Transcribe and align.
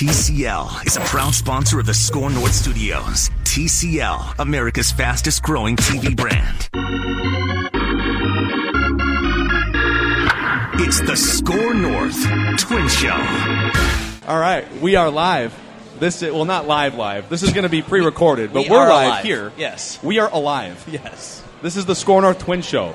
TCL 0.00 0.86
is 0.86 0.96
a 0.96 1.00
proud 1.00 1.34
sponsor 1.34 1.78
of 1.78 1.84
the 1.84 1.92
Score 1.92 2.30
North 2.30 2.54
Studios. 2.54 3.28
TCL, 3.44 4.36
America's 4.38 4.90
fastest 4.90 5.42
growing 5.42 5.76
TV 5.76 6.16
brand. 6.16 6.70
It's 10.80 11.02
the 11.02 11.14
Score 11.14 11.74
North 11.74 12.18
Twin 12.58 12.88
Show. 12.88 13.10
All 14.26 14.38
right, 14.40 14.64
we 14.80 14.96
are 14.96 15.10
live. 15.10 15.54
This 15.98 16.22
is, 16.22 16.32
well, 16.32 16.46
not 16.46 16.66
live, 16.66 16.94
live. 16.94 17.28
This 17.28 17.42
is 17.42 17.52
going 17.52 17.64
to 17.64 17.68
be 17.68 17.82
pre-recorded, 17.82 18.54
but 18.54 18.62
We 18.62 18.70
we 18.70 18.76
are 18.76 18.86
are 18.86 18.88
live 18.88 19.06
alive. 19.08 19.24
here. 19.26 19.52
Yes. 19.58 20.02
we 20.02 20.18
are 20.18 20.30
alive. 20.32 20.82
Yes. 20.90 21.44
This 21.60 21.76
is 21.76 21.84
the 21.84 21.94
Score 21.94 22.22
North 22.22 22.38
Twin 22.38 22.62
Show. 22.62 22.94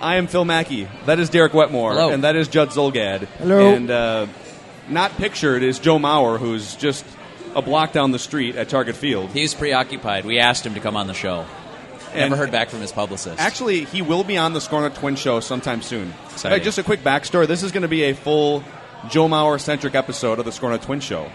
I 0.00 0.16
am 0.16 0.26
Phil 0.28 0.46
Mackey. 0.46 0.88
That 1.04 1.18
is 1.18 1.28
Derek 1.28 1.52
Wetmore, 1.52 1.92
Hello. 1.92 2.08
and 2.08 2.24
that 2.24 2.36
is 2.36 2.48
Judd 2.48 2.70
Zulgad. 2.70 3.26
Hello. 3.36 3.74
And 3.74 3.90
uh, 3.90 4.26
not 4.90 5.16
pictured 5.16 5.62
is 5.62 5.78
Joe 5.78 5.98
Mauer, 5.98 6.38
who's 6.38 6.76
just 6.76 7.04
a 7.54 7.62
block 7.62 7.92
down 7.92 8.10
the 8.12 8.18
street 8.18 8.56
at 8.56 8.68
Target 8.68 8.96
Field. 8.96 9.30
He's 9.30 9.54
preoccupied. 9.54 10.24
We 10.24 10.38
asked 10.38 10.64
him 10.66 10.74
to 10.74 10.80
come 10.80 10.96
on 10.96 11.06
the 11.06 11.14
show. 11.14 11.46
And- 12.12 12.30
Never 12.30 12.36
heard 12.36 12.50
back 12.52 12.70
from 12.70 12.80
his 12.80 12.92
publicist. 12.92 13.38
Actually, 13.40 13.84
he 13.84 14.00
will 14.02 14.24
be 14.24 14.36
on 14.38 14.52
the 14.54 14.60
Score 14.60 14.80
North 14.80 14.98
Twin 14.98 15.16
Show 15.16 15.40
sometime 15.40 15.82
soon. 15.82 16.12
Hey, 16.42 16.60
just 16.60 16.78
a 16.78 16.82
quick 16.82 17.00
backstory. 17.00 17.46
This 17.46 17.62
is 17.62 17.72
going 17.72 17.82
to 17.82 17.88
be 17.88 18.04
a 18.04 18.14
full 18.14 18.64
Joe 19.10 19.28
Mauer 19.28 19.60
centric 19.60 19.94
episode 19.94 20.38
of 20.38 20.44
the 20.44 20.52
Score 20.52 20.70
North 20.70 20.84
Twin 20.84 21.00
Show. 21.00 21.30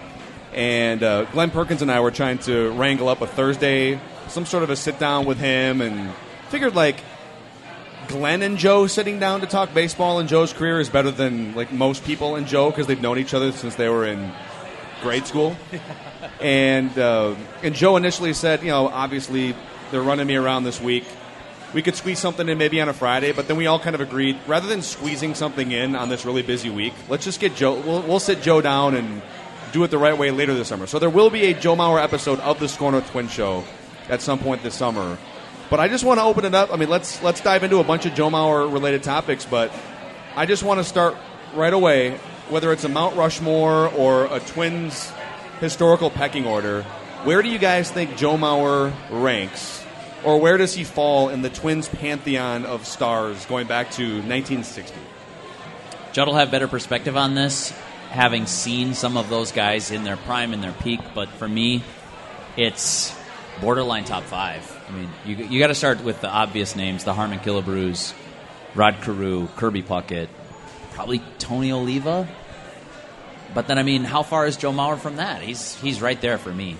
And 0.53 1.02
uh, 1.03 1.25
Glenn 1.25 1.52
Perkins 1.52 1.81
and 1.81 1.91
I 1.91 1.99
were 1.99 2.11
trying 2.11 2.38
to 2.39 2.72
wrangle 2.73 3.08
up 3.08 3.22
a 3.22 3.27
Thursday, 3.27 3.99
some 4.27 4.45
sort 4.45 4.63
of 4.63 4.70
a 4.70 4.75
sit 4.75 4.99
down 4.99 5.25
with 5.25 5.39
him, 5.39 5.81
and 5.81 6.11
figured 6.49 6.75
like 6.75 6.97
Glenn 8.13 8.44
and 8.44 8.59
Joe 8.59 8.85
sitting 8.85 9.17
down 9.17 9.41
to 9.41 9.48
talk 9.48 9.73
baseball 9.73 10.20
and 10.20 10.30
Joe's 10.30 10.53
career 10.53 10.80
is 10.80 10.88
better 10.88 11.09
than 11.09 11.55
like 11.55 11.72
most 11.72 12.05
people 12.05 12.36
and 12.36 12.45
Joe 12.45 12.70
because 12.70 12.86
they've 12.86 13.02
known 13.02 13.17
each 13.17 13.34
other 13.34 13.52
since 13.52 13.73
they 13.73 13.89
were 13.89 14.05
in 14.05 14.31
grade 15.02 15.26
school. 15.26 15.58
and 16.39 16.95
uh, 16.95 17.34
and 17.63 17.73
Joe 17.73 17.98
initially 17.98 18.34
said, 18.34 18.62
you 18.62 18.67
know, 18.67 18.88
obviously 18.88 19.55
they're 19.89 20.03
running 20.03 20.28
me 20.28 20.36
around 20.36 20.64
this 20.64 20.80
week. 20.80 21.05
We 21.73 21.81
could 21.81 21.95
squeeze 21.95 22.20
something 22.20 22.47
in 22.47 22.59
maybe 22.59 22.80
on 22.80 22.88
a 22.88 22.94
Friday, 22.94 23.31
but 23.31 23.47
then 23.47 23.58
we 23.58 23.66
all 23.66 23.80
kind 23.80 23.95
of 23.95 24.02
agreed 24.02 24.38
rather 24.45 24.67
than 24.67 24.83
squeezing 24.83 25.33
something 25.33 25.72
in 25.72 25.95
on 25.95 26.09
this 26.09 26.23
really 26.23 26.44
busy 26.44 26.70
week, 26.70 26.94
let's 27.09 27.25
just 27.25 27.39
get 27.39 27.55
Joe. 27.55 27.73
We'll, 27.80 28.03
we'll 28.03 28.20
sit 28.20 28.44
Joe 28.44 28.61
down 28.61 28.94
and 28.94 29.23
do 29.72 29.83
it 29.83 29.89
the 29.89 29.98
right 29.98 30.16
way 30.16 30.30
later 30.30 30.53
this 30.53 30.67
summer. 30.67 30.86
So 30.86 31.00
there 31.00 31.09
will 31.09 31.31
be 31.31 31.45
a 31.45 31.59
Joe 31.59 31.75
Mauer 31.75 32.00
episode 32.00 32.39
of 32.42 32.59
the 32.59 32.67
Scorno 32.67 33.03
Twin 33.09 33.27
Show 33.27 33.64
at 34.08 34.22
some 34.22 34.38
point 34.38 34.61
this 34.61 34.75
summer. 34.75 35.17
But 35.69 35.80
I 35.80 35.88
just 35.88 36.03
want 36.03 36.19
to 36.19 36.23
open 36.23 36.45
it 36.45 36.53
up. 36.53 36.72
I 36.73 36.78
mean, 36.78 36.89
let's 36.89 37.22
let's 37.23 37.42
dive 37.42 37.64
into 37.64 37.80
a 37.80 37.83
bunch 37.83 38.06
of 38.06 38.14
Joe 38.14 38.30
Mauer 38.30 38.72
related 38.72 39.03
topics. 39.03 39.45
But 39.45 39.72
I 40.36 40.45
just 40.45 40.64
want 40.64 40.80
to 40.80 40.83
start 40.83 41.16
right 41.55 41.73
away, 41.73 42.17
whether 42.50 42.72
it's 42.72 42.83
a 42.83 42.89
Mount 42.89 43.16
Rushmore 43.16 43.88
or 43.89 44.25
a 44.25 44.39
Twins 44.39 45.11
historical 45.59 46.09
pecking 46.09 46.45
order. 46.45 46.83
Where 47.23 47.42
do 47.42 47.50
you 47.50 47.58
guys 47.58 47.89
think 47.89 48.17
Joe 48.17 48.36
Mauer 48.36 48.94
ranks, 49.09 49.83
or 50.25 50.39
where 50.39 50.58
does 50.58 50.73
he 50.73 50.83
fall 50.83 51.30
in 51.30 51.42
the 51.42 51.50
Twins 51.50 51.88
pantheon 51.88 52.66
of 52.66 52.86
stars 52.86 53.45
going 53.45 53.66
back 53.66 53.92
to 53.92 54.03
1960? 54.03 54.94
Judd 56.11 56.27
will 56.27 56.36
have 56.36 56.52
better 56.52 56.67
perspective 56.67 57.16
on 57.17 57.33
this, 57.33 57.72
having 58.09 58.45
seen 58.45 58.94
some 58.94 59.17
of 59.17 59.30
those 59.30 59.52
guys 59.52 59.89
in 59.89 60.03
their 60.03 60.17
prime, 60.17 60.53
in 60.53 60.61
their 60.61 60.73
peak. 60.73 61.00
But 61.16 61.30
for 61.30 61.48
me, 61.48 61.81
it's 62.55 63.16
borderline 63.61 64.03
top 64.03 64.23
five. 64.23 64.70
I 64.94 64.97
mean, 64.97 65.09
you, 65.25 65.36
you 65.45 65.59
got 65.59 65.67
to 65.67 65.75
start 65.75 66.03
with 66.03 66.22
the 66.22 66.30
obvious 66.30 66.75
names: 66.75 67.03
the 67.03 67.13
Harmon 67.13 67.39
Killebrews, 67.39 68.13
Rod 68.75 68.97
Carew, 69.02 69.47
Kirby 69.55 69.81
Puckett, 69.83 70.27
probably 70.94 71.22
Tony 71.39 71.72
Oliva. 71.72 72.27
But 73.53 73.67
then, 73.67 73.77
I 73.77 73.83
mean, 73.83 74.03
how 74.03 74.23
far 74.23 74.45
is 74.47 74.58
Joe 74.58 74.71
Mauer 74.71 74.97
from 74.99 75.17
that? 75.17 75.41
He's 75.41 75.75
he's 75.81 76.02
right 76.02 76.19
there 76.21 76.38
for 76.38 76.52
me. 76.52 76.75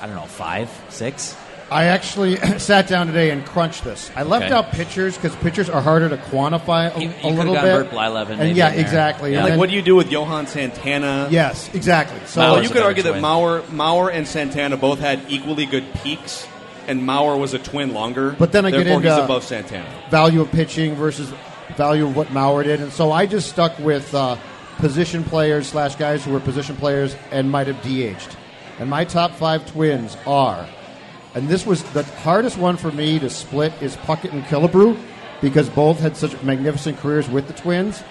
I 0.00 0.06
don't 0.06 0.16
know, 0.16 0.22
five, 0.26 0.68
six. 0.88 1.36
I 1.70 1.84
actually 1.84 2.36
sat 2.58 2.88
down 2.88 3.06
today 3.06 3.30
and 3.30 3.46
crunched 3.46 3.84
this. 3.84 4.10
I 4.14 4.24
left 4.24 4.46
Okay. 4.46 4.54
out 4.54 4.72
pitchers 4.72 5.16
because 5.16 5.34
pitchers 5.36 5.70
are 5.70 5.80
harder 5.80 6.10
to 6.10 6.18
quantify 6.18 6.94
a, 6.94 6.98
He- 6.98 7.06
he 7.06 7.10
a 7.10 7.20
could've 7.22 7.36
little 7.38 7.54
bit. 7.54 7.62
Burt 7.62 7.90
Blyleven 7.90 8.30
and 8.30 8.38
maybe 8.40 8.58
yeah, 8.58 8.72
exactly. 8.72 9.30
Yeah. 9.32 9.36
And 9.38 9.44
Like, 9.44 9.50
then- 9.52 9.58
what 9.60 9.70
do 9.70 9.76
you 9.76 9.80
do 9.82 9.96
with 9.96 10.10
Johan 10.12 10.46
Santana? 10.48 11.28
yes, 11.30 11.70
exactly. 11.72 12.20
So 12.26 12.40
Well, 12.42 12.56
Mauer's 12.56 12.62
you 12.64 12.68
could 12.68 12.74
better 12.74 12.86
argue 12.86 13.02
that. 13.04 13.14
Mauer, 13.22 13.62
Mauer 13.70 14.12
and 14.12 14.28
Santana 14.28 14.76
both 14.76 14.98
had 14.98 15.20
equally 15.28 15.64
good 15.64 15.84
peaks, 16.02 16.46
and 16.88 17.02
Mauer 17.02 17.38
was 17.38 17.54
a 17.54 17.58
twin 17.58 17.92
longer. 17.94 18.34
But 18.38 18.52
then 18.52 18.64
I 18.66 18.70
get 18.70 18.84
Therefore, 18.84 19.02
into- 19.02 19.24
above 19.24 19.44
Santana. 19.44 19.88
value 20.10 20.40
of 20.40 20.50
pitching 20.50 20.94
versus 20.94 21.32
value 21.76 22.06
of 22.06 22.16
what 22.16 22.28
Mauer 22.28 22.64
did, 22.64 22.80
and 22.80 22.92
so 22.92 23.12
I 23.12 23.26
just 23.26 23.48
stuck 23.48 23.78
with 23.78 24.14
uh, 24.14 24.36
position 24.78 25.24
players 25.24 25.66
slash 25.68 25.94
guys 25.96 26.24
who 26.24 26.32
were 26.32 26.40
position 26.40 26.76
players 26.76 27.16
and 27.30 27.50
might 27.50 27.66
have 27.66 27.80
DH'd. 27.82 28.36
And 28.78 28.90
my 28.90 29.04
top 29.04 29.32
five 29.32 29.64
twins 29.70 30.16
are, 30.26 30.66
and 31.34 31.48
this 31.48 31.64
was 31.64 31.82
the 31.92 32.02
hardest 32.02 32.58
one 32.58 32.76
for 32.76 32.90
me 32.92 33.18
to 33.20 33.30
split 33.30 33.72
is 33.80 33.96
Puckett 33.96 34.32
and 34.32 34.42
Killebrew 34.44 34.98
because 35.40 35.68
both 35.70 36.00
had 36.00 36.16
such 36.16 36.40
magnificent 36.42 36.98
careers 36.98 37.28
with 37.28 37.46
the 37.48 37.52
Twins. 37.54 38.02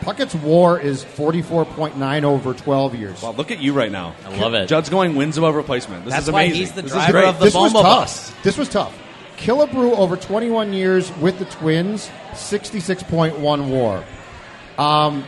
Puckett's 0.00 0.34
WAR 0.34 0.78
is 0.78 1.02
forty 1.02 1.42
four 1.42 1.64
point 1.64 1.96
nine 1.96 2.24
over 2.24 2.54
twelve 2.54 2.94
years. 2.94 3.22
Wow, 3.22 3.32
look 3.32 3.50
at 3.50 3.58
you 3.60 3.72
right 3.72 3.90
now. 3.90 4.14
I 4.24 4.36
love 4.36 4.54
it. 4.54 4.68
Judd's 4.68 4.88
going 4.90 5.14
wins 5.16 5.36
above 5.38 5.54
replacement. 5.54 6.04
This 6.04 6.14
That's 6.14 6.26
is 6.26 6.32
why 6.32 6.42
amazing. 6.44 6.60
he's 6.60 6.72
the 6.72 6.82
This 6.82 6.90
is 6.92 6.96
driver 6.96 7.12
great. 7.12 7.28
of 7.28 7.38
the 7.38 7.44
this 7.46 7.54
was 7.54 7.72
Bomba 7.72 7.88
tough. 7.88 7.98
bus. 8.04 8.32
This 8.42 8.58
was 8.58 8.68
tough. 8.68 8.96
Killebrew 9.38 9.96
over 9.98 10.16
21 10.16 10.72
years 10.72 11.14
with 11.18 11.38
the 11.38 11.44
Twins, 11.46 12.08
66.1 12.32 13.68
WAR. 13.70 14.04
Um, 14.78 15.24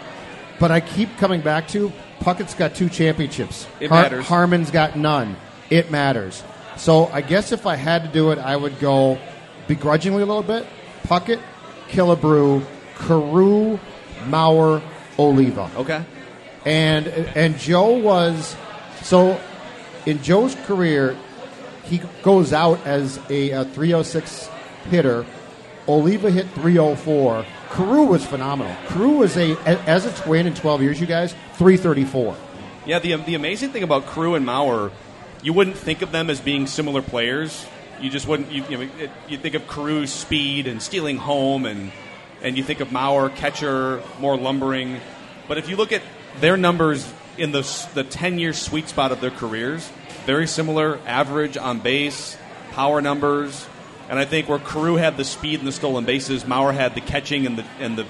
but 0.60 0.70
I 0.70 0.80
keep 0.80 1.14
coming 1.18 1.40
back 1.40 1.68
to 1.68 1.92
Puckett's 2.20 2.54
got 2.54 2.74
two 2.74 2.88
championships. 2.88 3.66
It 3.80 3.90
matters. 3.90 4.26
Harmon's 4.26 4.70
got 4.70 4.96
none. 4.96 5.36
It 5.70 5.90
matters. 5.90 6.42
So 6.76 7.06
I 7.06 7.20
guess 7.20 7.52
if 7.52 7.66
I 7.66 7.76
had 7.76 8.02
to 8.04 8.08
do 8.08 8.30
it, 8.30 8.38
I 8.38 8.56
would 8.56 8.78
go 8.80 9.18
begrudgingly 9.66 10.22
a 10.22 10.26
little 10.26 10.42
bit. 10.42 10.66
Puckett, 11.04 11.40
Killebrew, 11.90 12.64
Carew, 12.96 13.78
Mauer, 14.26 14.82
Oliva 15.18 15.70
Okay. 15.76 16.04
and 16.64 17.06
and 17.06 17.58
Joe 17.58 17.98
was 17.98 18.56
so 19.02 19.40
in 20.06 20.22
Joe's 20.22 20.54
career, 20.66 21.16
he 21.84 22.00
goes 22.22 22.52
out 22.52 22.84
as 22.86 23.18
a, 23.30 23.50
a 23.50 23.64
306 23.64 24.48
hitter. 24.90 25.26
Oliva 25.86 26.30
hit 26.30 26.46
304. 26.50 27.44
Carew 27.70 28.04
was 28.04 28.24
phenomenal. 28.24 28.74
Carew 28.88 29.18
was 29.18 29.36
a 29.36 29.56
as 29.88 30.06
a 30.06 30.12
twin 30.22 30.46
in 30.46 30.54
12 30.54 30.82
years, 30.82 31.00
you 31.00 31.06
guys, 31.06 31.32
334. 31.54 32.36
Yeah, 32.86 32.98
the, 33.00 33.16
the 33.16 33.34
amazing 33.34 33.70
thing 33.70 33.82
about 33.82 34.06
Carew 34.06 34.34
and 34.34 34.46
Mauer, 34.46 34.90
you 35.42 35.52
wouldn't 35.52 35.76
think 35.76 36.00
of 36.00 36.10
them 36.10 36.30
as 36.30 36.40
being 36.40 36.66
similar 36.66 37.02
players. 37.02 37.66
You 38.00 38.08
just 38.10 38.26
wouldn't. 38.26 38.50
You, 38.50 38.64
you, 38.70 38.76
know, 38.78 38.88
it, 38.98 39.10
you 39.28 39.36
think 39.36 39.54
of 39.54 39.66
Carew's 39.68 40.12
speed 40.12 40.66
and 40.66 40.80
stealing 40.80 41.16
home, 41.18 41.66
and 41.66 41.90
and 42.42 42.56
you 42.56 42.62
think 42.62 42.80
of 42.80 42.88
Mauer 42.88 43.34
catcher, 43.34 44.02
more 44.20 44.36
lumbering. 44.36 45.00
But 45.46 45.58
if 45.58 45.68
you 45.68 45.76
look 45.76 45.92
at 45.92 46.02
their 46.40 46.56
numbers 46.56 47.10
in 47.36 47.52
the 47.52 47.62
the 47.94 48.04
ten 48.04 48.38
year 48.38 48.52
sweet 48.52 48.88
spot 48.88 49.12
of 49.12 49.20
their 49.20 49.30
careers, 49.30 49.90
very 50.26 50.46
similar. 50.46 50.98
Average 51.06 51.56
on 51.56 51.80
base, 51.80 52.36
power 52.72 53.00
numbers, 53.00 53.66
and 54.08 54.18
I 54.18 54.24
think 54.24 54.48
where 54.48 54.58
Carew 54.58 54.96
had 54.96 55.16
the 55.16 55.24
speed 55.24 55.58
and 55.58 55.68
the 55.68 55.72
stolen 55.72 56.04
bases, 56.04 56.44
Mauer 56.44 56.74
had 56.74 56.94
the 56.94 57.00
catching 57.00 57.46
and 57.46 57.58
the 57.58 57.64
and 57.80 57.96
the 57.96 58.06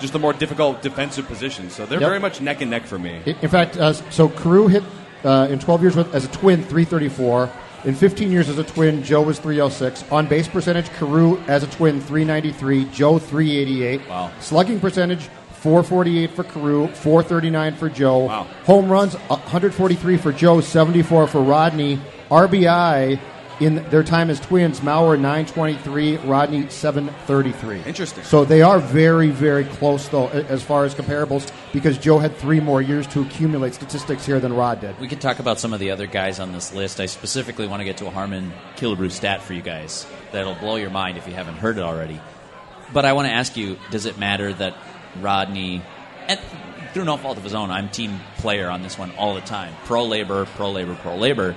just 0.00 0.12
the 0.12 0.18
more 0.18 0.32
difficult 0.32 0.80
defensive 0.80 1.26
positions. 1.26 1.74
So 1.74 1.84
they're 1.84 2.00
Yep. 2.00 2.08
very 2.08 2.20
much 2.20 2.40
neck 2.40 2.62
and 2.62 2.70
neck 2.70 2.84
for 2.86 2.98
me. 2.98 3.20
In 3.26 3.36
in 3.42 3.48
fact, 3.48 3.76
uh, 3.76 3.92
so 4.10 4.28
Carew 4.28 4.66
hit 4.68 4.82
uh, 5.24 5.48
in 5.50 5.58
12 5.58 5.82
years 5.82 5.96
with, 5.96 6.14
as 6.14 6.24
a 6.24 6.28
twin 6.28 6.62
334. 6.64 7.50
In 7.82 7.94
15 7.94 8.30
years 8.30 8.50
as 8.50 8.58
a 8.58 8.64
twin, 8.64 9.02
Joe 9.02 9.22
was 9.22 9.38
306. 9.38 10.04
On 10.12 10.26
base 10.26 10.46
percentage, 10.46 10.90
Carew 10.90 11.38
as 11.48 11.62
a 11.62 11.66
twin 11.66 11.98
393, 11.98 12.84
Joe 12.86 13.18
388. 13.18 14.06
Wow. 14.06 14.30
Slugging 14.38 14.78
percentage 14.78 15.30
448 15.60 16.30
for 16.30 16.44
Carew, 16.44 16.88
439 16.88 17.76
for 17.76 17.88
Joe. 17.88 18.18
Wow. 18.26 18.42
Home 18.64 18.90
runs 18.90 19.14
143 19.14 20.18
for 20.18 20.30
Joe, 20.30 20.60
74 20.60 21.26
for 21.26 21.42
Rodney. 21.42 21.98
RBI 22.30 23.18
in 23.60 23.76
their 23.90 24.02
time 24.02 24.30
as 24.30 24.40
twins, 24.40 24.80
Mauer 24.80 25.16
923, 25.16 26.16
Rodney 26.18 26.68
733. 26.68 27.82
Interesting. 27.82 28.24
So 28.24 28.44
they 28.44 28.62
are 28.62 28.78
very, 28.78 29.28
very 29.28 29.64
close, 29.64 30.08
though, 30.08 30.28
as 30.28 30.62
far 30.62 30.86
as 30.86 30.94
comparables, 30.94 31.52
because 31.72 31.98
Joe 31.98 32.18
had 32.18 32.34
three 32.36 32.58
more 32.58 32.80
years 32.80 33.06
to 33.08 33.20
accumulate 33.20 33.74
statistics 33.74 34.24
here 34.24 34.40
than 34.40 34.54
Rod 34.54 34.80
did. 34.80 34.98
We 34.98 35.08
could 35.08 35.20
talk 35.20 35.38
about 35.38 35.60
some 35.60 35.74
of 35.74 35.80
the 35.80 35.90
other 35.90 36.06
guys 36.06 36.40
on 36.40 36.52
this 36.52 36.72
list. 36.74 37.00
I 37.00 37.06
specifically 37.06 37.66
want 37.66 37.80
to 37.80 37.84
get 37.84 37.98
to 37.98 38.06
a 38.06 38.10
Harmon 38.10 38.52
Killebrew 38.76 39.10
stat 39.10 39.42
for 39.42 39.52
you 39.52 39.62
guys 39.62 40.06
that'll 40.32 40.54
blow 40.54 40.76
your 40.76 40.90
mind 40.90 41.18
if 41.18 41.28
you 41.28 41.34
haven't 41.34 41.56
heard 41.56 41.76
it 41.76 41.82
already. 41.82 42.20
But 42.92 43.04
I 43.04 43.12
want 43.12 43.28
to 43.28 43.32
ask 43.32 43.56
you: 43.56 43.78
Does 43.90 44.06
it 44.06 44.18
matter 44.18 44.52
that 44.54 44.74
Rodney, 45.20 45.82
and 46.28 46.40
through 46.92 47.04
no 47.04 47.16
fault 47.16 47.36
of 47.36 47.44
his 47.44 47.54
own, 47.54 47.70
I'm 47.70 47.88
team 47.88 48.20
player 48.38 48.68
on 48.68 48.82
this 48.82 48.98
one 48.98 49.12
all 49.12 49.34
the 49.34 49.40
time, 49.42 49.74
pro 49.84 50.04
labor, 50.04 50.46
pro 50.46 50.70
labor, 50.72 50.96
pro 50.96 51.16
labor, 51.16 51.54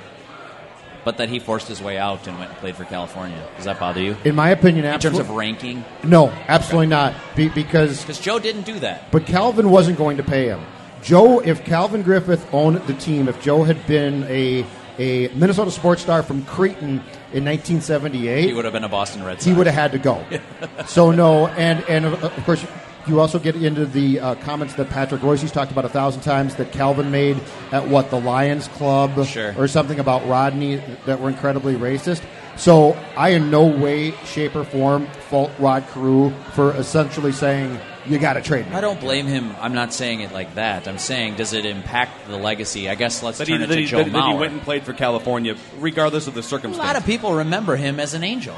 but 1.06 1.18
that 1.18 1.30
he 1.30 1.40
forced 1.40 1.68
his 1.68 1.82
way 1.82 1.98
out 1.98 2.28
and 2.28 2.38
went 2.40 2.52
and 2.52 2.60
played 2.60 2.76
for 2.76 2.86
California? 2.86 3.42
Does 3.58 3.66
that 3.66 3.80
bother 3.80 4.02
you? 4.02 4.16
In 4.24 4.36
my 4.36 4.50
opinion, 4.50 4.86
In 4.86 5.00
terms 5.00 5.20
of 5.20 5.30
ranking, 5.32 5.84
no, 6.04 6.30
absolutely 6.48 6.88
not, 6.88 7.14
Be- 7.36 7.50
because 7.50 8.02
because 8.02 8.20
Joe 8.20 8.40
didn't 8.40 8.64
do 8.64 8.80
that. 8.80 9.12
but 9.12 9.26
Calvin 9.26 9.70
wasn't 9.70 9.98
going 9.98 10.18
to 10.18 10.24
pay 10.24 10.48
him. 10.48 10.62
Joe, 11.02 11.40
if 11.40 11.66
Calvin 11.66 12.02
Griffith 12.02 12.48
owned 12.54 12.78
the 12.88 12.94
team, 12.94 13.28
if 13.28 13.42
Joe 13.42 13.64
had 13.64 13.86
been 13.88 14.24
a 14.30 14.66
a 15.00 15.28
Minnesota 15.30 15.72
sports 15.72 16.02
star 16.04 16.22
from 16.24 16.46
Cretin 16.46 17.02
in 17.34 17.44
1978, 17.46 18.46
He 18.46 18.54
would 18.54 18.64
have 18.64 18.74
been 18.74 18.84
a 18.84 18.90
Boston 18.90 19.24
Red 19.24 19.34
Sox. 19.38 19.46
he 19.46 19.52
would 19.54 19.66
have 19.66 19.76
had 19.76 19.92
to 19.94 19.98
go. 19.98 20.24
so 20.86 21.12
no, 21.12 21.48
and 21.48 21.84
and 21.90 22.06
of 22.06 22.24
of 22.24 22.46
course 22.46 22.64
you 23.08 23.20
also 23.20 23.40
get 23.40 23.56
into 23.56 23.86
the 23.86 24.20
uh, 24.20 24.36
comments 24.36 24.76
that 24.76 24.90
Patrick 24.90 25.22
Reusse's 25.24 25.52
talked 25.52 25.72
about 25.72 25.86
a 25.86 25.90
thousand 25.90 26.22
times 26.22 26.56
that 26.56 26.72
Calvin 26.72 27.12
made 27.12 27.38
at 27.72 27.88
what 27.88 28.10
the 28.10 28.20
Lions 28.20 28.68
Club 28.70 29.26
Sure. 29.26 29.54
or 29.58 29.68
something 29.68 30.00
about 30.00 30.26
Rodney 30.28 30.78
that 31.06 31.20
were 31.20 31.30
incredibly 31.30 31.76
racist. 31.76 32.24
So 32.56 32.94
I 33.18 33.30
in 33.30 33.50
no 33.50 33.66
way, 33.66 34.12
shape, 34.26 34.56
or 34.56 34.64
form 34.64 35.08
fault 35.30 35.52
Rod 35.60 35.86
Carew 35.92 36.32
for 36.54 36.74
essentially 36.76 37.32
saying 37.32 37.80
you 38.06 38.20
got 38.20 38.34
to 38.34 38.42
trade 38.42 38.68
me. 38.70 38.76
I 38.76 38.82
don't 38.82 39.00
blame 39.00 39.26
him. 39.28 39.56
I'm 39.60 39.74
not 39.74 39.92
saying 39.94 40.20
it 40.20 40.32
like 40.34 40.54
that. 40.56 40.88
I'm 40.88 40.98
saying, 41.00 41.36
does 41.36 41.54
it 41.54 41.66
impact 41.66 42.28
the 42.28 42.38
legacy? 42.38 42.90
I 42.90 42.96
guess 42.96 43.24
let's 43.24 43.38
That 43.40 43.48
he, 43.48 43.54
turn 43.54 43.64
it 43.64 43.68
that, 43.68 43.76
to 43.76 43.82
he, 43.82 43.88
Joe 43.88 44.04
that, 44.04 44.12
that 44.12 44.28
he 44.32 44.38
went 44.38 44.54
and 44.54 44.62
played 44.62 44.84
for 44.84 44.94
California, 44.94 45.56
regardless 45.80 46.28
of 46.28 46.36
the 46.36 46.44
circumstances. 46.44 46.80
A 46.80 46.82
circumstance. 46.82 46.94
lot 46.94 46.96
of 46.98 47.06
people 47.06 47.34
remember 47.38 47.76
him 47.76 48.00
as 48.00 48.14
an 48.14 48.24
angel. 48.24 48.56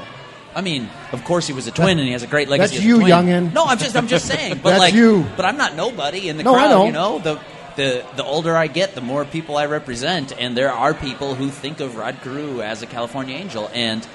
I 0.56 0.62
mean, 0.62 0.88
of 1.12 1.22
course 1.22 1.46
he 1.46 1.52
was 1.52 1.66
a 1.66 1.70
twin 1.70 1.98
and 1.98 2.06
he 2.06 2.12
has 2.12 2.22
a 2.22 2.26
great 2.26 2.48
legacy. 2.48 2.76
That's 2.76 2.84
you, 2.86 2.96
twin. 3.00 3.10
youngin. 3.10 3.52
No, 3.52 3.64
I'm 3.66 3.78
just 3.78 3.94
I'm 3.94 4.08
just 4.08 4.26
saying. 4.26 4.60
But 4.62 4.70
That's 4.70 4.80
like, 4.80 4.94
you. 4.94 5.24
But 5.36 5.44
I'm 5.44 5.58
not 5.58 5.76
nobody 5.76 6.28
in 6.30 6.38
the 6.38 6.42
No, 6.44 6.54
I 6.54 6.62
crowd. 6.62 6.70
know. 6.70 6.86
You 6.86 6.92
know, 6.92 7.18
the 7.18 7.40
the 7.76 8.04
the 8.16 8.24
older 8.24 8.56
I 8.56 8.66
get, 8.66 8.94
the 8.94 9.02
more 9.02 9.24
people 9.26 9.58
I 9.58 9.66
represent, 9.66 10.32
and 10.36 10.56
there 10.56 10.72
are 10.72 10.94
people 10.94 11.34
who 11.34 11.50
think 11.50 11.80
of 11.80 11.96
Rod 11.96 12.16
Carew 12.22 12.62
as 12.62 12.80
a 12.82 12.86
California 12.86 13.36
angel 13.36 13.70
and 13.74 14.06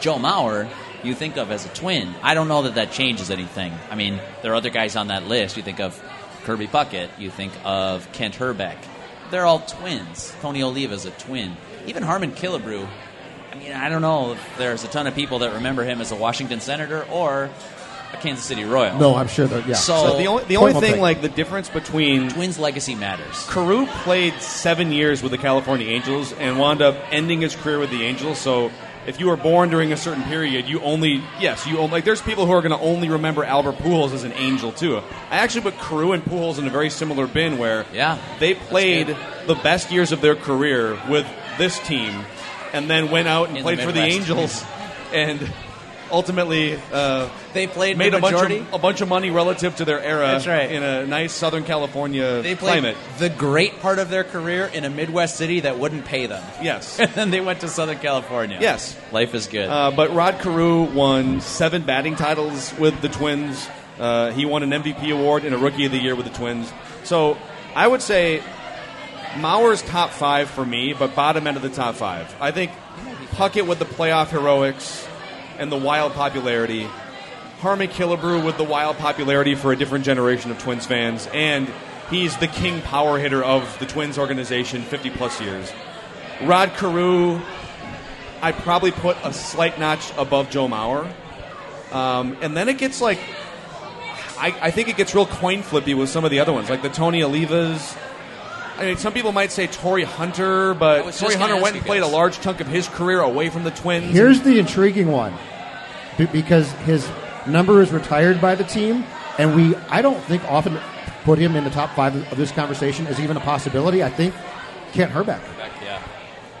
Joe 0.00 0.16
Mauer. 0.16 0.68
You 1.02 1.14
think 1.14 1.36
of 1.36 1.50
as 1.50 1.64
a 1.66 1.68
twin. 1.70 2.14
I 2.22 2.34
don't 2.34 2.48
know 2.48 2.62
that 2.62 2.74
that 2.76 2.92
changes 2.92 3.30
anything. 3.30 3.72
I 3.90 3.94
mean, 3.94 4.18
there 4.42 4.52
are 4.52 4.54
other 4.56 4.70
guys 4.70 4.96
on 4.96 5.08
that 5.08 5.26
list. 5.26 5.56
You 5.56 5.62
think 5.62 5.80
of 5.80 5.98
Kirby 6.44 6.66
Puckett. 6.66 7.08
You 7.18 7.30
think 7.30 7.52
of 7.64 8.10
Kent 8.12 8.34
Hrbek. 8.36 8.76
They're 9.30 9.46
all 9.46 9.60
twins. 9.60 10.34
Tony 10.40 10.62
Oliva's 10.62 11.04
a 11.06 11.10
twin. 11.12 11.56
Even 11.86 12.02
Harmon 12.02 12.32
Killebrew 12.32 12.86
I 13.52 13.56
mean, 13.56 13.72
I 13.72 13.88
don't 13.88 14.02
know 14.02 14.32
if 14.32 14.58
there's 14.58 14.84
a 14.84 14.88
ton 14.88 15.06
of 15.06 15.14
people 15.14 15.40
that 15.40 15.54
remember 15.54 15.82
him 15.84 16.00
as 16.00 16.12
a 16.12 16.16
Washington 16.16 16.60
Senator 16.60 17.04
or 17.10 17.50
a 18.12 18.16
Kansas 18.16 18.44
City 18.44 18.64
Royal. 18.64 18.98
No, 18.98 19.14
I'm 19.16 19.28
sure 19.28 19.46
that 19.46 19.66
yeah. 19.66 19.74
So, 19.74 20.10
So 20.10 20.18
the 20.18 20.26
only, 20.26 20.44
the 20.44 20.56
only 20.56 20.72
well 20.72 20.80
thing, 20.80 21.00
like 21.00 21.20
the 21.20 21.28
difference 21.28 21.68
between 21.68 22.30
Twins' 22.30 22.58
legacy 22.58 22.94
matters. 22.94 23.46
Carew 23.48 23.86
played 23.86 24.34
seven 24.40 24.92
years 24.92 25.22
with 25.22 25.32
the 25.32 25.38
California 25.38 25.88
Angels 25.88 26.32
and 26.32 26.58
wound 26.58 26.82
up 26.82 26.96
ending 27.10 27.40
his 27.40 27.56
career 27.56 27.78
with 27.78 27.90
the 27.90 28.04
Angels. 28.04 28.38
So 28.38 28.70
if 29.06 29.18
you 29.18 29.26
were 29.26 29.36
born 29.36 29.70
during 29.70 29.92
a 29.92 29.96
certain 29.96 30.22
period, 30.24 30.68
you 30.68 30.80
only 30.80 31.22
yes, 31.40 31.66
you 31.66 31.78
only, 31.78 31.90
like. 31.90 32.04
There's 32.04 32.22
people 32.22 32.46
who 32.46 32.52
are 32.52 32.62
going 32.62 32.78
to 32.78 32.84
only 32.84 33.08
remember 33.08 33.44
Albert 33.44 33.76
Pujols 33.76 34.12
as 34.12 34.24
an 34.24 34.32
Angel 34.32 34.72
too. 34.72 34.98
I 35.30 35.36
actually 35.38 35.62
put 35.62 35.78
Carew 35.78 36.12
and 36.12 36.24
Pujols 36.24 36.58
in 36.58 36.66
a 36.66 36.70
very 36.70 36.90
similar 36.90 37.26
bin 37.26 37.58
where 37.58 37.86
Yeah, 37.92 38.18
they 38.38 38.54
played 38.54 39.16
the 39.46 39.54
best 39.56 39.90
years 39.90 40.12
of 40.12 40.20
their 40.20 40.36
career 40.36 41.00
with 41.08 41.26
this 41.58 41.78
team, 41.80 42.24
and 42.72 42.88
then 42.90 43.10
went 43.10 43.28
out 43.28 43.48
and 43.48 43.56
In 43.58 43.62
the 43.64 43.66
played 43.66 43.80
for 43.80 43.92
the 43.92 44.00
Midwest. 44.00 44.30
Angels, 44.30 44.64
and 45.12 45.50
ultimately. 46.10 46.78
Uh, 46.92 47.28
They 47.52 47.66
played 47.66 47.98
Made 47.98 48.12
the 48.12 48.18
a 48.18 48.20
bunch, 48.20 48.32
majority. 48.34 48.58
of, 48.58 48.72
a 48.74 48.78
bunch 48.78 49.00
of 49.00 49.08
money 49.08 49.30
relative 49.30 49.74
to 49.76 49.84
their 49.84 50.00
era 50.00 50.26
That's 50.28 50.46
right. 50.46 50.70
in 50.70 50.82
a 50.82 51.04
nice 51.06 51.32
Southern 51.32 51.64
California 51.64 52.42
they 52.42 52.54
played 52.54 52.80
climate. 52.82 52.96
the 53.18 53.28
great 53.28 53.80
part 53.80 53.98
of 53.98 54.08
their 54.08 54.22
career 54.24 54.66
in 54.72 54.84
a 54.84 54.90
Midwest 54.90 55.36
city 55.36 55.60
that 55.60 55.78
wouldn't 55.78 56.04
pay 56.04 56.26
them. 56.26 56.42
Yes. 56.62 56.98
And 57.00 57.10
then 57.10 57.30
they 57.30 57.40
went 57.40 57.60
to 57.60 57.68
Southern 57.68 57.98
California. 57.98 58.58
Yes. 58.60 58.96
Life 59.12 59.34
is 59.34 59.46
good. 59.48 59.68
Uh, 59.68 59.90
but 59.90 60.12
Rod 60.14 60.38
Carew 60.40 60.82
won 60.84 61.40
seven 61.40 61.82
batting 61.82 62.14
titles 62.16 62.72
with 62.78 63.00
the 63.02 63.08
Twins. 63.08 63.68
Uh, 63.98 64.30
he 64.32 64.46
won 64.46 64.62
an 64.62 64.70
MVP 64.70 65.12
award 65.12 65.44
and 65.44 65.54
a 65.54 65.58
Rookie 65.58 65.86
of 65.86 65.92
the 65.92 65.98
Year 65.98 66.14
with 66.14 66.26
the 66.26 66.32
Twins. 66.32 66.72
So 67.04 67.36
I 67.74 67.86
would 67.86 68.00
say 68.02 68.42
Mauer's 69.34 69.82
top 69.82 70.10
five 70.10 70.50
for 70.50 70.64
me, 70.64 70.92
but 70.92 71.14
bottom 71.14 71.46
end 71.46 71.56
of 71.56 71.62
the 71.62 71.70
top 71.70 71.94
five. 71.94 72.34
I 72.40 72.50
think 72.50 72.72
Puckett 73.32 73.66
with 73.66 73.78
the 73.78 73.84
playoff 73.84 74.28
heroics 74.28 75.06
and 75.58 75.70
the 75.70 75.76
wild 75.76 76.12
popularity. 76.14 76.88
Harmon 77.60 77.88
Killebrew 77.88 78.44
with 78.44 78.56
the 78.56 78.64
wild 78.64 78.96
popularity 78.96 79.54
for 79.54 79.72
a 79.72 79.76
different 79.76 80.04
generation 80.04 80.50
of 80.50 80.58
Twins 80.58 80.86
fans, 80.86 81.28
and 81.32 81.70
he's 82.10 82.36
the 82.38 82.48
king 82.48 82.80
power 82.82 83.18
hitter 83.18 83.42
of 83.42 83.78
the 83.78 83.86
Twins 83.86 84.18
organization, 84.18 84.82
50 84.82 85.10
plus 85.10 85.40
years. 85.40 85.70
Rod 86.42 86.70
Carew, 86.70 87.40
I 88.42 88.52
probably 88.52 88.90
put 88.90 89.16
a 89.22 89.32
slight 89.32 89.78
notch 89.78 90.10
above 90.16 90.50
Joe 90.50 90.66
Mauer. 90.66 91.12
Um, 91.92 92.36
and 92.40 92.56
then 92.56 92.68
it 92.68 92.78
gets 92.78 93.00
like, 93.00 93.18
I, 94.38 94.56
I 94.60 94.70
think 94.70 94.88
it 94.88 94.96
gets 94.96 95.14
real 95.14 95.26
coin 95.26 95.62
flippy 95.62 95.92
with 95.94 96.08
some 96.08 96.24
of 96.24 96.30
the 96.30 96.40
other 96.40 96.52
ones, 96.52 96.70
like 96.70 96.82
the 96.82 96.88
Tony 96.88 97.20
Olivas. 97.20 97.96
I 98.80 98.86
mean, 98.86 98.96
some 98.96 99.12
people 99.12 99.32
might 99.32 99.52
say 99.52 99.66
Torii 99.66 100.04
Hunter, 100.04 100.74
but 100.74 101.04
was 101.04 101.18
Torii 101.18 101.36
Hunter 101.36 101.60
went 101.60 101.76
and 101.76 101.84
played 101.84 102.02
a 102.02 102.06
large 102.06 102.40
chunk 102.40 102.60
of 102.60 102.66
his 102.66 102.88
career 102.88 103.20
away 103.20 103.50
from 103.50 103.64
the 103.64 103.70
Twins. 103.70 104.12
Here's 104.12 104.40
the 104.40 104.58
intriguing 104.58 105.08
one, 105.08 105.34
Be- 106.16 106.26
because 106.26 106.70
his 106.72 107.08
number 107.46 107.82
is 107.82 107.92
retired 107.92 108.40
by 108.40 108.54
the 108.54 108.64
team, 108.64 109.04
and 109.38 109.54
we 109.54 109.76
I 109.88 110.02
don't 110.02 110.20
think 110.24 110.44
often 110.44 110.78
put 111.24 111.38
him 111.38 111.56
in 111.56 111.64
the 111.64 111.70
top 111.70 111.94
five 111.94 112.16
of 112.32 112.38
this 112.38 112.52
conversation 112.52 113.06
as 113.06 113.20
even 113.20 113.36
a 113.36 113.40
possibility. 113.40 114.02
I 114.02 114.10
think 114.10 114.34
Kent 114.92 115.12
Hrbek. 115.12 115.40
yeah. 115.82 116.02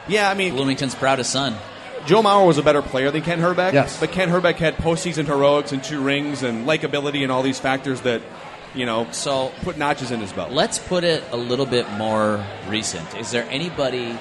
yeah, 0.06 0.30
I 0.30 0.34
mean, 0.34 0.54
Bloomington's 0.54 0.94
proudest 0.94 1.30
son. 1.30 1.56
Joe 2.06 2.22
Mauer 2.22 2.46
was 2.46 2.58
a 2.58 2.62
better 2.62 2.82
player 2.82 3.10
than 3.10 3.22
Ken 3.22 3.40
Hrbek. 3.40 3.72
Yes. 3.72 3.98
But 4.00 4.12
Ken 4.12 4.30
Hrbek 4.30 4.56
had 4.56 4.76
postseason 4.76 5.26
heroics 5.26 5.72
and 5.72 5.82
two 5.84 6.00
rings 6.02 6.42
and 6.42 6.66
likability 6.66 7.22
and 7.22 7.30
all 7.30 7.42
these 7.42 7.60
factors 7.60 8.00
that, 8.02 8.22
you 8.74 8.86
know, 8.86 9.08
So 9.12 9.52
put 9.62 9.76
notches 9.78 10.10
in 10.10 10.20
his 10.20 10.32
belt. 10.32 10.50
Let's 10.52 10.78
put 10.78 11.04
it 11.04 11.22
a 11.32 11.36
little 11.36 11.66
bit 11.66 11.90
more 11.92 12.44
recent. 12.68 13.16
Is 13.16 13.30
there 13.30 13.46
anybody 13.50 14.18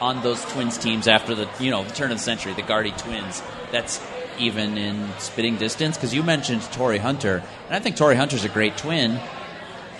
on 0.00 0.22
those 0.22 0.42
Twins 0.46 0.78
teams 0.78 1.06
after 1.06 1.34
the 1.34 1.48
you 1.60 1.70
know 1.70 1.84
the 1.84 1.92
turn 1.92 2.10
of 2.10 2.18
the 2.18 2.24
century, 2.24 2.52
the 2.54 2.62
Gardy 2.62 2.92
Twins, 2.92 3.42
that's 3.70 4.00
even 4.38 4.78
in 4.78 5.08
spitting 5.18 5.56
distance? 5.56 5.96
Because 5.96 6.14
you 6.14 6.22
mentioned 6.22 6.62
Torii 6.72 6.98
Hunter, 6.98 7.42
and 7.66 7.74
I 7.76 7.80
think 7.80 7.96
Torii 7.96 8.16
Hunter's 8.16 8.44
a 8.44 8.48
great 8.48 8.76
twin. 8.78 9.18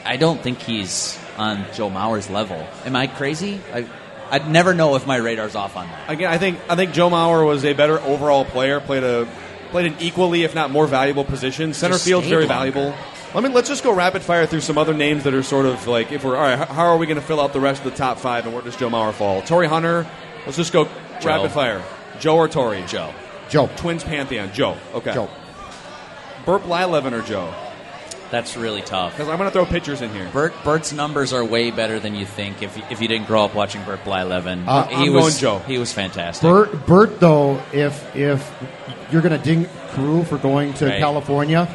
I 0.04 0.16
don't 0.16 0.40
think 0.40 0.60
he's 0.62 1.18
on 1.36 1.66
Joe 1.74 1.90
Mauer's 1.90 2.30
level. 2.30 2.66
Am 2.86 2.96
I 2.96 3.06
crazy? 3.06 3.60
I, 3.72 3.86
I'd 4.30 4.48
never 4.50 4.72
know 4.72 4.94
if 4.94 5.06
my 5.06 5.18
radar's 5.18 5.54
off 5.54 5.76
on 5.76 5.86
that. 5.88 6.08
Again, 6.10 6.30
I 6.32 6.38
think 6.38 6.58
I 6.70 6.76
think 6.76 6.92
Joe 6.92 7.10
Mauer 7.10 7.44
was 7.46 7.64
a 7.66 7.74
better 7.74 8.00
overall 8.00 8.46
player. 8.46 8.80
Played 8.80 9.02
a 9.04 9.28
played 9.70 9.92
an 9.92 9.96
equally, 10.00 10.42
if 10.44 10.54
not 10.54 10.70
more 10.70 10.86
valuable 10.86 11.24
position. 11.24 11.74
Center 11.74 11.94
Just 11.96 12.06
field's 12.06 12.28
very 12.28 12.46
longer. 12.46 12.70
valuable. 12.72 12.94
Let 13.34 13.44
me 13.44 13.50
let's 13.50 13.68
just 13.68 13.84
go 13.84 13.94
rapid 13.94 14.22
fire 14.22 14.44
through 14.46 14.60
some 14.62 14.76
other 14.76 14.92
names 14.92 15.22
that 15.24 15.34
are 15.34 15.42
sort 15.42 15.66
of 15.66 15.86
like 15.86 16.10
if 16.10 16.24
we're 16.24 16.36
all 16.36 16.42
right. 16.42 16.58
How 16.68 16.86
are 16.86 16.96
we 16.96 17.06
going 17.06 17.20
to 17.20 17.24
fill 17.24 17.40
out 17.40 17.52
the 17.52 17.60
rest 17.60 17.84
of 17.84 17.90
the 17.92 17.96
top 17.96 18.18
five, 18.18 18.44
and 18.44 18.52
where 18.54 18.62
does 18.62 18.76
Joe 18.76 18.88
Mauer 18.90 19.12
fall? 19.12 19.40
Torii 19.42 19.68
Hunter. 19.68 20.06
Let's 20.46 20.56
just 20.56 20.72
go 20.72 20.84
Joe. 20.84 20.90
rapid 21.22 21.52
fire. 21.52 21.84
Joe 22.18 22.36
or 22.36 22.48
Torii? 22.48 22.84
Joe. 22.86 23.14
Joe. 23.48 23.68
Twins 23.76 24.02
pantheon. 24.02 24.52
Joe. 24.52 24.76
Okay. 24.94 25.14
Joe. 25.14 25.30
Burt 26.44 26.62
Blyleven 26.62 27.12
or 27.12 27.22
Joe? 27.22 27.52
That's 28.30 28.56
really 28.56 28.82
tough. 28.82 29.12
Because 29.12 29.28
I'm 29.28 29.38
going 29.38 29.48
to 29.48 29.52
throw 29.52 29.66
pitchers 29.66 30.02
in 30.02 30.10
here. 30.10 30.28
Bert 30.32 30.54
Bert's 30.64 30.92
numbers 30.92 31.32
are 31.32 31.44
way 31.44 31.70
better 31.70 31.98
than 31.98 32.14
you 32.14 32.24
think 32.24 32.62
if 32.62 32.76
you, 32.76 32.82
if 32.90 33.00
you 33.00 33.08
didn't 33.08 33.26
grow 33.26 33.44
up 33.44 33.54
watching 33.54 33.82
Bert 33.84 34.04
Blyleven. 34.04 34.64
Uh, 34.66 34.86
he 34.86 34.94
I'm 35.06 35.12
was 35.12 35.40
going 35.40 35.60
Joe. 35.60 35.66
He 35.66 35.78
was 35.78 35.92
fantastic. 35.92 36.42
Bert, 36.42 36.86
Bert, 36.86 37.20
though, 37.20 37.60
if 37.72 38.14
if 38.16 38.52
you're 39.10 39.22
going 39.22 39.36
to 39.36 39.44
ding 39.44 39.68
Carew 39.92 40.22
for 40.24 40.38
going 40.38 40.74
to 40.74 40.86
Right. 40.86 41.00
California, 41.00 41.68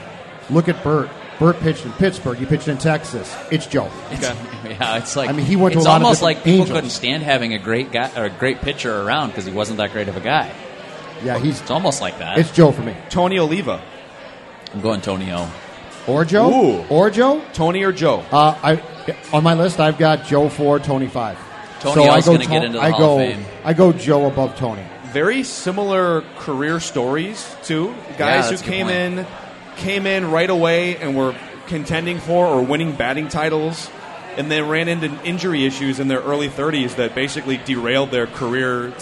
look 0.50 0.70
at 0.70 0.82
Bert. 0.82 1.10
Bert 1.39 1.60
pitched 1.60 1.86
in 1.86 1.92
Pittsburgh. 1.94 2.38
He 2.38 2.46
pitched 2.46 2.68
in 2.68 2.77
Texas. 2.77 3.36
It's 3.51 3.68
Joe. 3.68 3.92
It's, 4.12 4.22
yeah, 4.65 4.98
it's 4.98 5.15
like 5.15 5.30
I 5.30 5.34
mean, 5.34 5.46
he 5.46 5.56
went 5.56 5.74
to 5.74 5.80
it's 5.80 5.86
a 5.86 5.89
lot 5.89 5.98
of 5.98 6.04
almost 6.04 6.22
different 6.22 6.38
like 6.38 6.44
people 6.46 6.60
Angels. 6.62 6.77
couldn't 6.77 6.89
stand 6.92 7.24
having 7.24 7.54
a 7.54 7.60
great 7.60 7.92
guy 7.92 8.10
or 8.15 8.25
a 8.25 8.30
great 8.30 8.62
pitcher 8.62 9.01
around 9.01 9.30
because 9.30 9.46
he 9.46 9.51
wasn't 9.51 9.77
that 9.77 9.92
great 9.92 10.08
of 10.08 10.15
a 10.15 10.22
guy. 10.22 10.51
Yeah, 11.24 11.39
he's 11.39 11.62
It's 11.62 11.72
almost 11.72 12.01
like 12.01 12.20
that. 12.20 12.38
it's 12.38 12.51
Joe 12.51 12.72
for 12.72 12.82
me. 12.82 12.96
Tony 13.10 13.38
Oliva. 13.39 13.82
I'm 14.74 14.82
going 14.82 15.01
Tonio. 15.01 15.50
Or 16.08 16.24
Joe. 16.25 16.50
Ooh. 16.51 16.86
Or 16.89 17.10
Joe. 17.10 17.42
Tony 17.54 17.84
or 17.84 17.92
Joe? 17.92 18.24
Uh, 18.32 18.58
I 18.63 19.15
on 19.34 19.44
my 19.44 19.54
list, 19.54 19.80
I've 19.80 19.98
got 19.98 20.25
Joe 20.25 20.50
four, 20.50 20.80
Tony 20.80 21.08
five. 21.08 21.38
Tonyo's 21.80 21.94
so 21.96 22.04
I 22.10 22.22
go 22.22 22.32
gonna 22.34 22.46
get 22.46 22.63
into 22.63 22.77
the 22.80 22.84
I 22.84 22.89
Hall 22.92 23.00
go, 23.00 23.20
of 23.20 23.30
Fame. 23.34 23.46
I 23.63 23.74
go 23.74 23.92
Joe 23.94 24.25
above 24.27 24.56
Tony. 24.56 24.84
very 25.12 25.44
similar 25.44 26.22
career 26.38 26.80
stories 26.80 27.56
too. 27.63 27.94
Guys 28.18 28.46
who 28.46 28.51
that's 28.51 28.62
a 28.62 28.65
good 28.65 28.72
came 28.72 28.88
point. 28.88 28.98
in 29.20 29.25
came 29.77 30.05
in 30.08 30.32
right 30.32 30.50
away 30.50 30.98
and 30.98 31.15
were 31.15 31.36
contending 31.67 32.20
for 32.20 32.46
or 32.48 32.62
winning 32.63 32.94
batting 32.96 33.27
titles 33.27 33.89
and 34.38 34.51
then 34.51 34.67
ran 34.67 34.88
into 34.88 35.08
injury 35.24 35.65
issues 35.65 36.00
in 36.00 36.08
their 36.08 36.20
early 36.22 36.50
30s 36.50 36.96
that 36.96 37.15
basically 37.15 37.58
derailed 37.58 38.12
their 38.12 38.27
career 38.27 38.94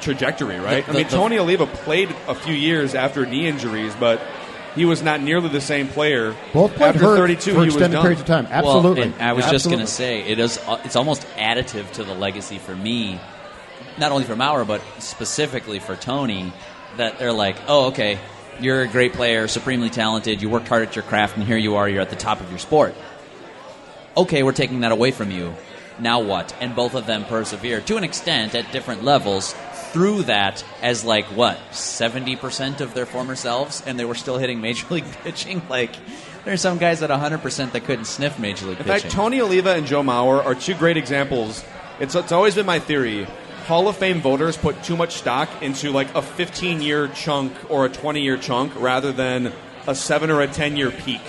trajectory, 0.00 0.58
right? 0.58 0.84
The- 0.86 0.90
I 0.92 0.94
mean, 0.94 1.04
the- 1.04 1.10
the- 1.10 1.16
Tony 1.16 1.38
Oliva 1.38 1.66
played 1.66 2.14
a 2.28 2.34
few 2.34 2.54
years 2.54 2.94
after 2.94 3.24
knee 3.26 3.46
injuries, 3.46 3.94
but 3.98 4.20
he 4.74 4.84
was 4.84 5.02
not 5.02 5.20
nearly 5.20 5.48
the 5.48 5.60
same 5.60 5.88
player. 5.88 6.34
Both 6.52 6.74
played 6.74 6.88
after 6.88 7.00
hurt 7.00 7.16
32 7.16 7.52
for 7.54 7.60
he 7.60 7.66
was 7.66 7.74
extended 7.76 7.96
done. 7.96 8.02
periods 8.02 8.20
of 8.22 8.26
time. 8.26 8.48
Absolutely. 8.50 9.02
Well, 9.02 9.12
and 9.18 9.22
I 9.22 9.32
was 9.34 9.46
just 9.46 9.66
going 9.66 9.78
to 9.80 9.86
say 9.86 10.22
it 10.22 10.38
is. 10.38 10.58
uh, 10.66 10.78
It's 10.84 10.96
almost 10.96 11.26
additive 11.36 11.90
to 11.92 12.04
the 12.04 12.14
legacy 12.14 12.58
for 12.58 12.74
me, 12.74 13.20
not 13.98 14.12
only 14.12 14.24
for 14.24 14.34
Mauer 14.34 14.66
but 14.66 14.80
specifically 14.98 15.78
for 15.78 15.94
Tony. 15.96 16.52
That 16.96 17.18
they're 17.18 17.32
like, 17.32 17.56
oh, 17.66 17.86
okay, 17.86 18.18
you're 18.60 18.82
a 18.82 18.88
great 18.88 19.12
player, 19.12 19.48
supremely 19.48 19.90
talented. 19.90 20.42
You 20.42 20.48
worked 20.48 20.68
hard 20.68 20.82
at 20.82 20.96
your 20.96 21.04
craft, 21.04 21.36
and 21.36 21.44
here 21.44 21.56
you 21.56 21.76
are. 21.76 21.88
You're 21.88 22.02
at 22.02 22.10
the 22.10 22.16
top 22.16 22.40
of 22.40 22.50
your 22.50 22.58
sport. 22.58 22.94
okay, 24.16 24.42
we're 24.42 24.52
taking 24.52 24.80
that 24.80 24.92
away 24.92 25.10
from 25.10 25.30
you. 25.30 25.54
Now 25.98 26.20
what? 26.20 26.54
And 26.60 26.74
both 26.74 26.94
of 26.94 27.06
them 27.06 27.24
persevere 27.24 27.80
to 27.82 27.96
an 27.96 28.04
extent 28.04 28.54
at 28.54 28.72
different 28.72 29.04
levels 29.04 29.54
through 29.92 30.24
that 30.24 30.64
as 30.82 31.04
like 31.04 31.24
what 31.26 31.56
70% 31.70 32.80
of 32.80 32.94
their 32.94 33.06
former 33.06 33.36
selves 33.36 33.80
and 33.86 33.96
they 33.96 34.04
were 34.04 34.16
still 34.16 34.38
hitting 34.38 34.60
major 34.60 34.86
league 34.90 35.04
pitching 35.22 35.62
like 35.68 35.94
there's 36.44 36.60
some 36.60 36.78
guys 36.78 37.00
at 37.02 37.10
100% 37.10 37.72
that 37.72 37.84
couldn't 37.84 38.06
sniff 38.06 38.38
major 38.40 38.66
league 38.66 38.78
In 38.80 38.84
pitching 38.84 39.02
fact, 39.02 39.14
Tony 39.14 39.40
Oliva 39.40 39.74
and 39.74 39.86
Joe 39.86 40.02
Mauer 40.02 40.44
are 40.44 40.56
two 40.56 40.74
great 40.74 40.96
examples. 40.96 41.64
It's, 42.00 42.16
it's 42.16 42.32
always 42.32 42.56
been 42.56 42.66
my 42.66 42.80
theory. 42.80 43.26
Hall 43.66 43.88
of 43.88 43.96
Fame 43.96 44.20
voters 44.20 44.58
put 44.58 44.82
too 44.82 44.94
much 44.94 45.14
stock 45.14 45.48
into 45.62 45.90
like 45.90 46.14
a 46.14 46.20
15 46.20 46.82
year 46.82 47.08
chunk 47.08 47.52
or 47.70 47.86
a 47.86 47.88
20 47.88 48.20
year 48.20 48.36
chunk 48.36 48.78
rather 48.78 49.10
than 49.10 49.54
a 49.86 49.94
7 49.94 50.30
or 50.30 50.42
a 50.42 50.46
10 50.46 50.76
year 50.76 50.90
peak. 50.90 51.22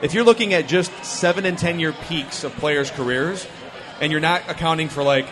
If 0.00 0.14
you're 0.14 0.22
looking 0.22 0.54
at 0.54 0.68
just 0.68 0.92
7 1.04 1.44
and 1.44 1.58
10 1.58 1.80
year 1.80 1.92
peaks 1.92 2.44
of 2.44 2.52
players' 2.52 2.92
careers 2.92 3.48
and 4.00 4.12
you're 4.12 4.20
not 4.20 4.42
accounting 4.48 4.88
for 4.88 5.02
like 5.02 5.26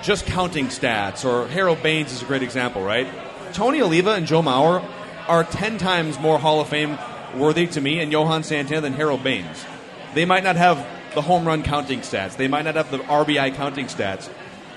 just 0.00 0.26
counting 0.26 0.66
stats, 0.66 1.24
or 1.24 1.48
Harold 1.48 1.82
Baines 1.82 2.12
is 2.12 2.22
a 2.22 2.24
great 2.24 2.44
example, 2.44 2.82
right? 2.82 3.08
Tony 3.52 3.82
Oliva 3.82 4.12
and 4.12 4.26
Joe 4.26 4.42
Mauer 4.42 4.84
are 5.26 5.42
10 5.42 5.78
times 5.78 6.20
more 6.20 6.38
Hall 6.38 6.60
of 6.60 6.68
Fame 6.68 6.98
worthy 7.34 7.66
to 7.66 7.80
me 7.80 7.98
and 7.98 8.12
Johan 8.12 8.44
Santana 8.44 8.80
than 8.80 8.92
Harold 8.92 9.24
Baines. 9.24 9.64
They 10.14 10.24
might 10.24 10.44
not 10.44 10.54
have 10.54 10.86
the 11.16 11.22
home 11.22 11.46
run 11.46 11.64
counting 11.64 12.00
stats, 12.00 12.36
they 12.36 12.46
might 12.46 12.64
not 12.64 12.76
have 12.76 12.92
the 12.92 12.98
RBI 12.98 13.54
counting 13.56 13.86
stats, 13.86 14.28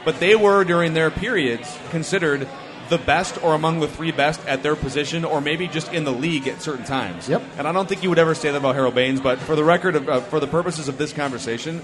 but 0.05 0.19
they 0.19 0.35
were 0.35 0.63
during 0.63 0.93
their 0.93 1.11
periods 1.11 1.77
considered 1.89 2.47
the 2.89 2.97
best 2.97 3.43
or 3.43 3.53
among 3.53 3.79
the 3.79 3.87
three 3.87 4.11
best 4.11 4.45
at 4.47 4.63
their 4.63 4.75
position, 4.75 5.25
or 5.25 5.41
maybe 5.41 5.67
just 5.67 5.91
in 5.91 6.03
the 6.03 6.11
league 6.11 6.47
at 6.47 6.61
certain 6.61 6.85
times. 6.85 7.27
Yep. 7.27 7.43
And 7.57 7.67
I 7.67 7.71
don't 7.71 7.87
think 7.87 8.03
you 8.03 8.09
would 8.09 8.19
ever 8.19 8.33
say 8.33 8.51
that 8.51 8.57
about 8.57 8.75
Harold 8.75 8.95
Baines, 8.95 9.19
but 9.19 9.39
for 9.39 9.55
the 9.55 9.63
record, 9.63 9.95
of, 9.95 10.07
uh, 10.07 10.21
for 10.21 10.39
the 10.39 10.47
purposes 10.47 10.87
of 10.87 10.97
this 10.97 11.11
conversation, 11.11 11.83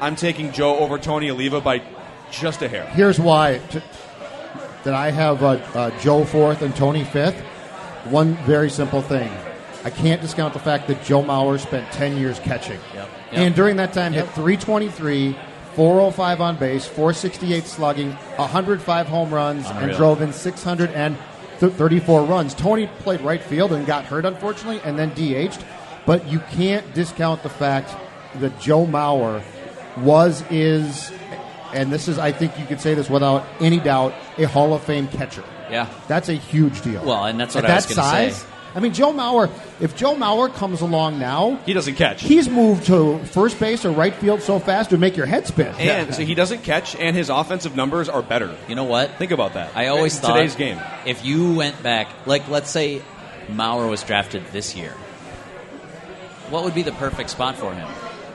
I'm 0.00 0.16
taking 0.16 0.52
Joe 0.52 0.78
over 0.78 0.98
Tony 0.98 1.30
Oliva 1.30 1.60
by 1.60 1.82
just 2.30 2.62
a 2.62 2.68
hair. 2.68 2.86
Here's 2.86 3.18
why 3.18 3.60
t- 3.70 3.80
that 4.84 4.94
I 4.94 5.10
have 5.10 5.42
uh, 5.42 5.48
uh, 5.74 5.98
Joe 6.00 6.24
fourth 6.24 6.62
and 6.62 6.74
Tony 6.74 7.04
fifth. 7.04 7.38
One 8.04 8.34
very 8.44 8.68
simple 8.68 9.00
thing. 9.00 9.30
I 9.84 9.90
can't 9.90 10.20
discount 10.20 10.54
the 10.54 10.60
fact 10.60 10.88
that 10.88 11.02
Joe 11.04 11.22
Mauer 11.22 11.58
spent 11.58 11.90
10 11.92 12.16
years 12.16 12.38
catching. 12.40 12.80
Yep. 12.94 13.08
Yep. 13.32 13.32
And 13.32 13.54
during 13.54 13.76
that 13.76 13.92
time, 13.92 14.12
hit 14.12 14.26
323, 14.30 15.36
405 15.74 16.40
on 16.40 16.56
base, 16.56 16.86
468 16.86 17.64
slugging, 17.64 18.12
105 18.36 19.06
home 19.06 19.32
runs, 19.32 19.66
and 19.66 19.92
drove 19.96 20.20
in 20.22 20.32
634 20.32 22.24
runs. 22.24 22.54
Tony 22.54 22.86
played 23.00 23.20
right 23.22 23.42
field 23.42 23.72
and 23.72 23.86
got 23.86 24.04
hurt, 24.04 24.24
unfortunately, 24.24 24.80
and 24.84 24.98
then 24.98 25.10
DH'd. 25.14 25.64
But 26.04 26.26
you 26.28 26.40
can't 26.50 26.92
discount 26.94 27.42
the 27.42 27.48
fact 27.48 27.94
that 28.40 28.58
Joe 28.60 28.86
Mauer 28.86 29.42
was, 29.98 30.42
is, 30.50 31.12
and 31.72 31.92
this 31.92 32.08
is, 32.08 32.18
I 32.18 32.32
think 32.32 32.58
you 32.58 32.66
could 32.66 32.80
say 32.80 32.94
this 32.94 33.08
without 33.08 33.44
any 33.60 33.78
doubt, 33.78 34.14
a 34.38 34.44
Hall 34.44 34.74
of 34.74 34.82
Fame 34.82 35.06
catcher. 35.08 35.44
yeah 35.70 35.88
That's 36.08 36.28
a 36.28 36.34
huge 36.34 36.82
deal. 36.82 37.04
Well, 37.04 37.24
and 37.26 37.38
that's 37.38 37.54
what 37.54 37.64
At 37.64 37.70
I 37.70 37.74
that 37.74 37.86
was 37.88 37.96
gonna 37.96 38.08
size, 38.08 38.36
say. 38.38 38.46
I 38.74 38.80
mean, 38.80 38.94
Joe 38.94 39.12
Mauer. 39.12 39.50
If 39.80 39.96
Joe 39.96 40.14
Mauer 40.14 40.52
comes 40.54 40.80
along 40.80 41.18
now, 41.18 41.56
He 41.66 41.72
doesn't 41.74 41.94
catch. 41.96 42.22
he's 42.22 42.48
moved 42.48 42.86
to 42.86 43.18
first 43.26 43.60
base 43.60 43.84
or 43.84 43.90
right 43.90 44.14
field 44.14 44.40
so 44.42 44.58
fast 44.58 44.90
to 44.90 44.98
make 44.98 45.16
your 45.16 45.26
head 45.26 45.46
spin. 45.46 45.74
and 45.78 46.14
so 46.14 46.22
he 46.22 46.34
doesn't 46.34 46.62
catch, 46.62 46.94
and 46.96 47.14
his 47.16 47.28
offensive 47.28 47.76
numbers 47.76 48.08
are 48.08 48.22
better. 48.22 48.56
you 48.68 48.74
know 48.74 48.84
what 48.84 49.10
Think 49.18 49.30
about 49.32 49.54
that. 49.54 49.76
I 49.76 49.88
always 49.88 50.16
in 50.16 50.22
thought 50.22 50.36
today's 50.36 50.56
game. 50.56 50.80
If 51.06 51.24
you 51.24 51.52
went 51.54 51.82
back, 51.82 52.08
like 52.26 52.48
let's 52.48 52.70
say 52.70 53.02
Mauer 53.48 53.88
was 53.90 54.02
drafted 54.02 54.44
this 54.52 54.74
year, 54.76 54.94
what 56.50 56.64
would 56.64 56.74
be 56.74 56.82
the 56.82 56.92
perfect 56.92 57.30
spot 57.30 57.56
for 57.56 57.72
him? 57.74 57.88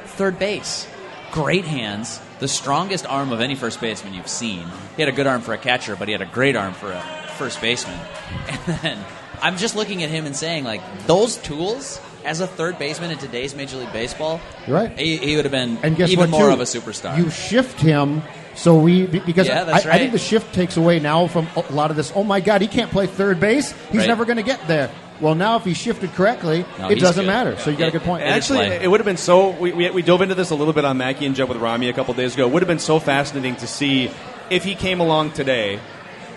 Third 0.05 0.39
base. 0.39 0.87
Great 1.31 1.65
hands, 1.65 2.19
the 2.39 2.47
strongest 2.47 3.05
arm 3.05 3.31
of 3.31 3.41
any 3.41 3.53
first 3.55 3.81
baseman 3.81 4.13
you've 4.13 4.27
seen. 4.29 4.65
He 4.95 5.01
had 5.01 5.09
a 5.09 5.15
good 5.15 5.27
arm 5.27 5.41
for 5.41 5.53
a 5.53 5.57
catcher, 5.57 5.95
but 5.95 6.07
he 6.07 6.11
had 6.13 6.21
a 6.21 6.25
great 6.25 6.55
arm 6.55 6.73
for 6.73 6.91
a 6.91 7.01
first 7.37 7.59
baseman. 7.61 7.99
And 8.47 8.79
then 8.81 9.05
I'm 9.41 9.57
just 9.57 9.75
looking 9.75 10.03
at 10.03 10.09
him 10.09 10.25
and 10.25 10.35
saying, 10.35 10.63
like, 10.63 10.81
those 11.07 11.37
tools 11.37 11.99
as 12.25 12.39
a 12.41 12.47
third 12.47 12.77
baseman 12.79 13.11
in 13.11 13.17
today's 13.17 13.55
Major 13.55 13.77
League 13.77 13.93
Baseball, 13.93 14.39
You're 14.67 14.75
right. 14.75 14.97
he, 14.99 15.17
he 15.17 15.35
would 15.35 15.45
have 15.45 15.51
been 15.51 15.77
And 15.83 15.95
guess 15.95 16.09
even 16.09 16.29
what? 16.31 16.39
more 16.39 16.47
too? 16.47 16.53
of 16.53 16.59
a 16.59 16.63
superstar. 16.63 17.17
You 17.17 17.29
shift 17.29 17.79
him. 17.79 18.21
So 18.55 18.79
we 18.79 19.05
because 19.05 19.47
Yeah, 19.47 19.61
I, 19.61 19.63
that's 19.65 19.85
I 19.85 19.89
right. 19.89 19.99
think 19.99 20.11
the 20.13 20.17
shift 20.17 20.53
takes 20.53 20.77
away 20.77 20.99
now 20.99 21.27
from 21.27 21.47
a 21.55 21.59
lot 21.71 21.91
of 21.91 21.95
this. 21.95 22.11
Oh 22.15 22.23
my 22.23 22.39
God, 22.39 22.61
he 22.61 22.67
can't 22.67 22.89
play 22.91 23.05
third 23.05 23.39
base. 23.39 23.71
He's 23.91 23.99
Right. 23.99 24.07
never 24.07 24.25
going 24.25 24.37
to 24.37 24.43
get 24.43 24.67
there. 24.67 24.89
Well, 25.21 25.35
now 25.35 25.57
if 25.57 25.63
he 25.63 25.73
shifted 25.75 26.11
correctly, 26.13 26.65
No, 26.79 26.89
it 26.89 26.99
doesn't 26.99 27.23
good. 27.25 27.27
matter. 27.31 27.57
So 27.57 27.69
you 27.69 27.77
got 27.77 27.89
a 27.89 27.91
good 27.91 28.01
point. 28.01 28.23
Actually, 28.23 28.65
play. 28.67 28.79
it 28.83 28.87
would 28.89 28.99
have 28.99 29.05
been 29.05 29.17
so. 29.17 29.51
We, 29.51 29.71
we, 29.73 29.89
we 29.91 30.01
dove 30.01 30.21
into 30.23 30.35
this 30.35 30.49
a 30.49 30.55
little 30.55 30.73
bit 30.73 30.85
on 30.85 30.97
Mackey 30.97 31.25
and 31.27 31.35
Jeb 31.35 31.47
with 31.49 31.57
Rami 31.59 31.87
a 31.89 31.93
couple 31.93 32.13
days 32.15 32.33
ago. 32.33 32.47
It 32.47 32.51
would 32.51 32.61
have 32.63 32.67
been 32.67 32.79
so 32.79 32.99
fascinating 32.99 33.55
to 33.57 33.67
see 33.67 34.09
if 34.49 34.63
he 34.63 34.73
came 34.75 34.99
along 35.01 35.31
today, 35.31 35.79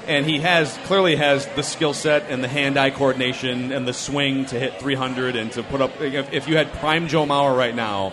and 0.06 0.26
he 0.26 0.38
has 0.40 0.76
clearly 0.84 1.16
has 1.16 1.46
the 1.48 1.62
skill 1.62 1.94
set 1.94 2.30
and 2.30 2.42
the 2.42 2.48
hand-eye 2.48 2.90
coordination 2.90 3.72
and 3.72 3.86
the 3.86 3.92
swing 3.92 4.46
to 4.46 4.58
hit 4.58 4.80
300 4.80 5.36
and 5.36 5.52
to 5.52 5.62
put 5.62 5.80
up. 5.80 6.00
If, 6.00 6.32
if 6.32 6.48
you 6.48 6.56
had 6.56 6.72
prime 6.74 7.08
Joe 7.08 7.26
Mauer 7.26 7.56
right 7.56 7.74
now, 7.74 8.12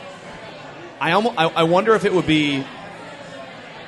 I 1.00 1.12
almost 1.13 1.38
I, 1.38 1.48
I 1.48 1.63
wonder 1.63 1.96
if 1.96 2.06
it 2.06 2.13
would 2.13 2.27
be 2.27 2.65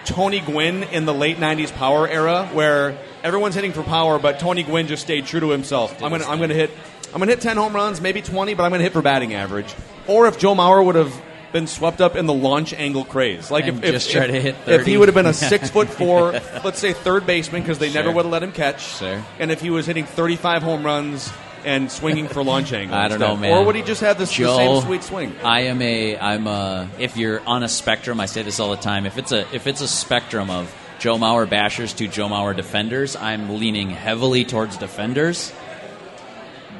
Tony 0.05 0.39
Gwynn 0.39 0.83
in 0.83 1.05
the 1.05 1.13
late 1.13 1.37
'90s 1.37 1.73
power 1.73 2.07
era, 2.07 2.49
where 2.53 2.97
everyone's 3.23 3.55
hitting 3.55 3.73
for 3.73 3.83
power, 3.83 4.19
but 4.19 4.39
Tony 4.39 4.63
Gwynn 4.63 4.87
just 4.87 5.03
stayed 5.03 5.25
true 5.25 5.39
to 5.39 5.49
himself. 5.49 6.01
I'm 6.01 6.11
gonna 6.11 6.25
I'm 6.25 6.39
gonna 6.39 6.53
hit 6.53 6.71
I'm 7.13 7.19
gonna 7.19 7.31
hit 7.31 7.41
10 7.41 7.57
home 7.57 7.73
runs, 7.73 8.01
maybe 8.01 8.21
20, 8.21 8.53
but 8.53 8.63
I'm 8.63 8.71
gonna 8.71 8.83
hit 8.83 8.93
for 8.93 9.01
batting 9.01 9.33
average. 9.33 9.73
Or 10.07 10.27
if 10.27 10.37
Joe 10.37 10.53
Mauer 10.53 10.85
would 10.85 10.95
have 10.95 11.21
been 11.51 11.67
swept 11.67 12.01
up 12.01 12.15
in 12.15 12.25
the 12.25 12.33
launch 12.33 12.73
angle 12.73 13.05
craze, 13.05 13.51
like 13.51 13.65
if, 13.65 13.83
if 13.83 14.15
if, 14.15 14.67
if 14.67 14.85
he 14.85 14.97
would 14.97 15.07
have 15.07 15.15
been 15.15 15.25
a 15.25 15.33
six 15.51 15.69
foot 15.69 15.89
four, 15.89 16.31
let's 16.63 16.79
say 16.79 16.93
third 16.93 17.25
baseman, 17.25 17.61
because 17.61 17.79
they 17.79 17.91
never 17.91 18.11
would 18.11 18.25
have 18.25 18.31
let 18.31 18.43
him 18.43 18.51
catch. 18.51 18.97
Sure. 18.97 19.23
And 19.39 19.51
if 19.51 19.61
he 19.61 19.69
was 19.69 19.85
hitting 19.85 20.05
35 20.05 20.63
home 20.63 20.85
runs 20.85 21.31
and 21.65 21.91
swinging 21.91 22.27
for 22.27 22.43
launch 22.43 22.71
angle, 22.71 22.95
I 22.97 23.07
don't 23.07 23.19
know, 23.19 23.35
man. 23.35 23.57
Or 23.57 23.65
would 23.65 23.75
he 23.75 23.81
just 23.81 24.01
have 24.01 24.17
this, 24.17 24.35
the 24.35 24.55
same 24.55 24.81
sweet 24.81 25.03
swing? 25.03 25.35
I 25.43 25.61
am 25.61 25.81
a 25.81 26.17
I'm 26.17 26.47
a 26.47 26.89
if 26.99 27.17
you're 27.17 27.41
on 27.47 27.63
a 27.63 27.69
spectrum, 27.69 28.19
I 28.19 28.25
say 28.25 28.43
this 28.43 28.59
all 28.59 28.71
the 28.71 28.77
time. 28.77 29.05
If 29.05 29.17
it's 29.17 29.31
a 29.31 29.47
if 29.53 29.67
it's 29.67 29.81
a 29.81 29.87
spectrum 29.87 30.49
of 30.49 30.73
Joe 30.99 31.17
Mauer 31.17 31.47
bashers 31.47 31.95
to 31.97 32.07
Joe 32.07 32.27
Mauer 32.27 32.55
defenders, 32.55 33.15
I'm 33.15 33.57
leaning 33.57 33.89
heavily 33.89 34.43
towards 34.45 34.77
defenders. 34.77 35.53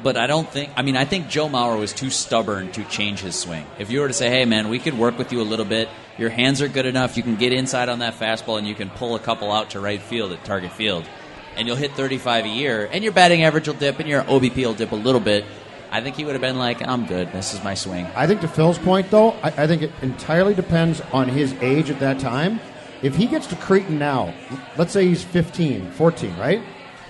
But 0.02 0.16
I 0.16 0.26
don't 0.26 0.48
think 0.48 0.70
I 0.76 0.82
mean 0.82 0.96
I 0.96 1.04
think 1.04 1.28
Joe 1.28 1.48
Mauer 1.48 1.78
was 1.78 1.92
too 1.92 2.10
stubborn 2.10 2.72
to 2.72 2.84
change 2.84 3.20
his 3.20 3.36
swing. 3.36 3.66
If 3.78 3.90
you 3.90 4.00
were 4.00 4.08
to 4.08 4.14
say, 4.14 4.30
"Hey 4.30 4.44
man, 4.44 4.68
we 4.68 4.78
could 4.78 4.96
work 4.96 5.18
with 5.18 5.32
you 5.32 5.40
a 5.40 5.44
little 5.44 5.64
bit. 5.64 5.88
Your 6.18 6.30
hands 6.30 6.62
are 6.62 6.68
good 6.68 6.86
enough. 6.86 7.16
You 7.16 7.22
can 7.22 7.36
get 7.36 7.52
inside 7.52 7.88
on 7.88 7.98
that 8.00 8.18
fastball 8.18 8.58
and 8.58 8.66
you 8.66 8.74
can 8.74 8.90
pull 8.90 9.14
a 9.14 9.18
couple 9.18 9.52
out 9.52 9.70
to 9.70 9.80
right 9.80 10.00
field 10.00 10.32
at 10.32 10.44
target 10.44 10.72
field." 10.72 11.04
And 11.56 11.66
you'll 11.66 11.76
hit 11.76 11.92
35 11.92 12.44
a 12.44 12.48
year, 12.48 12.88
and 12.90 13.02
your 13.02 13.12
batting 13.12 13.42
average 13.42 13.66
will 13.66 13.74
dip, 13.74 13.98
and 13.98 14.08
your 14.08 14.22
OBP 14.22 14.64
will 14.64 14.72
dip 14.72 14.92
a 14.92 14.96
little 14.96 15.20
bit. 15.20 15.44
I 15.90 16.00
think 16.00 16.14
he 16.14 16.24
would 16.24 16.32
have 16.32 16.40
been 16.40 16.58
like, 16.58 16.86
"I'm 16.86 17.06
good. 17.06 17.32
This 17.32 17.52
is 17.52 17.62
my 17.64 17.74
swing." 17.74 18.06
I 18.14 18.26
think 18.26 18.40
to 18.42 18.48
Phil's 18.48 18.78
point, 18.78 19.10
though, 19.10 19.32
I, 19.42 19.48
I 19.48 19.66
think 19.66 19.82
it 19.82 19.90
entirely 20.00 20.54
depends 20.54 21.02
on 21.12 21.28
his 21.28 21.52
age 21.60 21.90
at 21.90 21.98
that 22.00 22.20
time. 22.20 22.60
If 23.02 23.16
he 23.16 23.26
gets 23.26 23.46
to 23.48 23.56
Cretin 23.56 23.98
now, 23.98 24.32
let's 24.76 24.92
say 24.92 25.06
he's 25.06 25.24
15, 25.24 25.90
14, 25.92 26.36
right? 26.38 26.62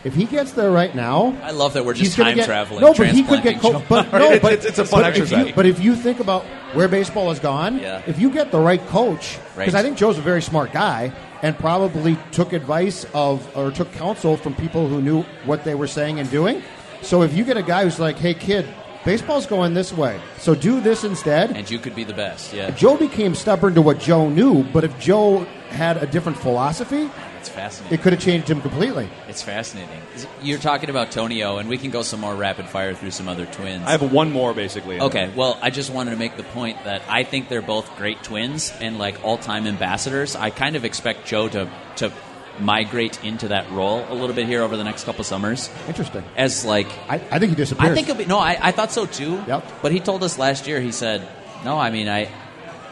If 0.03 0.15
he 0.15 0.25
gets 0.25 0.53
there 0.53 0.71
right 0.71 0.95
now, 0.95 1.37
I 1.43 1.51
love 1.51 1.75
that 1.75 1.85
we're 1.85 1.93
just 1.93 2.17
time 2.17 2.35
get, 2.37 2.47
traveling. 2.47 2.81
No, 2.81 2.95
but 2.95 3.09
he 3.09 3.23
could 3.23 3.43
get 3.43 3.61
transplanting 3.61 3.87
but 4.11 4.13
no, 4.19 4.25
It's- 4.33 4.41
but 4.43 4.53
it's- 4.55 4.65
it's 4.67 4.79
a 4.79 4.85
fun 4.87 5.03
but 5.03 5.11
if 5.11 5.21
exercise. 5.23 5.47
you- 5.49 5.53
but 5.55 5.67
if 5.67 5.79
you 5.81 5.95
think 5.95 6.21
about 6.21 6.45
where 6.73 6.89
baseball 6.89 7.29
has 7.29 7.39
gone, 7.39 7.79
Yeah. 7.81 8.01
if 8.07 8.19
you 8.19 8.31
get 8.31 8.51
the 8.51 8.59
right 8.61 8.81
coach, 8.89 9.39
because 9.57 9.75
Right. 9.75 9.81
I 9.81 9.83
think 9.83 9.99
Joe's 9.99 10.17
a 10.17 10.23
very 10.23 10.41
smart 10.41 10.73
guy 10.73 11.13
and 11.43 11.59
probably 11.59 12.17
took 12.33 12.53
advice 12.55 13.05
of 13.13 13.47
or 13.55 13.71
took 13.71 13.93
counsel 13.93 14.37
from 14.39 14.55
people 14.55 14.87
who 14.89 15.03
knew 15.03 15.23
what 15.45 15.65
they 15.65 15.75
were 15.75 15.87
saying 15.87 16.19
and 16.19 16.31
doing. 16.31 16.63
So 17.03 17.21
if 17.23 17.35
you 17.35 17.45
get 17.45 17.57
a 17.59 17.63
guy 17.63 17.85
who's 17.85 17.99
like, 17.99 18.19
"Hey, 18.19 18.33
kid, 18.35 18.67
baseball's 19.05 19.47
going 19.47 19.75
this 19.75 19.93
way, 19.93 20.19
so 20.39 20.55
do 20.55 20.81
this 20.81 21.05
instead," 21.05 21.51
and 21.57 21.71
you 21.71 21.79
could 21.79 21.95
be 21.95 22.05
the 22.05 22.13
best. 22.15 22.53
Yeah, 22.55 22.71
Joe 22.71 22.97
became 22.97 23.35
stubborn 23.35 23.75
to 23.75 23.83
what 23.83 23.99
Joe 23.99 24.29
knew, 24.31 24.65
but 24.73 24.85
if 24.85 24.99
Joe 24.99 25.47
had 25.71 25.97
a 26.03 26.07
different 26.07 26.39
philosophy, 26.39 27.09
it's 27.41 27.49
fascinating. 27.49 27.99
it 27.99 28.03
could 28.03 28.13
have 28.13 28.23
changed 28.23 28.49
him 28.49 28.61
completely. 28.61 29.09
It's 29.27 29.43
fascinating. 29.43 30.01
You're 30.43 30.59
talking 30.59 30.91
about 30.91 31.11
Tonio, 31.11 31.57
and 31.57 31.69
we 31.69 31.79
can 31.79 31.91
go 31.91 32.03
some 32.03 32.21
more 32.21 32.35
rapid 32.35 32.67
fire 32.67 32.95
through 32.95 33.11
some 33.13 33.29
other 33.29 33.47
twins. 33.47 33.85
I 33.87 33.93
have 33.93 34.13
one 34.13 34.31
more 34.31 34.53
basically. 34.55 35.01
Okay, 35.01 35.33
well, 35.35 35.59
I 35.63 35.71
just 35.71 35.91
wanted 35.91 36.11
to 36.13 36.17
make 36.17 36.37
the 36.37 36.43
point 36.43 36.85
that 36.85 37.03
I 37.09 37.25
think 37.25 37.49
they're 37.49 37.63
both 37.63 37.97
great 37.97 38.23
twins 38.23 38.73
and 38.81 38.99
like 38.99 39.25
all-time 39.25 39.67
ambassadors. 39.67 40.37
I 40.37 40.51
kind 40.51 40.77
of 40.77 40.85
expect 40.85 41.27
Joe 41.27 41.49
to 41.49 41.71
to 41.97 42.13
migrate 42.59 43.23
into 43.25 43.49
that 43.49 43.71
role 43.71 44.05
a 44.11 44.15
little 44.15 44.37
bit 44.37 44.47
here 44.47 44.63
over 44.63 44.77
the 44.77 44.85
next 44.85 45.05
couple 45.05 45.25
summers 45.25 45.71
Interesting. 45.89 46.23
as 46.37 46.65
like 46.65 46.89
I, 47.09 47.15
I 47.31 47.39
think 47.39 47.51
he 47.51 47.57
disappears. 47.57 47.91
I 47.91 47.95
think 47.95 48.09
it'll 48.09 48.19
be 48.19 48.27
no. 48.27 48.39
I, 48.39 48.59
I 48.61 48.71
thought 48.73 48.93
so 48.93 49.07
too. 49.07 49.43
Yep. 49.47 49.65
But 49.83 49.93
he 49.93 50.01
told 50.01 50.23
us 50.23 50.39
last 50.39 50.67
year. 50.67 50.81
He 50.81 50.93
said, 50.93 51.27
"No, 51.65 51.79
I 51.79 51.91
mean, 51.91 52.09
I, 52.09 52.29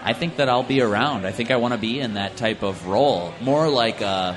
I 0.02 0.12
think 0.12 0.36
that 0.36 0.48
I'll 0.48 0.62
be 0.62 0.80
around. 0.80 1.26
I 1.26 1.32
think 1.32 1.50
I 1.50 1.56
want 1.56 1.74
to 1.74 1.78
be 1.78 2.00
in 2.00 2.14
that 2.14 2.36
type 2.36 2.62
of 2.62 2.86
role, 2.86 3.34
more 3.40 3.68
like, 3.68 4.00
uh, 4.00 4.36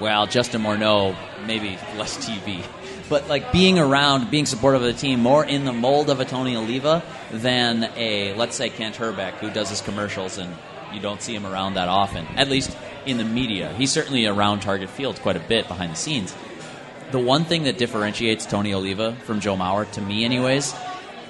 well, 0.00 0.26
Justin 0.26 0.62
Morneau, 0.62 1.16
maybe 1.46 1.78
less 1.96 2.16
TV, 2.28 2.64
but 3.08 3.28
like 3.28 3.52
being 3.52 3.78
around, 3.78 4.30
being 4.30 4.46
supportive 4.46 4.82
of 4.82 4.94
the 4.94 5.00
team, 5.00 5.20
more 5.20 5.44
in 5.44 5.64
the 5.64 5.72
mold 5.72 6.10
of 6.10 6.20
a 6.20 6.24
Tony 6.24 6.56
Oliva 6.56 7.02
than 7.32 7.90
a 7.96 8.34
let's 8.34 8.56
say 8.56 8.68
Kent 8.68 8.96
Hrbek 8.96 9.32
who 9.34 9.50
does 9.50 9.70
his 9.70 9.80
commercials 9.80 10.38
and 10.38 10.54
you 10.92 11.00
don't 11.00 11.20
see 11.20 11.34
him 11.34 11.46
around 11.46 11.74
that 11.74 11.88
often. 11.88 12.26
At 12.36 12.48
least 12.48 12.76
in 13.06 13.16
the 13.18 13.24
media, 13.24 13.72
he's 13.74 13.90
certainly 13.90 14.26
around 14.26 14.60
Target 14.60 14.90
Field 14.90 15.20
quite 15.20 15.36
a 15.36 15.40
bit 15.40 15.68
behind 15.68 15.92
the 15.92 15.96
scenes. 15.96 16.34
The 17.10 17.18
one 17.18 17.44
thing 17.44 17.64
that 17.64 17.78
differentiates 17.78 18.44
Tony 18.44 18.74
Oliva 18.74 19.14
from 19.24 19.40
Joe 19.40 19.56
Mauer, 19.56 19.90
to 19.92 20.00
me, 20.00 20.24
anyways, 20.24 20.74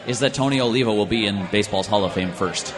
is 0.06 0.20
that 0.20 0.34
Tony 0.34 0.60
Oliva 0.60 0.92
will 0.92 1.06
be 1.06 1.26
in 1.26 1.46
baseball's 1.52 1.86
Hall 1.86 2.04
of 2.04 2.12
Fame 2.12 2.32
first. 2.32 2.74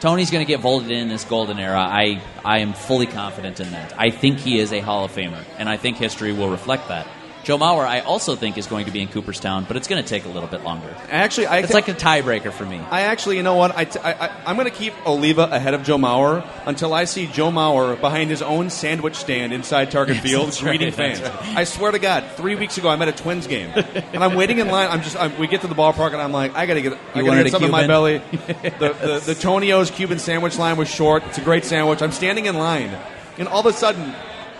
Tony's 0.00 0.30
going 0.30 0.46
to 0.46 0.48
get 0.48 0.60
voted 0.60 0.92
in 0.92 1.08
this 1.08 1.24
golden 1.24 1.58
era. 1.58 1.80
I, 1.80 2.22
I 2.44 2.58
am 2.60 2.72
fully 2.72 3.06
confident 3.06 3.58
in 3.58 3.72
that. 3.72 3.98
I 3.98 4.10
think 4.10 4.38
he 4.38 4.60
is 4.60 4.72
a 4.72 4.78
Hall 4.78 5.04
of 5.04 5.12
Famer, 5.12 5.44
and 5.58 5.68
I 5.68 5.76
think 5.76 5.96
history 5.96 6.32
will 6.32 6.50
reflect 6.50 6.86
that. 6.88 7.06
Joe 7.44 7.56
Mauer, 7.56 7.86
I 7.86 8.00
also 8.00 8.36
think 8.36 8.58
is 8.58 8.66
going 8.66 8.86
to 8.86 8.90
be 8.90 9.00
in 9.00 9.08
Cooperstown, 9.08 9.64
but 9.66 9.76
it's 9.76 9.88
going 9.88 10.02
to 10.02 10.08
take 10.08 10.24
a 10.24 10.28
little 10.28 10.48
bit 10.48 10.64
longer. 10.64 10.94
Actually, 11.10 11.46
I 11.46 11.58
It's 11.58 11.72
like 11.72 11.88
a 11.88 11.94
tiebreaker 11.94 12.52
for 12.52 12.66
me. 12.66 12.78
I 12.90 13.02
actually, 13.02 13.36
you 13.36 13.42
know 13.42 13.54
what? 13.54 13.76
I, 13.76 13.84
t- 13.84 13.98
I, 14.00 14.26
I, 14.26 14.50
am 14.50 14.56
going 14.56 14.70
to 14.70 14.76
keep 14.76 14.92
Oliva 15.06 15.44
ahead 15.44 15.74
of 15.74 15.82
Joe 15.82 15.96
Mauer 15.96 16.46
until 16.66 16.92
I 16.92 17.04
see 17.04 17.26
Joe 17.26 17.50
Mauer 17.50 17.98
behind 18.00 18.30
his 18.30 18.42
own 18.42 18.70
sandwich 18.70 19.14
stand 19.14 19.52
inside 19.52 19.90
Target 19.90 20.16
Yes, 20.16 20.24
Field 20.24 20.58
greeting 20.60 20.88
right, 20.88 20.94
fans. 20.94 21.22
right. 21.22 21.56
I 21.56 21.64
swear 21.64 21.92
to 21.92 21.98
God, 21.98 22.24
three 22.36 22.54
weeks 22.54 22.76
ago 22.76 22.88
I'm 22.88 23.00
at 23.02 23.08
a 23.08 23.12
Twins 23.12 23.46
game, 23.46 23.70
and 23.70 24.22
I'm 24.22 24.34
waiting 24.34 24.58
in 24.58 24.68
line. 24.68 24.90
I'm 24.90 25.02
just, 25.02 25.16
I'm, 25.16 25.38
we 25.38 25.46
get 25.46 25.62
to 25.62 25.68
the 25.68 25.74
ballpark, 25.74 26.12
and 26.12 26.20
I'm 26.20 26.32
like, 26.32 26.54
I 26.54 26.66
got 26.66 26.74
to 26.74 26.82
get, 26.82 26.98
I 27.14 27.22
got 27.22 27.34
to 27.34 27.44
get 27.44 27.52
something 27.52 27.68
in 27.68 27.72
my 27.72 27.86
belly. 27.86 28.18
the, 28.32 28.96
the, 29.00 29.22
the 29.24 29.34
Tonio's 29.34 29.90
Cuban 29.90 30.18
sandwich 30.18 30.58
line 30.58 30.76
was 30.76 30.88
short. 30.88 31.22
It's 31.24 31.38
a 31.38 31.42
great 31.42 31.64
sandwich. 31.64 32.02
I'm 32.02 32.12
standing 32.12 32.46
in 32.46 32.56
line, 32.56 32.96
and 33.38 33.48
all 33.48 33.60
of 33.60 33.66
a 33.66 33.72
sudden, 33.72 34.14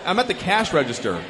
I'm 0.05 0.17
at 0.17 0.27
the 0.27 0.33
cash 0.33 0.73
register, 0.73 1.21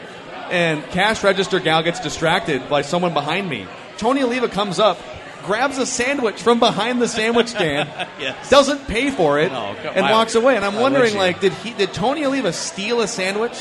and 0.51 0.83
cash 0.91 1.23
register 1.23 1.59
gal 1.59 1.83
gets 1.83 1.99
distracted 1.99 2.67
by 2.69 2.81
someone 2.81 3.13
behind 3.13 3.49
me. 3.49 3.65
Tony 3.97 4.23
Oliva 4.23 4.47
comes 4.47 4.79
up, 4.79 4.97
grabs 5.45 5.77
a 5.77 5.85
sandwich 5.85 6.41
from 6.41 6.59
behind 6.59 7.01
the 7.01 7.07
sandwich 7.07 7.47
stand, 7.47 7.89
Yes. 8.19 8.49
doesn't 8.49 8.87
pay 8.87 9.11
for 9.11 9.39
it, 9.39 9.51
No, 9.51 9.75
come 9.81 9.93
and 9.95 10.05
on. 10.05 10.11
walks 10.11 10.35
away. 10.35 10.55
And 10.55 10.63
I'm 10.65 10.75
Why 10.75 10.81
wondering, 10.83 11.15
like, 11.17 11.39
did 11.41 11.53
he 11.53 11.71
did 11.73 11.93
Tony 11.93 12.25
Oliva 12.25 12.53
steal 12.53 13.01
a 13.01 13.07
sandwich? 13.07 13.53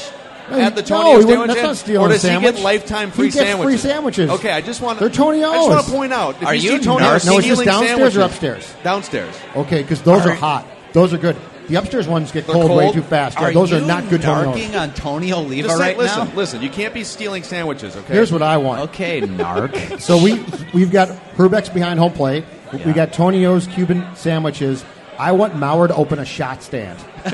No, 0.51 0.59
At 0.59 0.75
the 0.77 0.81
no, 0.83 0.87
Tony 0.89 1.11
he 1.11 1.29
sandwich 1.29 1.47
that's 1.49 1.53
stand? 1.53 1.67
not 1.69 1.77
stealing 1.77 2.03
or 2.03 2.07
a 2.07 2.13
does 2.15 2.23
he 2.23 2.41
get 2.41 2.59
lifetime 2.61 3.11
He 3.11 3.17
free 3.17 3.27
gets 3.27 3.37
free 3.37 3.45
sandwiches? 3.77 3.83
sandwiches. 3.83 4.31
Okay, 4.31 4.51
I 4.51 4.61
just 4.63 4.81
want 4.81 4.99
They're 4.99 5.11
Tony 5.11 5.45
I 5.45 5.53
just 5.57 5.69
want 5.69 5.85
to 5.87 5.93
point 5.93 6.13
out. 6.15 6.37
If 6.41 6.47
Are 6.47 6.55
you 6.55 6.73
you 6.73 6.79
Tony 6.81 7.03
No, 7.05 7.15
it's 7.17 7.25
just 7.27 7.39
stealing 7.43 7.67
downstairs 7.67 8.17
or 8.17 8.23
upstairs? 8.23 8.75
Downstairs. 8.83 9.35
Okay, 9.57 9.83
because 9.83 10.01
those 10.03 10.25
are, 10.25 10.31
Are- 10.31 10.35
hot. 10.35 10.67
Those 10.95 11.13
are 11.13 11.19
good. 11.19 11.37
The 11.69 11.75
upstairs 11.77 12.09
ones 12.09 12.33
get 12.33 12.47
They're 12.47 12.55
cold, 12.55 12.71
way 12.71 12.91
too 12.93 13.03
fast. 13.03 13.39
Yeah, 13.39 13.47
Are 13.49 13.53
those 13.53 13.73
are 13.73 13.81
not 13.81 14.09
good 14.09 14.23
Tony 14.23 14.49
O's. 14.49 14.57
narking 14.57 14.81
on 14.81 14.95
Tony 14.95 15.33
Oliva 15.33 15.69
Just 15.69 15.79
say, 15.79 15.85
right 15.89 15.99
listen, 15.99 16.29
now? 16.29 16.35
listen. 16.35 16.63
You 16.63 16.71
can't 16.71 16.95
be 16.95 17.05
stealing 17.05 17.43
sandwiches. 17.43 17.95
Okay. 17.95 18.13
Here's 18.15 18.33
what 18.33 18.43
I 18.43 18.57
want. 18.57 18.81
Okay, 18.91 19.21
narc. 19.21 20.01
So 20.01 20.23
we 20.23 20.43
we've 20.73 20.91
got 20.91 21.09
Hrbek's 21.37 21.69
behind 21.69 21.99
home 21.99 22.13
plate. 22.13 22.45
We 22.73 22.79
Yeah. 22.81 22.93
got 22.93 23.13
Tonio's 23.13 23.67
Cuban 23.67 24.07
sandwiches. 24.17 24.85
I 25.19 25.33
want 25.33 25.55
Mauer 25.55 25.89
to 25.89 25.95
open 25.95 26.19
a 26.19 26.25
shot 26.25 26.63
stand. 26.63 26.99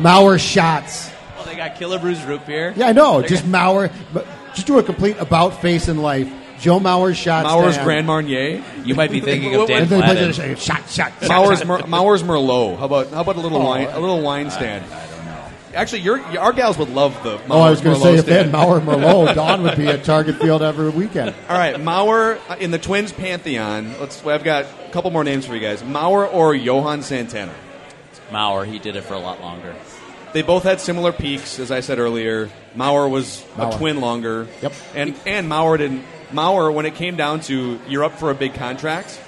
Mauer 0.00 0.38
shots. 0.38 1.10
Well, 1.36 1.44
they 1.46 1.56
got 1.56 1.76
Killer 1.76 1.98
Brews 1.98 2.22
root 2.24 2.46
beer. 2.46 2.72
Yeah, 2.76 2.88
I 2.88 2.92
know. 2.92 3.22
Just 3.22 3.44
Mauer. 3.44 3.90
But 4.12 4.26
just 4.54 4.66
do 4.66 4.78
a 4.78 4.82
complete 4.82 5.16
about 5.18 5.60
face 5.60 5.88
in 5.88 5.98
life. 6.02 6.30
Joe 6.64 6.80
Mauer's 6.80 7.16
shot 7.16 7.44
Mauer's 7.46 7.74
stand. 7.74 7.84
Grand 7.86 8.06
Marnier. 8.06 8.62
You 8.84 8.94
might 8.94 9.10
be 9.10 9.20
thinking 9.28 9.54
of 9.54 9.68
Dan 9.68 9.82
And 9.82 9.90
then 9.90 10.00
they 10.00 10.32
Flatten. 10.32 10.56
shot, 10.56 10.88
shot, 10.88 11.12
shot. 11.20 11.30
Mauer's 11.30 11.64
Mer- 11.64 11.80
Mauer's 11.82 12.22
Merlot. 12.22 12.78
How 12.78 12.86
about 12.86 13.08
how 13.10 13.20
about 13.20 13.36
a 13.36 13.40
little 13.40 13.60
Oh, 13.62 13.66
wine 13.66 13.86
a 13.88 14.00
little 14.00 14.20
wine 14.22 14.50
stand? 14.50 14.84
I, 14.92 15.04
I 15.04 15.06
don't 15.06 15.24
know. 15.26 15.44
Actually, 15.74 16.00
your 16.02 16.20
our 16.38 16.52
gals 16.52 16.78
would 16.78 16.88
love 16.90 17.12
the. 17.22 17.38
Oh, 17.50 17.60
I 17.60 17.70
was 17.70 17.80
going 17.80 18.00
going 18.00 18.16
to 18.16 18.16
to 18.16 18.16
say 18.16 18.18
if 18.20 18.26
they 18.26 18.42
had 18.42 18.52
Mauer 18.52 18.80
Merlot, 18.80 19.34
Don 19.36 19.62
would 19.64 19.76
be 19.76 19.86
at 19.88 20.04
Target 20.04 20.38
Field 20.40 20.62
every 20.62 20.88
weekend. 20.90 21.34
All 21.48 21.58
right, 21.58 21.76
Mauer 21.76 22.38
uh, 22.48 22.56
in 22.58 22.70
the 22.70 22.78
Twins 22.78 23.12
pantheon. 23.12 23.94
Let's. 24.00 24.24
I've 24.26 24.42
got 24.44 24.64
a 24.64 24.90
couple 24.92 25.10
more 25.10 25.22
names 25.24 25.46
for 25.46 25.54
you 25.54 25.60
guys. 25.60 25.82
Mauer 25.82 26.32
or 26.32 26.54
Johan 26.54 27.02
Santana. 27.02 27.54
Mauer, 28.30 28.66
he 28.66 28.78
did 28.78 28.96
it 28.96 29.02
for 29.02 29.14
a 29.14 29.18
lot 29.18 29.40
longer. 29.40 29.74
They 30.32 30.42
both 30.42 30.64
had 30.64 30.80
similar 30.80 31.12
peaks, 31.12 31.60
as 31.60 31.70
I 31.70 31.78
said 31.80 31.98
earlier. 32.00 32.50
Mauer 32.76 33.08
was 33.08 33.44
Mauer. 33.56 33.74
a 33.74 33.78
twin 33.78 34.00
longer. 34.00 34.48
Yep. 34.62 34.72
And 34.94 35.14
and 35.26 35.48
Mauer 35.50 35.78
didn't. 35.78 36.02
Mauer, 36.34 36.72
when 36.72 36.84
it 36.86 36.94
came 36.94 37.16
down 37.16 37.40
to 37.42 37.80
you're 37.88 38.04
up 38.04 38.18
for 38.18 38.30
a 38.30 38.34
big 38.34 38.54
contract. 38.54 39.20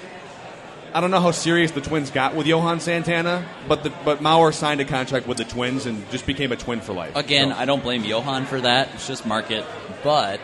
I 0.93 1.01
don't 1.01 1.11
know 1.11 1.19
how 1.19 1.31
serious 1.31 1.71
the 1.71 1.81
Twins 1.81 2.09
got 2.11 2.33
with 2.33 2.47
Johan 2.47 2.79
Santana, 2.79 3.45
but 3.67 3.83
the, 3.83 3.91
but 4.05 4.19
Mauer 4.19 4.53
signed 4.53 4.81
a 4.81 4.85
contract 4.85 5.27
with 5.27 5.37
the 5.37 5.43
Twins 5.45 5.85
and 5.85 6.09
just 6.11 6.25
became 6.25 6.51
a 6.51 6.55
twin 6.55 6.81
for 6.81 6.93
life. 6.93 7.15
Again, 7.15 7.49
So- 7.51 7.57
I 7.57 7.65
don't 7.65 7.83
blame 7.83 8.03
Johan 8.03 8.45
for 8.45 8.61
that. 8.61 8.89
It's 8.95 9.07
just 9.07 9.25
market. 9.25 9.63
But 10.03 10.39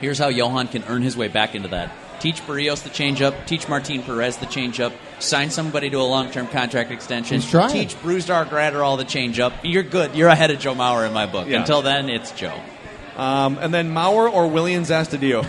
here's 0.00 0.18
how 0.18 0.28
Johan 0.28 0.68
can 0.68 0.84
earn 0.88 1.02
his 1.02 1.16
way 1.16 1.28
back 1.28 1.54
into 1.54 1.68
that. 1.68 1.92
Teach 2.20 2.40
Berrios 2.46 2.82
the 2.82 2.90
changeup. 2.90 3.46
Teach 3.46 3.68
Martin 3.68 4.02
Perez 4.02 4.36
the 4.36 4.46
changeup. 4.46 4.92
Sign 5.18 5.50
somebody 5.50 5.90
to 5.90 5.96
a 5.96 6.02
long-term 6.04 6.48
contract 6.48 6.90
extension. 6.92 7.40
He's 7.40 7.50
trying. 7.50 7.72
Teach 7.72 7.96
Brusdar 8.00 8.46
Graterol 8.48 8.96
the 8.98 9.04
changeup. 9.04 9.52
You're 9.62 9.82
good. 9.82 10.14
You're 10.14 10.28
ahead 10.28 10.50
of 10.52 10.58
Joe 10.60 10.74
Mauer 10.74 11.06
in 11.06 11.12
my 11.12 11.26
book. 11.26 11.48
Yeah. 11.48 11.60
Until 11.60 11.82
then, 11.82 12.08
it's 12.10 12.30
Joe. 12.32 12.60
Um, 13.16 13.58
and 13.60 13.72
then 13.72 13.90
Mauer 13.90 14.32
or 14.32 14.44
Willians 14.44 14.90
Astudillo. 14.90 15.44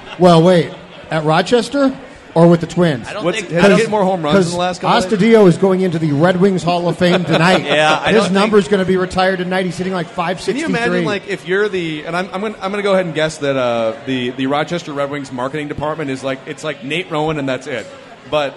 Well, 0.18 0.42
wait. 0.42 0.72
At 1.12 1.24
Rochester 1.24 1.96
or 2.34 2.48
with 2.48 2.60
the 2.60 2.66
Twins? 2.66 3.06
I 3.06 3.12
don't 3.12 3.24
What's, 3.24 3.40
think 3.40 3.52
has 3.52 3.72
he 3.72 3.82
hit 3.82 3.90
more 3.90 4.04
home 4.04 4.22
runs 4.22 4.46
in 4.46 4.52
the 4.52 4.58
last 4.58 4.80
couple? 4.80 4.96
of 4.96 5.04
Astudillo 5.04 5.46
is 5.46 5.56
going 5.58 5.80
into 5.80 5.98
the 5.98 6.12
Red 6.12 6.40
Wings 6.40 6.62
Hall 6.62 6.88
of 6.88 6.98
Fame 6.98 7.24
tonight. 7.24 7.64
Yeah, 7.64 8.00
I 8.04 8.12
his 8.12 8.30
number 8.30 8.58
is 8.58 8.66
going 8.66 8.80
to 8.80 8.84
be 8.84 8.96
retired 8.96 9.38
tonight. 9.38 9.64
He's 9.64 9.78
hitting 9.78 9.92
like 9.92 10.08
five 10.08 10.40
Can 10.40 10.56
you 10.56 10.66
imagine, 10.66 11.04
like, 11.04 11.28
if 11.28 11.46
you're 11.46 11.68
the 11.68 12.04
and 12.04 12.16
I'm 12.16 12.26
I'm 12.32 12.40
gonna, 12.40 12.58
I'm 12.60 12.70
gonna 12.72 12.82
go 12.82 12.94
ahead 12.94 13.06
and 13.06 13.14
guess 13.14 13.38
that 13.38 13.56
uh, 13.56 13.96
the 14.06 14.30
the 14.30 14.46
Rochester 14.46 14.92
Red 14.92 15.10
Wings 15.10 15.30
marketing 15.30 15.68
department 15.68 16.10
is 16.10 16.24
like 16.24 16.40
it's 16.46 16.64
like 16.64 16.84
Nate 16.84 17.10
Rowan 17.10 17.38
and 17.38 17.48
that's 17.48 17.66
it. 17.68 17.86
But 18.30 18.54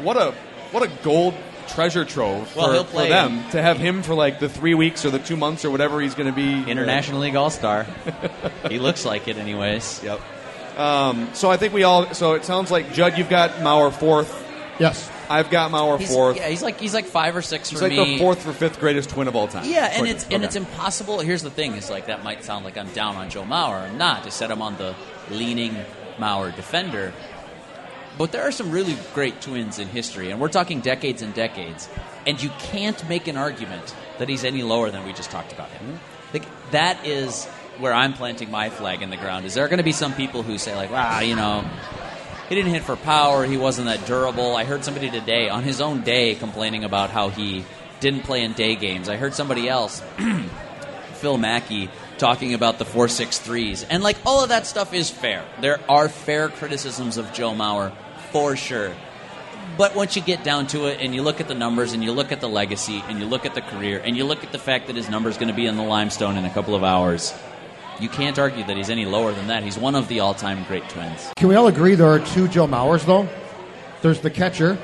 what 0.00 0.16
a 0.16 0.32
what 0.70 0.82
a 0.82 0.88
gold 1.02 1.34
treasure 1.68 2.04
trove 2.04 2.54
Well, 2.56 2.66
for, 2.68 2.72
he'll 2.72 2.84
for 2.84 3.08
them 3.08 3.48
to 3.50 3.60
have 3.62 3.78
him 3.78 4.02
for 4.02 4.14
like 4.14 4.38
the 4.40 4.48
three 4.48 4.74
weeks 4.74 5.04
or 5.04 5.10
the 5.10 5.18
two 5.18 5.36
months 5.36 5.64
or 5.64 5.70
whatever 5.70 6.00
he's 6.00 6.14
going 6.14 6.28
to 6.28 6.34
be 6.34 6.70
International 6.70 7.20
League 7.20 7.36
All-Star. 7.36 7.86
he 8.68 8.78
looks 8.78 9.04
like 9.04 9.28
it, 9.28 9.36
anyways. 9.38 10.02
Yep. 10.02 10.20
Um, 10.78 11.30
so 11.34 11.50
I 11.50 11.56
think 11.56 11.72
we 11.72 11.84
all. 11.84 12.12
So 12.14 12.34
it 12.34 12.44
sounds 12.44 12.70
like 12.70 12.92
Judd, 12.92 13.16
you've 13.16 13.30
got 13.30 13.50
Mauer 13.60 13.92
fourth. 13.92 14.44
yes. 14.78 15.10
I've 15.28 15.50
got 15.50 15.72
Mauer 15.72 15.98
He's, 15.98 16.08
fourth. 16.08 16.36
yeah, 16.36 16.46
he's 16.48 16.62
like 16.62 16.78
he's 16.78 16.94
like 16.94 17.06
five 17.06 17.34
or 17.34 17.42
six 17.42 17.68
He's 17.70 17.80
for 17.80 17.88
like 17.88 17.98
me. 17.98 18.12
the 18.12 18.18
fourth 18.20 18.46
or 18.46 18.52
fifth 18.52 18.78
greatest 18.78 19.10
twin 19.10 19.26
of 19.26 19.34
all 19.34 19.48
time. 19.48 19.64
Yeah, 19.68 19.86
and 19.86 20.02
Quick. 20.02 20.10
it's 20.12 20.26
and 20.30 20.44
it's 20.44 20.54
impossible. 20.54 21.18
Here's 21.18 21.42
the 21.42 21.50
thing: 21.50 21.72
is 21.74 21.90
like 21.90 22.06
that 22.06 22.22
might 22.22 22.44
sound 22.44 22.64
like 22.64 22.76
I'm 22.78 22.88
down 22.92 23.16
on 23.16 23.28
Joe 23.28 23.42
Mauer. 23.42 23.88
I'm 23.88 23.98
not. 23.98 24.24
I 24.24 24.28
said 24.28 24.52
I'm 24.52 24.62
on 24.62 24.76
the 24.76 24.94
leaning 25.30 25.74
Mauer 26.18 26.54
defender. 26.54 27.12
But 28.18 28.32
there 28.32 28.42
are 28.42 28.52
some 28.52 28.70
really 28.70 28.96
great 29.14 29.40
twins 29.40 29.78
in 29.78 29.88
history, 29.88 30.30
and 30.30 30.40
we're 30.40 30.48
talking 30.48 30.80
decades 30.80 31.22
and 31.22 31.34
decades. 31.34 31.88
And 32.26 32.42
you 32.42 32.50
can't 32.60 33.06
make 33.08 33.28
an 33.28 33.36
argument 33.36 33.94
that 34.18 34.28
he's 34.28 34.44
any 34.44 34.62
lower 34.62 34.90
than 34.90 35.04
we 35.04 35.12
just 35.12 35.30
talked 35.30 35.52
about 35.52 35.70
him. 35.70 36.00
Like, 36.32 36.44
that 36.70 37.06
is 37.06 37.44
where 37.78 37.92
I'm 37.92 38.14
planting 38.14 38.50
my 38.50 38.70
flag 38.70 39.02
in 39.02 39.10
the 39.10 39.16
ground. 39.16 39.44
Is 39.44 39.54
there 39.54 39.68
going 39.68 39.78
to 39.78 39.84
be 39.84 39.92
some 39.92 40.14
people 40.14 40.42
who 40.42 40.56
say 40.56 40.74
like, 40.74 40.90
"Wow, 40.90 41.20
you 41.20 41.36
know, 41.36 41.62
he 42.48 42.54
didn't 42.54 42.72
hit 42.72 42.84
for 42.84 42.96
power. 42.96 43.44
He 43.44 43.56
wasn't 43.56 43.88
that 43.88 44.06
durable. 44.06 44.56
I 44.56 44.64
heard 44.64 44.84
somebody 44.84 45.10
today 45.10 45.48
on 45.48 45.62
his 45.62 45.80
own 45.80 46.02
day 46.02 46.34
complaining 46.34 46.84
about 46.84 47.10
how 47.10 47.28
he 47.28 47.64
didn't 48.00 48.22
play 48.22 48.44
in 48.44 48.52
day 48.52 48.76
games. 48.76 49.08
I 49.08 49.16
heard 49.16 49.34
somebody 49.34 49.68
else, 49.68 50.02
Phil 51.14 51.38
Mackey, 51.38 51.90
talking 52.18 52.54
about 52.54 52.78
the 52.78 52.84
four 52.84 53.08
six 53.08 53.38
threes, 53.38 53.84
and 53.84 54.02
like 54.02 54.16
all 54.24 54.42
of 54.42 54.48
that 54.48 54.66
stuff 54.66 54.94
is 54.94 55.10
fair. 55.10 55.44
There 55.60 55.80
are 55.88 56.08
fair 56.08 56.48
criticisms 56.48 57.18
of 57.18 57.32
Joe 57.32 57.52
Mauer 57.52 57.92
for 58.36 58.54
sure. 58.54 58.94
But 59.78 59.96
once 59.96 60.14
you 60.14 60.20
get 60.20 60.44
down 60.44 60.66
to 60.68 60.88
it 60.88 61.00
and 61.00 61.14
you 61.14 61.22
look 61.22 61.40
at 61.40 61.48
the 61.48 61.54
numbers 61.54 61.94
and 61.94 62.04
you 62.04 62.12
look 62.12 62.32
at 62.32 62.42
the 62.42 62.48
legacy 62.48 63.02
and 63.08 63.18
you 63.18 63.24
look 63.24 63.46
at 63.46 63.54
the 63.54 63.62
career 63.62 63.98
and 64.04 64.14
you 64.14 64.24
look 64.24 64.44
at 64.44 64.52
the 64.52 64.58
fact 64.58 64.88
that 64.88 64.96
his 64.96 65.08
number 65.08 65.30
is 65.30 65.38
going 65.38 65.48
to 65.48 65.54
be 65.54 65.64
in 65.64 65.76
the 65.76 65.82
limestone 65.82 66.36
in 66.36 66.44
a 66.44 66.50
couple 66.50 66.74
of 66.74 66.84
hours, 66.84 67.32
you 67.98 68.10
can't 68.10 68.38
argue 68.38 68.62
that 68.64 68.76
he's 68.76 68.90
any 68.90 69.06
lower 69.06 69.32
than 69.32 69.46
that. 69.46 69.62
He's 69.62 69.78
one 69.78 69.94
of 69.94 70.08
the 70.08 70.20
all-time 70.20 70.64
great 70.64 70.86
twins. 70.90 71.32
Can 71.38 71.48
we 71.48 71.54
all 71.54 71.66
agree 71.66 71.94
there 71.94 72.10
are 72.10 72.18
two 72.18 72.46
Joe 72.46 72.66
Mauers 72.66 73.06
though? 73.06 73.26
There's 74.02 74.20
the 74.20 74.30
catcher, 74.30 74.76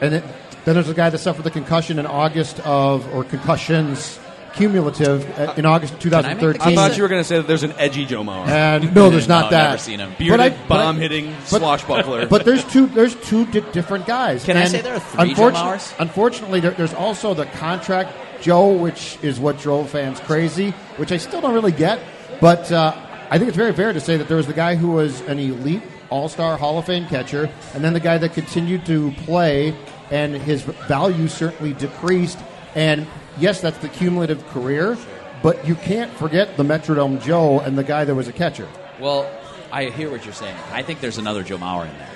and 0.00 0.14
it, 0.14 0.24
then 0.64 0.74
there's 0.74 0.86
the 0.86 0.94
guy 0.94 1.10
that 1.10 1.18
suffered 1.18 1.42
the 1.42 1.50
concussion 1.50 1.98
in 1.98 2.06
August 2.06 2.60
of 2.60 3.12
or 3.12 3.24
concussions 3.24 4.20
cumulative 4.54 5.38
uh, 5.38 5.54
in 5.56 5.66
August 5.66 5.94
of 5.94 6.12
I 6.14 6.22
make 6.22 6.38
the 6.40 6.52
2013. 6.58 6.60
I 6.62 6.74
thought 6.74 6.96
you 6.96 7.02
were 7.02 7.08
going 7.08 7.20
to 7.20 7.24
say 7.28 7.36
that 7.36 7.46
there's 7.46 7.62
an 7.62 7.72
edgy 7.78 8.04
Joe 8.06 8.22
Mauer. 8.22 8.46
and 8.46 8.94
no, 8.94 9.10
there's 9.10 9.28
not 9.28 9.50
No, 9.50 9.56
not 9.58 9.62
never 9.64 9.76
that. 9.76 9.80
seen 9.80 9.98
him. 10.00 10.14
Bearded, 10.18 10.38
But 10.38 10.40
I- 10.40 10.48
but 10.68 10.80
I- 10.80 10.82
bomb 10.84 10.96
hitting 10.98 11.34
but- 11.50 11.60
swashbuckler. 11.60 12.26
But 12.32 12.44
there's 12.44 12.64
two. 12.64 12.86
There's 12.86 13.14
two 13.16 13.46
di- 13.46 13.60
different 13.72 14.06
guys. 14.06 14.44
Can 14.44 14.56
I 14.56 14.64
say 14.64 14.80
there 14.80 14.94
are 14.94 15.00
three 15.00 15.34
Joe 15.34 15.50
unfortun- 15.50 15.54
Mauers? 15.54 15.94
Unfortunately, 15.98 16.60
there, 16.60 16.72
there's 16.72 16.94
also 16.94 17.34
the 17.34 17.46
contract 17.46 18.12
Joe, 18.42 18.72
which 18.72 19.18
is 19.22 19.38
what 19.38 19.58
drove 19.58 19.90
fans 19.90 20.18
crazy, 20.20 20.70
which 20.96 21.12
I 21.12 21.16
still 21.16 21.40
don't 21.40 21.54
really 21.54 21.72
get. 21.72 22.00
But 22.40 22.70
uh, 22.72 22.94
I 23.30 23.38
think 23.38 23.48
it's 23.48 23.56
very 23.56 23.72
fair 23.72 23.92
to 23.92 24.00
say 24.00 24.16
that 24.16 24.28
there 24.28 24.36
was 24.36 24.46
the 24.46 24.52
guy 24.52 24.74
who 24.74 24.88
was 24.90 25.20
an 25.22 25.38
elite 25.38 25.82
All-Star 26.10 26.56
Hall 26.58 26.78
of 26.78 26.86
Fame 26.86 27.06
catcher, 27.06 27.48
and 27.74 27.84
then 27.84 27.92
the 27.92 28.00
guy 28.00 28.18
that 28.18 28.34
continued 28.34 28.84
to 28.86 29.12
play, 29.24 29.74
and 30.10 30.34
his 30.34 30.62
value 30.62 31.28
certainly 31.28 31.72
decreased. 31.72 32.38
And 32.74 33.06
yes, 33.38 33.60
that's 33.60 33.78
the 33.78 33.88
cumulative 33.88 34.46
career, 34.48 34.96
but 35.42 35.66
you 35.66 35.74
can't 35.74 36.12
forget 36.12 36.56
the 36.56 36.62
Metrodome 36.62 37.22
Joe 37.22 37.60
and 37.60 37.76
the 37.76 37.84
guy 37.84 38.04
that 38.04 38.14
was 38.14 38.28
a 38.28 38.32
catcher. 38.32 38.68
Well, 39.00 39.30
I 39.70 39.86
hear 39.86 40.10
what 40.10 40.24
you're 40.24 40.34
saying. 40.34 40.56
I 40.70 40.82
think 40.82 41.00
there's 41.00 41.18
another 41.18 41.42
Joe 41.42 41.58
Mauer 41.58 41.88
in 41.88 41.96
there. 41.98 42.08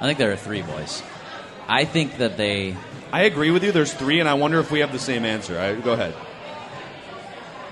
I 0.00 0.06
think 0.06 0.18
there 0.18 0.32
are 0.32 0.36
three 0.36 0.62
boys. 0.62 1.02
I 1.68 1.84
think 1.84 2.18
that 2.18 2.36
they. 2.36 2.76
I 3.12 3.22
agree 3.22 3.50
with 3.50 3.64
you. 3.64 3.72
There's 3.72 3.92
three, 3.92 4.20
and 4.20 4.28
I 4.28 4.34
wonder 4.34 4.58
if 4.60 4.70
we 4.70 4.80
have 4.80 4.92
the 4.92 4.98
same 4.98 5.24
answer. 5.24 5.58
I, 5.58 5.74
go 5.74 5.92
ahead. 5.92 6.14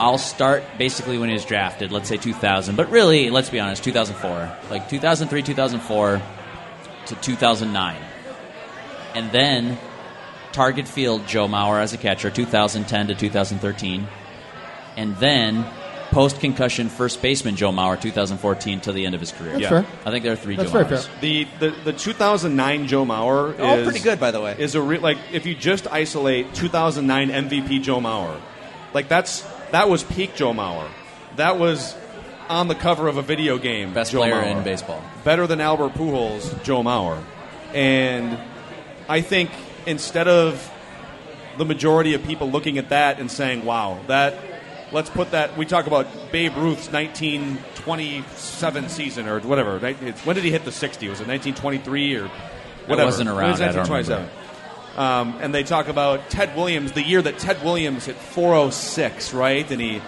I'll 0.01 0.18
start 0.18 0.62
basically 0.79 1.18
when 1.18 1.29
he 1.29 1.33
was 1.33 1.44
drafted, 1.44 1.90
let's 1.90 2.09
say 2.09 2.16
2000, 2.16 2.77
but 2.77 2.90
really, 2.90 3.31
let's 3.31 3.51
be 3.51 3.59
honest, 3.59 3.83
2004. 3.83 4.70
Like 4.70 4.88
2003, 4.88 5.42
2004 5.42 6.22
to 7.07 7.14
2009. 7.16 8.03
And 9.14 9.33
then 9.33 9.79
target 10.53 10.89
field 10.89 11.27
Joe 11.27 11.47
Mauer 11.49 11.81
as 11.81 11.93
a 11.93 11.99
catcher, 11.99 12.31
2010 12.31 13.09
to 13.09 13.15
2013. 13.15 14.07
And 14.97 15.17
then 15.17 15.65
post 16.11 16.41
concussion 16.41 16.89
first 16.89 17.21
baseman 17.23 17.55
Joe 17.57 17.71
Mauer, 17.71 18.01
2014 18.01 18.81
till 18.81 18.95
the 18.95 19.05
end 19.07 19.15
of 19.15 19.21
his 19.21 19.31
career. 19.31 19.53
That's 19.53 19.63
Yeah. 19.63 19.69
fair. 19.69 19.85
I 20.07 20.11
think 20.11 20.25
there 20.25 20.33
are 20.33 20.37
three 20.37 20.57
That's 20.57 20.73
Joe 20.73 20.83
very 20.85 20.97
Mauers. 20.97 21.07
fair. 21.07 21.21
The, 21.21 21.47
the 21.61 21.75
the 21.85 21.93
2009 21.93 22.87
Joe 22.89 23.05
Mauer 23.05 23.55
Oh, 23.59 23.77
is 23.79 23.85
pretty 23.87 24.01
good, 24.01 24.19
by 24.19 24.31
the 24.31 24.41
way. 24.41 24.57
Is 24.59 24.75
a 24.75 24.81
re- 24.83 24.99
like 24.99 25.19
if 25.33 25.45
you 25.47 25.55
just 25.55 25.87
isolate 25.87 26.55
2009 26.55 27.31
MVP 27.31 27.81
Joe 27.83 28.01
Mauer, 28.01 28.37
like 28.95 29.09
that's 29.09 29.45
that 29.71 29.89
was 29.91 30.03
peak 30.03 30.35
Joe 30.35 30.53
Mauer. 30.55 30.89
That 31.37 31.59
was 31.59 31.95
on 32.49 32.67
the 32.69 32.75
cover 32.75 33.07
of 33.07 33.19
a 33.19 33.23
video 33.23 33.59
game. 33.59 33.93
Best 33.93 34.11
Joe 34.13 34.19
player 34.21 34.35
Mauer. 34.37 34.57
in 34.57 34.63
baseball. 34.65 35.03
better 35.25 35.47
than 35.47 35.61
Albert 35.61 35.93
Pujols, 35.95 36.61
Joe 36.65 36.83
Mauer. 36.83 37.19
And 37.75 38.39
I 39.11 39.21
think 39.21 39.51
instead 39.87 40.29
of 40.29 40.71
the 41.57 41.64
majority 41.64 42.14
of 42.14 42.23
people 42.25 42.51
looking 42.51 42.79
at 42.79 42.88
that 42.91 43.19
and 43.19 43.31
saying, 43.31 43.64
"Wow, 43.64 43.99
that," 44.07 44.35
let's 44.93 45.11
put 45.11 45.31
that. 45.33 45.57
We 45.57 45.67
talk 45.67 45.87
about 45.87 46.07
Babe 46.33 46.57
Ruth's 46.57 46.91
1927 46.93 48.88
season 48.88 49.29
or 49.29 49.41
whatever. 49.41 49.79
When 49.79 50.35
did 50.37 50.45
he 50.45 50.51
hit 50.51 50.64
the 50.64 50.73
60? 50.73 51.09
Was 51.09 51.21
it 51.21 51.27
1923 51.29 52.17
or 52.17 52.29
whatever? 52.87 53.03
It 53.03 53.05
wasn't 53.07 53.29
It 53.29 53.33
around. 53.33 53.51
was 53.53 53.61
I 53.61 53.67
1927. 53.67 54.29
Um, 54.97 55.37
and 55.41 55.55
they 55.55 55.62
talk 55.62 55.88
about 55.88 56.29
Ted 56.29 56.57
Williams, 56.57 56.93
the 56.93 57.03
year 57.03 57.23
that 57.23 57.38
Ted 57.38 57.62
Williams 57.62 58.07
hit 58.07 58.17
406, 58.17 59.33
right? 59.33 59.69
And 59.71 59.81
he 59.81 60.01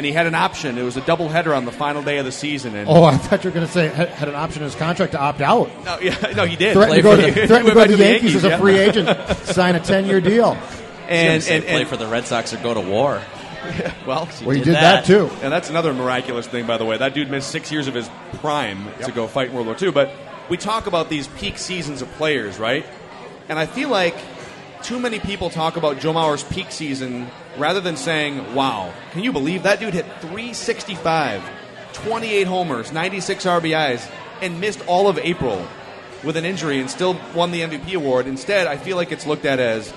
and 0.00 0.06
he 0.06 0.12
had 0.12 0.26
an 0.26 0.34
option. 0.34 0.78
It 0.78 0.82
was 0.82 0.96
a 0.96 1.02
doubleheader 1.02 1.54
on 1.54 1.66
the 1.66 1.72
final 1.72 2.02
day 2.02 2.16
of 2.16 2.24
the 2.24 2.32
season. 2.32 2.74
And 2.74 2.88
Oh, 2.88 3.04
I 3.04 3.18
thought 3.18 3.44
you 3.44 3.50
were 3.50 3.54
going 3.54 3.66
to 3.66 3.70
say 3.72 3.88
had, 3.88 4.08
had 4.08 4.28
an 4.30 4.34
option 4.34 4.62
in 4.62 4.64
his 4.64 4.74
contract 4.74 5.12
to 5.12 5.20
opt 5.20 5.42
out. 5.42 5.68
no, 5.84 5.98
yeah, 6.00 6.14
no, 6.36 6.46
he 6.46 6.56
did. 6.56 6.72
Threatened 6.72 6.96
to 6.96 7.02
go 7.02 7.16
for 7.16 7.20
to, 7.20 7.30
the- 7.32 7.46
threatened 7.46 7.68
to 7.68 7.74
go 7.74 7.86
to 7.86 7.96
the 7.98 8.02
Yankees, 8.02 8.36
as 8.36 8.44
a 8.44 8.48
yeah. 8.48 8.58
free 8.58 8.78
agent, 8.78 9.28
sign 9.44 9.74
a 9.74 9.80
ten-year 9.80 10.22
deal. 10.22 10.56
and, 11.06 11.42
Say 11.42 11.56
and, 11.56 11.64
play 11.66 11.80
and- 11.82 11.88
for 11.88 11.98
the 11.98 12.06
Red 12.06 12.24
Sox 12.26 12.54
or 12.54 12.56
go 12.62 12.72
to 12.72 12.80
war. 12.80 13.20
well, 14.06 14.26
Well, 14.42 14.56
he 14.56 14.62
did 14.62 14.74
that, 14.76 15.04
too. 15.04 15.28
And 15.42 15.52
that's 15.52 15.68
another 15.68 15.92
miraculous 15.92 16.46
thing, 16.46 16.66
by 16.66 16.78
the 16.78 16.86
way. 16.86 16.96
That 16.96 17.12
dude 17.12 17.30
missed 17.30 17.50
six 17.50 17.70
years 17.70 17.88
of 17.88 17.94
his 17.94 18.08
prime 18.38 18.88
to 19.04 19.12
go 19.12 19.26
fight 19.26 19.48
in 19.50 19.54
World 19.54 19.66
War 19.66 19.76
II. 19.78 19.90
But 19.90 20.14
we 20.48 20.56
talk 20.56 20.86
about 20.86 21.10
these 21.10 21.28
peak 21.28 21.58
seasons 21.58 22.00
of 22.00 22.10
players, 22.12 22.58
right? 22.58 22.86
And 23.50 23.58
I 23.58 23.66
feel 23.66 23.90
like 23.90 24.16
too 24.90 24.98
many 24.98 25.20
people 25.20 25.50
talk 25.50 25.76
about 25.76 26.00
Joe 26.00 26.12
Mauer's 26.12 26.42
peak 26.42 26.72
season 26.72 27.28
rather 27.56 27.80
than 27.80 27.96
saying, 27.96 28.56
wow, 28.56 28.92
can 29.12 29.22
you 29.22 29.32
believe 29.32 29.62
that 29.62 29.78
dude 29.78 29.94
hit 29.94 30.04
365, 30.20 31.48
28 31.92 32.46
homers, 32.48 32.90
96 32.90 33.44
RBIs, 33.44 34.10
and 34.42 34.60
missed 34.60 34.84
all 34.88 35.06
of 35.06 35.16
April 35.18 35.64
with 36.24 36.36
an 36.36 36.44
injury 36.44 36.80
and 36.80 36.90
still 36.90 37.16
won 37.36 37.52
the 37.52 37.60
MVP 37.60 37.94
award? 37.94 38.26
Instead, 38.26 38.66
I 38.66 38.78
feel 38.78 38.96
like 38.96 39.12
it's 39.12 39.28
looked 39.28 39.44
at 39.44 39.60
as, 39.60 39.94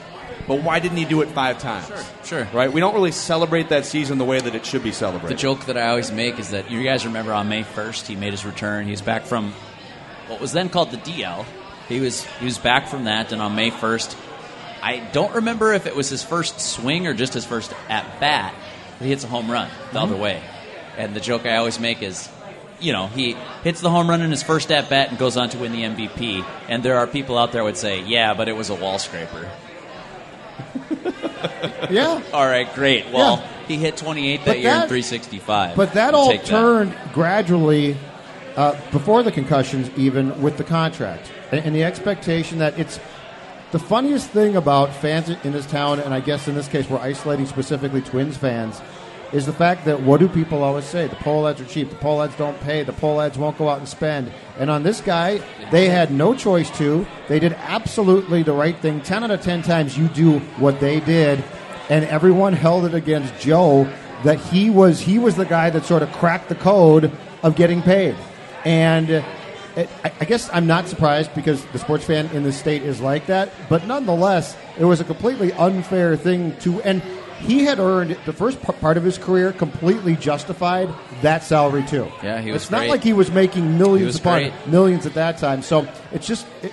but 0.47 0.61
why 0.61 0.79
didn't 0.79 0.97
he 0.97 1.05
do 1.05 1.23
it 1.23 1.29
five 1.29 1.57
times? 1.57 1.91
Sure. 2.23 2.47
Right? 2.53 2.71
We 2.71 2.79
don't 2.79 2.93
really 2.93 3.11
celebrate 3.11 3.69
that 3.69 3.87
season 3.87 4.19
the 4.19 4.25
way 4.25 4.39
that 4.39 4.53
it 4.53 4.63
should 4.63 4.83
be 4.83 4.91
celebrated. 4.91 5.35
The 5.35 5.41
joke 5.41 5.65
that 5.65 5.75
I 5.75 5.87
always 5.87 6.11
make 6.11 6.37
is 6.37 6.51
that 6.51 6.69
you 6.69 6.83
guys 6.83 7.03
remember 7.03 7.33
on 7.33 7.49
May 7.49 7.63
1st 7.63 8.05
he 8.05 8.15
made 8.15 8.29
his 8.29 8.45
return. 8.45 8.85
He's 8.85 9.01
back 9.01 9.23
from 9.23 9.53
what 10.27 10.39
was 10.39 10.51
then 10.51 10.69
called 10.69 10.91
the 10.91 10.97
DL. 10.97 11.47
He 11.89 11.99
was 11.99 12.25
he 12.39 12.45
was 12.45 12.59
back 12.59 12.87
from 12.87 13.05
that, 13.05 13.31
and 13.33 13.41
on 13.41 13.55
May 13.55 13.71
1st, 13.71 14.15
I 14.83 14.99
don't 15.13 15.33
remember 15.35 15.71
if 15.73 15.87
it 15.87 15.95
was 15.95 16.09
his 16.09 16.21
first 16.23 16.59
swing 16.59 17.07
or 17.07 17.13
just 17.13 17.33
his 17.33 17.45
first 17.45 17.73
at 17.89 18.19
bat. 18.19 18.53
But 18.99 19.05
he 19.05 19.09
hits 19.11 19.23
a 19.23 19.27
home 19.27 19.49
run 19.49 19.69
the 19.93 19.99
other 20.01 20.15
way, 20.17 20.41
and 20.97 21.15
the 21.15 21.19
joke 21.21 21.45
I 21.45 21.55
always 21.57 21.79
make 21.79 22.01
is. 22.03 22.29
You 22.79 22.91
know, 22.91 23.07
he 23.07 23.37
hits 23.63 23.79
the 23.79 23.89
home 23.89 24.09
run 24.09 24.21
in 24.21 24.29
his 24.29 24.43
first 24.43 24.69
at 24.69 24.89
bat 24.89 25.09
and 25.09 25.17
goes 25.17 25.37
on 25.37 25.47
to 25.51 25.57
win 25.57 25.71
the 25.71 25.83
MVP. 25.83 26.45
And 26.67 26.83
there 26.83 26.97
are 26.97 27.07
people 27.07 27.37
out 27.37 27.53
there 27.53 27.61
who 27.61 27.65
would 27.67 27.77
say, 27.77 28.01
"Yeah, 28.01 28.33
but 28.33 28.49
it 28.49 28.57
was 28.57 28.69
a 28.69 28.75
wall 28.75 28.99
scraper." 28.99 29.49
Yeah, 31.89 32.21
All 32.33 32.45
right, 32.45 32.73
great. 32.75 33.09
Well, 33.11 33.37
Yeah. 33.37 33.47
he 33.67 33.77
hit 33.77 33.97
28 33.97 34.37
that 34.39 34.45
But 34.45 34.59
year 34.59 34.69
in 34.71 34.75
365. 34.87 35.75
but 35.75 35.93
that 35.93 36.13
all 36.13 36.29
take 36.29 36.41
that. 36.41 36.47
turned 36.47 36.95
gradually 37.13 37.97
uh, 38.55 38.75
before 38.91 39.23
the 39.23 39.31
concussions, 39.31 39.89
even 39.97 40.41
with 40.41 40.57
the 40.57 40.63
contract 40.63 41.31
and, 41.51 41.65
and 41.65 41.75
the 41.75 41.83
expectation 41.83 42.59
that 42.59 42.77
it's 42.79 42.99
the 43.73 43.79
funniest 43.79 44.29
thing 44.29 44.55
about 44.55 44.93
fans 44.93 45.29
in 45.29 45.51
this 45.51 45.65
town, 45.65 45.99
and 45.99 46.13
I 46.13 46.19
guess 46.19 46.47
in 46.47 46.53
this 46.53 46.67
case 46.67 46.87
we're 46.87 46.99
isolating 46.99 47.47
specifically 47.47 48.01
Twins 48.01 48.37
fans, 48.37 48.79
is 49.31 49.47
the 49.47 49.51
fact 49.51 49.85
that 49.85 49.99
what 49.99 50.19
do 50.19 50.29
people 50.29 50.63
always 50.63 50.85
say? 50.85 51.07
The 51.07 51.15
Pohlads 51.15 51.59
are 51.59 51.65
cheap. 51.65 51.89
The 51.89 51.95
Pohlads 51.95 52.37
don't 52.37 52.59
pay. 52.59 52.83
The 52.83 52.91
Pohlads 52.91 53.35
won't 53.35 53.57
go 53.57 53.67
out 53.67 53.79
and 53.79 53.89
spend. 53.89 54.31
And 54.59 54.69
on 54.69 54.83
this 54.83 55.01
guy, 55.01 55.41
they 55.71 55.89
had 55.89 56.11
no 56.11 56.35
choice 56.35 56.69
to. 56.77 57.07
They 57.27 57.39
did 57.39 57.53
absolutely 57.53 58.43
the 58.43 58.53
right 58.53 58.77
thing. 58.77 59.01
Ten 59.01 59.23
out 59.23 59.31
of 59.31 59.41
ten 59.41 59.63
times, 59.63 59.97
you 59.97 60.07
do 60.09 60.37
what 60.59 60.79
they 60.79 60.99
did, 60.99 61.43
and 61.89 62.05
everyone 62.05 62.53
held 62.53 62.85
it 62.85 62.93
against 62.93 63.39
Joe 63.39 63.91
that 64.23 64.39
he 64.39 64.69
was 64.69 64.99
he 64.99 65.17
was 65.17 65.35
the 65.35 65.45
guy 65.45 65.71
that 65.71 65.83
sort 65.85 66.03
of 66.03 66.11
cracked 66.11 66.49
the 66.49 66.55
code 66.55 67.11
of 67.41 67.55
getting 67.55 67.81
paid. 67.81 68.15
And 68.65 69.25
I, 69.75 70.11
I 70.21 70.25
guess 70.25 70.49
I'm 70.53 70.67
not 70.67 70.87
surprised 70.87 71.33
because 71.35 71.63
the 71.67 71.79
sports 71.79 72.05
fan 72.05 72.27
in 72.27 72.43
this 72.43 72.57
state 72.57 72.83
is 72.83 73.01
like 73.01 73.25
that. 73.27 73.49
But 73.69 73.87
nonetheless, 73.87 74.55
it 74.77 74.85
was 74.85 74.99
a 75.01 75.03
completely 75.03 75.51
unfair 75.53 76.15
thing 76.15 76.55
to. 76.59 76.81
And 76.83 77.01
he 77.39 77.65
had 77.65 77.79
earned 77.79 78.17
the 78.25 78.33
first 78.33 78.61
part 78.61 78.95
of 78.97 79.03
his 79.03 79.17
career 79.17 79.51
completely 79.51 80.15
justified 80.15 80.89
that 81.23 81.43
salary 81.43 81.83
too. 81.83 82.09
Yeah, 82.21 82.39
he 82.41 82.51
was 82.51 82.63
It's 82.63 82.71
not 82.71 82.87
like 82.87 83.03
he 83.03 83.13
was 83.13 83.31
making 83.31 83.77
millions 83.77 84.05
was 84.07 84.19
upon 84.19 84.39
great. 84.41 84.53
millions 84.67 85.05
at 85.05 85.15
that 85.15 85.37
time. 85.39 85.61
So 85.61 85.87
it's 86.11 86.25
just 86.27 86.45
it, 86.61 86.71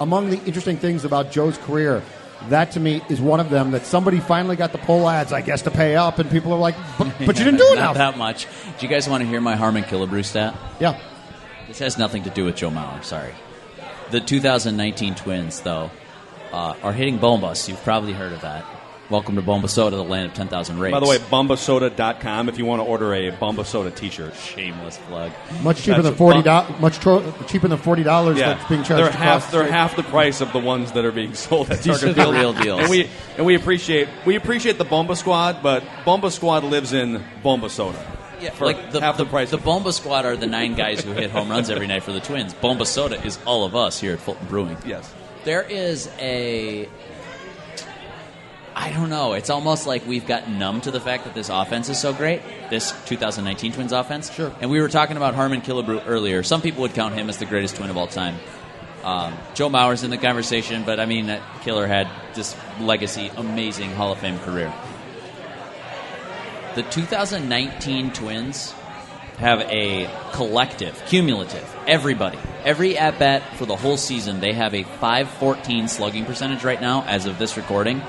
among 0.00 0.30
the 0.30 0.42
interesting 0.44 0.76
things 0.76 1.04
about 1.04 1.30
Joe's 1.30 1.56
career. 1.58 2.02
That 2.50 2.72
to 2.72 2.80
me 2.80 3.00
is 3.08 3.22
one 3.22 3.40
of 3.40 3.48
them 3.48 3.70
that 3.70 3.86
somebody 3.86 4.20
finally 4.20 4.56
got 4.56 4.72
the 4.72 4.78
Pohlads, 4.78 5.32
I 5.32 5.40
guess, 5.40 5.62
to 5.62 5.70
pay 5.70 5.96
up, 5.96 6.18
and 6.18 6.28
people 6.30 6.52
are 6.52 6.58
like, 6.58 6.74
"But, 6.98 7.10
but 7.24 7.38
you 7.38 7.44
didn't 7.46 7.56
do 7.60 7.72
enough." 7.72 7.96
that 7.96 8.18
much. 8.18 8.44
Do 8.78 8.84
you 8.86 8.88
guys 8.92 9.08
want 9.08 9.22
to 9.22 9.26
hear 9.26 9.40
my 9.40 9.56
Harmon 9.56 9.82
Killebrew 9.84 10.22
stat? 10.26 10.54
Yeah, 10.78 11.00
This 11.68 11.78
has 11.80 11.98
nothing 11.98 12.24
to 12.24 12.30
do 12.30 12.44
with 12.44 12.56
Joe 12.56 12.70
Mauer. 12.70 13.02
Sorry. 13.04 13.32
The 14.10 14.20
2019 14.20 15.14
Twins, 15.14 15.60
though, 15.60 15.90
uh, 16.52 16.74
are 16.82 16.92
hitting 16.92 17.18
Bombas. 17.18 17.68
You've 17.68 17.82
probably 17.82 18.12
heard 18.12 18.32
of 18.32 18.42
that. 18.42 18.64
Welcome 19.10 19.36
to 19.36 19.42
Bomba 19.42 19.68
Soda, 19.68 19.96
the 19.96 20.02
land 20.02 20.28
of 20.30 20.34
10,000 20.34 20.78
rakes. 20.78 20.92
By 20.92 20.98
the 21.00 21.06
way, 21.06 21.18
bombasoda.com 21.18 22.48
if 22.48 22.56
you 22.58 22.64
want 22.64 22.80
to 22.80 22.86
order 22.86 23.12
a 23.12 23.30
Bomba 23.32 23.64
Soda 23.66 23.90
t-shirt. 23.90 24.34
shameless 24.34 24.98
plug. 25.08 25.30
much 25.62 25.82
cheaper 25.82 25.96
That's 26.00 26.08
than 26.08 26.14
forty 26.16 26.40
bump. 26.40 26.66
dollars. 26.68 26.80
Much 26.80 26.98
tro- 27.00 27.34
cheaper 27.46 27.68
than 27.68 27.76
forty 27.76 28.02
dollars 28.02 28.38
Yeah, 28.38 28.54
that's 28.54 28.66
being 28.66 28.82
charged. 28.82 29.04
they're 29.04 29.10
half. 29.12 29.50
the 29.50 29.58
They're 29.58 29.70
half 29.70 29.94
the 29.94 30.04
price 30.04 30.40
of 30.40 30.54
the 30.54 30.58
ones 30.58 30.92
that 30.92 31.04
are 31.04 31.12
being 31.12 31.34
sold 31.34 31.70
at 31.70 31.78
These 31.82 32.00
Target 32.00 32.08
are 32.10 32.12
the 32.14 32.22
Field. 32.22 32.34
real 32.34 32.52
deals. 32.54 32.80
And 32.80 32.88
we 32.90 33.10
and 33.36 33.44
we 33.44 33.54
appreciate 33.56 34.08
we 34.24 34.36
appreciate 34.36 34.78
the 34.78 34.84
Bomba 34.86 35.16
Squad, 35.16 35.62
but 35.62 35.84
Bomba 36.06 36.30
Squad 36.30 36.64
lives 36.64 36.94
in 36.94 37.22
Bomba 37.42 37.68
Soda. 37.68 37.98
Yeah, 38.40 38.50
For 38.50 38.66
like 38.66 38.92
the, 38.92 39.00
half 39.00 39.16
the 39.16 39.24
the, 39.24 39.30
price 39.30 39.50
The 39.50 39.58
Bomba 39.58 39.92
Squad 39.92 40.24
are 40.24 40.36
the 40.36 40.46
nine 40.46 40.74
guys 40.74 41.02
who 41.02 41.12
hit 41.12 41.30
home 41.30 41.50
runs 41.50 41.70
every 41.70 41.86
night 41.86 42.02
for 42.02 42.12
the 42.12 42.20
Twins. 42.20 42.54
Bomba 42.54 42.86
Soda 42.86 43.22
is 43.24 43.38
all 43.46 43.64
of 43.64 43.74
us 43.74 44.00
here 44.00 44.12
at 44.12 44.20
Fulton 44.20 44.46
Brewing. 44.46 44.76
Yes. 44.86 45.12
There 45.44 45.62
is 45.62 46.10
a. 46.18 46.88
I 48.76 48.90
don't 48.90 49.08
know. 49.08 49.34
It's 49.34 49.50
almost 49.50 49.86
like 49.86 50.04
we've 50.06 50.26
gotten 50.26 50.58
numb 50.58 50.80
to 50.80 50.90
the 50.90 51.00
fact 51.00 51.24
that 51.24 51.34
this 51.34 51.48
offense 51.48 51.88
is 51.88 52.00
so 52.00 52.12
great. 52.12 52.42
This 52.70 52.92
2019 53.06 53.72
Twins 53.72 53.92
offense. 53.92 54.32
Sure. 54.32 54.52
And 54.60 54.70
we 54.70 54.80
were 54.80 54.88
talking 54.88 55.16
about 55.16 55.34
Harmon 55.34 55.60
Killebrew 55.60 56.02
earlier. 56.06 56.42
Some 56.42 56.60
people 56.60 56.82
would 56.82 56.94
count 56.94 57.14
him 57.14 57.28
as 57.28 57.38
the 57.38 57.46
greatest 57.46 57.76
Twin 57.76 57.90
of 57.90 57.96
all 57.96 58.08
time. 58.08 58.36
Um, 59.04 59.34
Joe 59.54 59.68
Mauer's 59.68 60.02
in 60.02 60.10
the 60.10 60.16
conversation, 60.16 60.82
but 60.84 60.98
I 60.98 61.04
mean, 61.04 61.26
that 61.26 61.42
killer 61.62 61.86
had 61.86 62.08
this 62.34 62.56
legacy, 62.80 63.30
amazing 63.36 63.92
Hall 63.92 64.12
of 64.12 64.18
Fame 64.18 64.38
career. 64.40 64.72
The 66.74 66.82
2019 66.82 68.10
Twins 68.10 68.72
have 69.38 69.60
a 69.60 70.10
collective, 70.32 71.00
cumulative, 71.06 71.72
everybody, 71.86 72.38
every 72.64 72.98
at 72.98 73.16
bat 73.20 73.42
for 73.56 73.64
the 73.64 73.76
whole 73.76 73.96
season, 73.96 74.40
they 74.40 74.52
have 74.54 74.74
a 74.74 74.82
514 74.82 75.86
slugging 75.86 76.24
percentage 76.24 76.64
right 76.64 76.80
now 76.80 77.04
as 77.04 77.26
of 77.26 77.38
this 77.38 77.56
recording. 77.56 78.02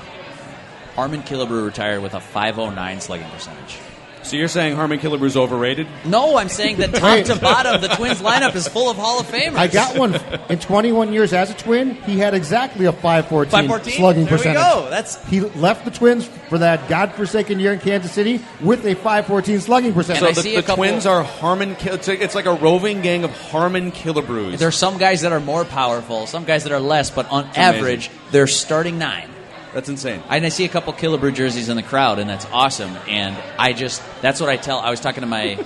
Harmon 0.96 1.22
Killebrew 1.22 1.64
retired 1.64 2.02
with 2.02 2.14
a 2.14 2.20
509 2.20 3.00
slugging 3.00 3.28
percentage. 3.28 3.78
So 4.26 4.36
you're 4.36 4.48
saying 4.48 4.74
Harmon 4.74 4.98
Killebrew's 4.98 5.36
overrated? 5.36 5.86
No, 6.04 6.36
I'm 6.36 6.48
saying 6.48 6.78
that 6.78 6.94
top 6.94 7.24
to 7.26 7.36
bottom, 7.36 7.80
the 7.80 7.88
Twins 7.88 8.20
lineup 8.20 8.54
is 8.56 8.66
full 8.66 8.90
of 8.90 8.96
Hall 8.96 9.20
of 9.20 9.26
Famers. 9.26 9.56
I 9.56 9.68
got 9.68 9.96
one. 9.96 10.16
In 10.48 10.58
21 10.58 11.12
years 11.12 11.32
as 11.32 11.50
a 11.50 11.54
Twin, 11.54 11.94
he 12.02 12.18
had 12.18 12.34
exactly 12.34 12.86
a 12.86 12.92
514, 12.92 13.50
514? 13.50 13.92
slugging 13.94 14.24
There 14.24 14.32
we 14.32 14.36
percentage. 14.38 14.62
go. 14.62 14.86
That's- 14.90 15.24
he 15.28 15.40
left 15.40 15.84
the 15.84 15.90
Twins 15.92 16.28
for 16.48 16.58
that 16.58 16.88
godforsaken 16.88 17.60
year 17.60 17.72
in 17.72 17.78
Kansas 17.78 18.10
City 18.12 18.40
with 18.60 18.84
a 18.84 18.94
514 18.94 19.60
slugging 19.60 19.92
percentage. 19.92 20.22
And 20.22 20.28
I 20.28 20.32
the, 20.32 20.42
see 20.42 20.52
the 20.54 20.58
a 20.58 20.62
couple- 20.62 20.84
Twins 20.84 21.06
are 21.06 21.22
Harmon. 21.22 21.76
Kill- 21.76 21.94
It's, 21.94 22.34
like 22.34 22.46
a 22.46 22.54
roving 22.54 23.02
gang 23.02 23.22
of 23.22 23.30
Harmon 23.50 23.92
Killebrews. 23.92 24.58
There's 24.58 24.76
some 24.76 24.98
guys 24.98 25.20
that 25.22 25.32
are 25.32 25.40
more 25.40 25.64
powerful, 25.64 26.26
some 26.26 26.44
guys 26.44 26.64
that 26.64 26.72
are 26.72 26.80
less, 26.80 27.10
but 27.10 27.30
on 27.30 27.44
amazing. 27.44 27.62
average, 27.62 28.10
they're 28.32 28.46
starting 28.48 28.98
nine. 28.98 29.28
That's 29.76 29.90
insane. 29.90 30.22
And 30.30 30.46
I 30.46 30.48
see 30.48 30.64
a 30.64 30.70
couple 30.70 30.94
Killebrew 30.94 31.34
jerseys 31.34 31.68
in 31.68 31.76
the 31.76 31.82
crowd, 31.82 32.18
and 32.18 32.30
that's 32.30 32.46
awesome. 32.46 32.96
And 33.06 33.36
I 33.58 33.74
just, 33.74 34.02
that's 34.22 34.40
what 34.40 34.48
I 34.48 34.56
tell. 34.56 34.78
I 34.78 34.88
was 34.88 35.00
talking 35.00 35.20
to 35.20 35.26
my 35.26 35.58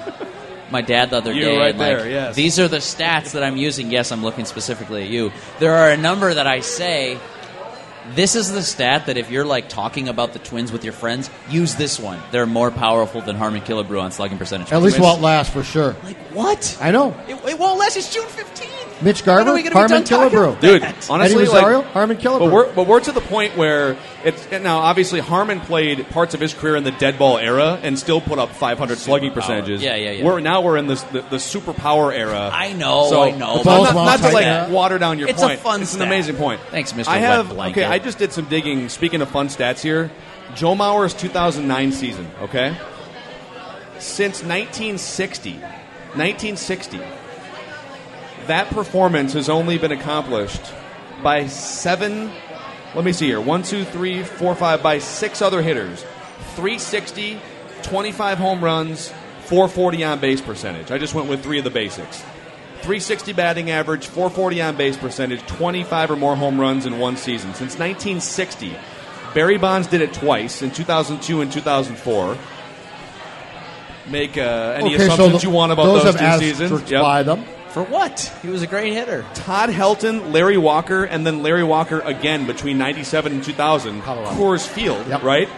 my 0.73 0.83
dad 0.83 1.11
the 1.11 1.19
other 1.19 1.33
You're 1.33 1.51
day. 1.53 1.59
right 1.59 1.71
and 1.71 1.79
like, 1.79 1.99
there, 1.99 2.11
yes. 2.11 2.35
These 2.35 2.59
are 2.59 2.67
the 2.67 2.79
stats 2.79 3.35
that 3.35 3.45
I'm 3.45 3.57
using. 3.57 3.93
Yes, 3.93 4.11
I'm 4.11 4.25
looking 4.25 4.47
specifically 4.47 5.05
at 5.05 5.11
you. 5.11 5.31
There 5.61 5.75
are 5.75 5.93
a 5.93 5.97
number 5.97 6.35
that 6.35 6.49
I 6.49 6.59
say. 6.59 7.21
This 8.15 8.35
is 8.35 8.51
the 8.51 8.63
stat 8.63 9.07
that 9.07 9.17
if 9.17 9.31
you're 9.31 9.45
like 9.45 9.69
talking 9.69 10.09
about 10.09 10.33
the 10.33 10.41
Twins 10.41 10.73
with 10.73 10.83
your 10.83 10.93
friends, 10.93 11.31
use 11.49 11.77
this 11.77 12.01
one. 12.01 12.19
They're 12.33 12.47
more 12.47 12.73
powerful 12.73 13.21
than 13.21 13.37
Harmon 13.37 13.61
Killebrew 13.61 14.03
on 14.03 14.11
slugging 14.11 14.39
percentage. 14.39 14.73
At 14.73 14.83
least 14.83 14.99
won't 14.99 15.23
last 15.23 15.53
for 15.53 15.63
sure. 15.63 15.95
like 16.03 16.17
what? 16.33 16.77
I 16.81 16.91
know. 16.91 17.15
It, 17.29 17.37
it 17.49 17.59
won't 17.61 17.79
last. 17.79 17.97
It's 17.97 18.13
June 18.13 18.27
15th. 18.27 18.80
Mitch 19.03 19.25
When 19.25 19.37
Garver, 19.37 19.55
we 19.55 19.63
gonna 19.63 19.71
be 19.71 19.79
Harmon 19.95 20.03
Killebrew. 20.05 20.61
Dude, 20.61 20.83
that? 20.83 21.11
honestly, 21.11 21.43
Eddie 21.43 21.51
Rosario, 21.53 21.79
like, 21.79 21.87
Harmon 21.89 22.17
Killebrew. 22.19 22.39
But 22.41 22.53
we're, 22.53 22.73
but 22.75 22.87
we're 22.87 23.01
to 23.01 23.13
the 23.13 23.21
point 23.23 23.57
where 23.57 23.97
it's 24.25 24.51
now 24.51 24.79
obviously 24.79 25.21
Harmon 25.21 25.61
played 25.61 26.07
parts 26.11 26.35
of 26.35 26.41
his 26.41 26.53
career 26.53 26.77
in 26.77 26.85
the 26.85 26.91
dead 26.93 27.19
ball 27.19 27.39
era 27.39 27.79
and 27.83 27.99
still 27.99 28.21
put 28.21 28.39
up 28.39 28.51
500 28.51 28.99
slugging 28.99 29.33
percentages. 29.33 29.83
Yeah, 29.83 29.97
yeah, 29.97 30.11
yeah. 30.13 30.25
We're 30.25 30.41
now 30.41 30.61
we're 30.61 30.77
in 30.77 30.87
this 30.87 31.03
the, 31.05 31.23
the 31.23 31.37
superpower 31.37 32.13
era. 32.15 32.51
I 32.53 32.73
know, 32.75 33.09
So, 33.09 33.23
I 33.23 33.31
know. 33.31 33.59
The 33.59 33.65
ball's 33.65 33.95
not, 33.95 34.05
not 34.05 34.29
to 34.29 34.35
like 34.35 34.45
now. 34.45 34.69
water 34.71 34.99
down 34.99 35.19
your 35.19 35.29
It's 35.29 35.43
a 35.43 35.47
point. 35.47 35.61
fun 35.61 35.83
It's 35.83 35.95
an 35.95 36.03
amazing 36.03 36.37
point. 36.37 36.61
Thanks, 36.71 36.93
Mr. 36.93 37.09
I 37.09 37.21
Wet 37.21 37.23
have 37.23 37.49
Blanket. 37.49 37.81
okay. 37.85 37.89
I 37.91 37.99
just 37.99 38.19
did 38.19 38.33
some 38.33 38.45
digging. 38.47 38.89
Speaking 38.91 39.23
of 39.23 39.31
fun 39.31 39.49
stats 39.49 39.81
here, 39.81 40.11
Joe 40.55 40.75
Mauer's 40.75 41.15
2009 41.15 41.93
season. 41.93 42.29
Okay, 42.43 42.77
since 43.99 44.43
1960, 44.43 45.53
1960, 45.55 46.99
that 48.51 48.69
performance 48.71 49.35
has 49.35 49.49
only 49.49 49.79
been 49.79 49.93
accomplished 49.93 50.61
by 51.23 51.47
seven. 51.47 52.33
Let 52.97 53.05
me 53.05 53.13
see 53.13 53.27
here. 53.27 53.41
One, 53.41 53.63
two, 53.63 53.85
three, 53.85 54.25
four, 54.25 54.57
five. 54.57 54.83
By 54.83 54.99
six 54.99 55.41
other 55.41 55.63
hitters. 55.63 56.03
360, 56.57 57.41
25 57.83 58.39
home 58.39 58.63
runs, 58.63 59.09
440 59.45 60.05
on 60.05 60.19
base 60.19 60.41
percentage. 60.41 60.91
I 60.91 60.99
just 60.99 61.15
went 61.15 61.29
with 61.29 61.45
three 61.45 61.59
of 61.59 61.65
the 61.65 61.71
basics. 61.71 62.23
360 62.81 63.33
batting 63.35 63.71
average, 63.71 64.07
440 64.07 64.63
on 64.63 64.77
base 64.77 64.97
percentage, 64.97 65.47
25 65.47 66.11
or 66.11 66.17
more 66.17 66.35
home 66.35 66.61
runs 66.61 66.87
in 66.87 66.99
one 66.99 67.17
season. 67.17 67.55
Since 67.55 67.79
1960, 67.79 68.75
Barry 69.33 69.59
Bonds 69.59 69.87
did 69.87 70.01
it 70.01 70.13
twice 70.13 70.63
in 70.63 70.73
2002 70.73 71.41
and 71.41 71.53
2004. 71.53 72.37
Make 74.09 74.37
uh, 74.37 74.41
any 74.77 74.97
okay, 74.97 75.07
so 75.07 75.13
assumptions 75.13 75.43
the- 75.43 75.49
you 75.49 75.55
want 75.55 75.71
about 75.71 75.85
those 75.85 76.03
those, 76.03 76.15
have 76.17 76.41
two 76.41 76.45
seasons. 76.45 76.91
Yep. 76.91 77.03
by 77.03 77.23
them. 77.23 77.45
For 77.71 77.83
what? 77.85 78.21
He 78.43 78.49
was 78.49 78.63
a 78.63 78.67
great 78.67 78.93
hitter. 78.93 79.25
Todd 79.35 79.71
Helton, 79.71 80.33
Larry 80.33 80.59
Walker, 80.59 81.05
and 81.05 81.25
then 81.27 81.43
Larry 81.43 81.63
Walker 81.65 82.01
again 82.01 82.47
between 82.47 82.79
97 82.79 83.33
and 83.33 83.45
2000. 83.45 84.03
Colorado. 84.03 84.35
Coors 84.37 84.67
Field, 84.67 85.07
Yep. 85.07 85.23
right? 85.23 85.49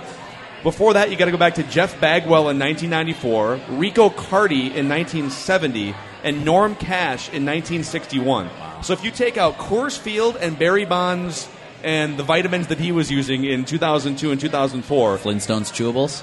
Before 0.62 0.92
that, 0.92 1.10
you 1.10 1.16
got 1.16 1.24
to 1.24 1.30
go 1.32 1.38
back 1.38 1.54
to 1.54 1.62
Jeff 1.64 1.98
Bagwell 2.00 2.48
in 2.50 2.58
1994, 2.58 3.60
Rico 3.70 4.10
Carty 4.10 4.66
in 4.76 4.88
1970, 4.88 5.94
and 6.22 6.44
Norm 6.44 6.74
Cash 6.76 7.28
in 7.30 7.44
1961. 7.46 8.48
So 8.82 8.92
if 8.92 9.02
you 9.02 9.10
take 9.10 9.36
out 9.38 9.56
Coors 9.58 9.98
Field 9.98 10.36
and 10.36 10.56
Barry 10.58 10.84
Bonds 10.84 11.48
and 11.82 12.16
the 12.16 12.22
vitamins 12.22 12.68
that 12.68 12.78
he 12.78 12.92
was 12.92 13.10
using 13.10 13.44
in 13.44 13.64
2002 13.64 14.30
and 14.30 14.40
2004, 14.40 15.16
Flintstones 15.18 15.72
chewables. 15.72 16.22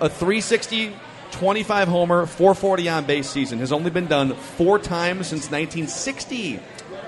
a 0.00 0.08
360, 0.08 0.92
25 1.32 1.88
homer, 1.88 2.26
440 2.26 2.88
on 2.88 3.04
base 3.04 3.28
season 3.28 3.58
has 3.58 3.72
only 3.72 3.90
been 3.90 4.06
done 4.06 4.34
four 4.34 4.78
times 4.78 5.28
since 5.28 5.50
1960. 5.50 6.60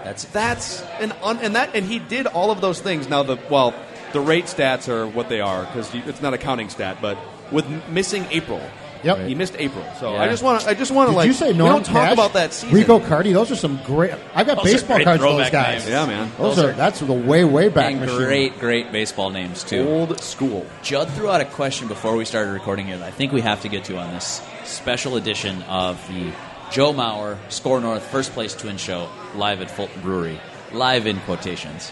That's 0.04 0.24
That's 0.24 0.82
an 1.00 1.12
un, 1.22 1.38
and 1.38 1.56
that 1.56 1.74
and 1.74 1.86
he 1.86 1.98
did 1.98 2.26
all 2.26 2.50
of 2.50 2.60
those 2.60 2.80
things. 2.80 3.08
Now 3.08 3.22
the 3.22 3.38
well, 3.50 3.74
the 4.12 4.20
rate 4.20 4.46
stats 4.46 4.88
are 4.88 5.06
what 5.06 5.28
they 5.28 5.40
are 5.40 5.64
because 5.66 5.94
it's 5.94 6.22
not 6.22 6.34
a 6.34 6.38
counting 6.38 6.68
stat, 6.68 6.98
but 7.00 7.18
with 7.52 7.66
missing 7.88 8.26
April. 8.30 8.62
Yep. 9.02 9.26
he 9.28 9.34
missed 9.34 9.54
April. 9.58 9.84
So 9.98 10.12
Yeah. 10.14 10.22
I 10.22 10.28
just 10.28 10.42
want 10.42 10.60
to. 10.62 10.68
I 10.68 10.74
just 10.74 10.90
want 10.92 11.08
to 11.08 11.12
Did 11.12 11.16
like. 11.18 11.26
you 11.26 11.32
say 11.32 11.52
we 11.52 11.58
Norm 11.58 11.72
don't 11.74 11.84
talk 11.84 11.94
Cash, 11.94 12.12
about 12.12 12.32
that 12.34 12.52
season. 12.52 12.76
Rico 12.76 13.00
Carty, 13.00 13.32
those 13.32 13.50
are 13.50 13.56
some 13.56 13.80
great. 13.84 14.12
I've 14.34 14.46
got 14.46 14.56
Those 14.62 14.72
baseball 14.74 15.02
cards 15.02 15.22
for 15.22 15.32
those 15.38 15.50
guys. 15.50 15.80
names. 15.84 15.88
Yeah, 15.88 16.06
man. 16.06 16.30
Those, 16.38 16.56
Those 16.56 16.64
are, 16.64 16.70
are- 16.70 16.72
that's 16.74 17.00
the 17.00 17.12
way 17.12 17.44
way 17.44 17.68
back 17.68 17.92
and 17.92 18.00
machine. 18.00 18.16
great, 18.18 18.58
great 18.58 18.92
baseball 18.92 19.30
names 19.30 19.64
too. 19.64 19.88
Old 19.88 20.20
school. 20.20 20.66
Judd 20.82 21.08
threw 21.10 21.28
out 21.30 21.40
a 21.40 21.44
question 21.46 21.88
before 21.88 22.16
we 22.16 22.24
started 22.24 22.50
recording 22.52 22.86
here 22.86 22.98
that 22.98 23.06
I 23.06 23.10
think 23.10 23.32
we 23.32 23.40
have 23.40 23.62
to 23.62 23.68
get 23.68 23.84
to 23.84 23.96
on 23.98 24.12
this 24.12 24.42
special 24.64 25.16
edition 25.16 25.62
of 25.62 25.98
the 26.08 26.32
Joe 26.70 26.92
Mauer 26.92 27.36
Score 27.48 27.80
North 27.80 28.02
First 28.06 28.32
Place 28.32 28.54
Twin 28.54 28.76
Show 28.76 29.08
live 29.34 29.60
at 29.60 29.70
Fulton 29.70 30.00
Brewery. 30.02 30.38
Live 30.72 31.06
in 31.08 31.18
quotations. 31.20 31.90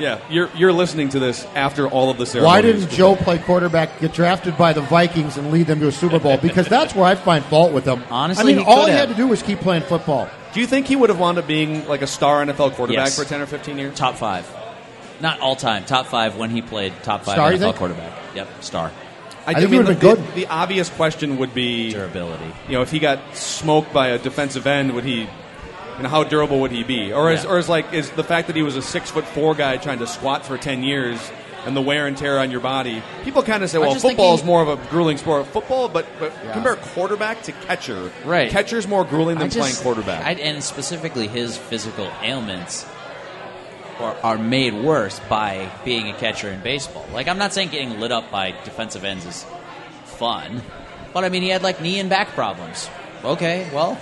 Yeah, 0.00 0.18
you're 0.30 0.48
you're 0.56 0.72
listening 0.72 1.10
to 1.10 1.18
this 1.18 1.44
after 1.54 1.86
all 1.86 2.10
of 2.10 2.16
the 2.18 2.26
ceremonies. 2.26 2.46
Why 2.54 2.62
didn't 2.62 2.90
Joe 2.90 3.16
play 3.16 3.38
quarterback, 3.38 4.00
get 4.00 4.12
drafted 4.14 4.56
by 4.56 4.72
the 4.72 4.80
Vikings, 4.80 5.36
and 5.36 5.52
lead 5.52 5.66
them 5.66 5.78
to 5.80 5.88
a 5.88 5.92
Super 5.92 6.18
Bowl? 6.18 6.38
Because 6.42 6.66
that's 6.68 6.94
where 6.94 7.04
I 7.04 7.14
find 7.14 7.44
fault 7.44 7.72
with 7.72 7.84
him. 7.84 8.02
Honestly, 8.10 8.42
I 8.42 8.56
mean, 8.56 8.64
he 8.64 8.64
all 8.64 8.86
he 8.86 8.92
have. 8.92 9.08
had 9.08 9.08
to 9.10 9.14
do 9.14 9.26
was 9.28 9.42
keep 9.42 9.60
playing 9.60 9.82
football. 9.82 10.28
Do 10.54 10.60
you 10.60 10.66
think 10.66 10.86
he 10.86 10.96
would 10.96 11.10
have 11.10 11.20
wound 11.20 11.38
up 11.38 11.46
being 11.46 11.86
like 11.86 12.02
a 12.02 12.06
star 12.06 12.44
NFL 12.44 12.72
quarterback 12.72 13.06
Yes. 13.06 13.18
for 13.18 13.24
10 13.24 13.40
or 13.42 13.46
15 13.46 13.78
years? 13.78 13.96
Top 13.96 14.16
five. 14.16 14.48
Not 15.20 15.38
all 15.40 15.54
time. 15.54 15.84
Top 15.84 16.06
five 16.06 16.36
when 16.36 16.50
he 16.50 16.62
played 16.62 16.92
top 17.02 17.24
five 17.24 17.34
Star, 17.34 17.52
NFL 17.52 17.74
quarterback. 17.76 18.12
Yep, 18.34 18.48
star. 18.64 18.90
I, 19.46 19.54
think 19.54 19.70
mean, 19.70 19.84
the, 19.84 19.94
good. 19.94 20.18
The, 20.18 20.32
the 20.32 20.46
obvious 20.46 20.88
question 20.88 21.38
would 21.38 21.52
be, 21.54 21.92
Durability. 21.92 22.44
you 22.68 22.72
know, 22.74 22.82
if 22.82 22.90
he 22.90 22.98
got 22.98 23.18
smoked 23.36 23.92
by 23.92 24.08
a 24.08 24.18
defensive 24.18 24.66
end, 24.66 24.94
would 24.94 25.04
he, 25.04 25.28
you 26.00 26.04
know, 26.04 26.08
how 26.08 26.24
durable 26.24 26.60
would 26.60 26.70
he 26.72 26.82
be? 26.82 27.12
Or 27.12 27.30
is, 27.30 27.44
Yeah. 27.44 27.50
or 27.50 27.58
is 27.58 27.68
like, 27.68 27.92
is 27.92 28.08
the 28.12 28.24
fact 28.24 28.46
that 28.46 28.56
he 28.56 28.62
was 28.62 28.74
a 28.74 28.80
six 28.80 29.10
foot 29.10 29.26
four 29.26 29.54
guy 29.54 29.76
trying 29.76 29.98
to 29.98 30.06
squat 30.06 30.46
for 30.46 30.56
10 30.56 30.82
years 30.82 31.18
and 31.66 31.76
the 31.76 31.82
wear 31.82 32.06
and 32.06 32.16
tear 32.16 32.38
on 32.38 32.50
your 32.50 32.60
body? 32.60 33.02
People 33.22 33.42
kind 33.42 33.62
of 33.62 33.68
say, 33.68 33.76
well, 33.76 33.92
just 33.92 34.00
think 34.02 34.16
football 34.16 34.34
is 34.34 34.42
more 34.42 34.62
of 34.62 34.68
a 34.68 34.76
grueling 34.88 35.18
sport. 35.18 35.46
Football, 35.48 35.90
but, 35.90 36.06
but 36.18 36.32
Yeah. 36.42 36.54
compare 36.54 36.76
quarterback 36.76 37.42
to 37.42 37.52
catcher. 37.52 38.10
Right. 38.24 38.50
Catcher's 38.50 38.88
more 38.88 39.04
grueling 39.04 39.36
than 39.36 39.48
I 39.48 39.50
just- 39.50 39.58
playing 39.58 39.76
quarterback. 39.76 40.24
I, 40.24 40.32
and 40.40 40.64
specifically 40.64 41.28
his 41.28 41.58
physical 41.58 42.10
ailments 42.22 42.86
are, 43.98 44.16
are 44.22 44.38
made 44.38 44.72
worse 44.72 45.20
by 45.28 45.68
being 45.84 46.08
a 46.08 46.14
catcher 46.14 46.48
in 46.48 46.60
baseball. 46.60 47.04
Like 47.12 47.28
I'm 47.28 47.36
not 47.36 47.52
saying 47.52 47.68
getting 47.68 48.00
lit 48.00 48.10
up 48.10 48.30
by 48.30 48.52
defensive 48.64 49.04
ends 49.04 49.26
is 49.26 49.44
fun, 50.06 50.62
but 51.12 51.24
I 51.24 51.28
mean 51.28 51.42
he 51.42 51.50
had 51.50 51.62
like 51.62 51.82
knee 51.82 51.98
and 52.00 52.08
back 52.08 52.28
problems. 52.28 52.88
Okay, 53.22 53.68
well, 53.74 53.98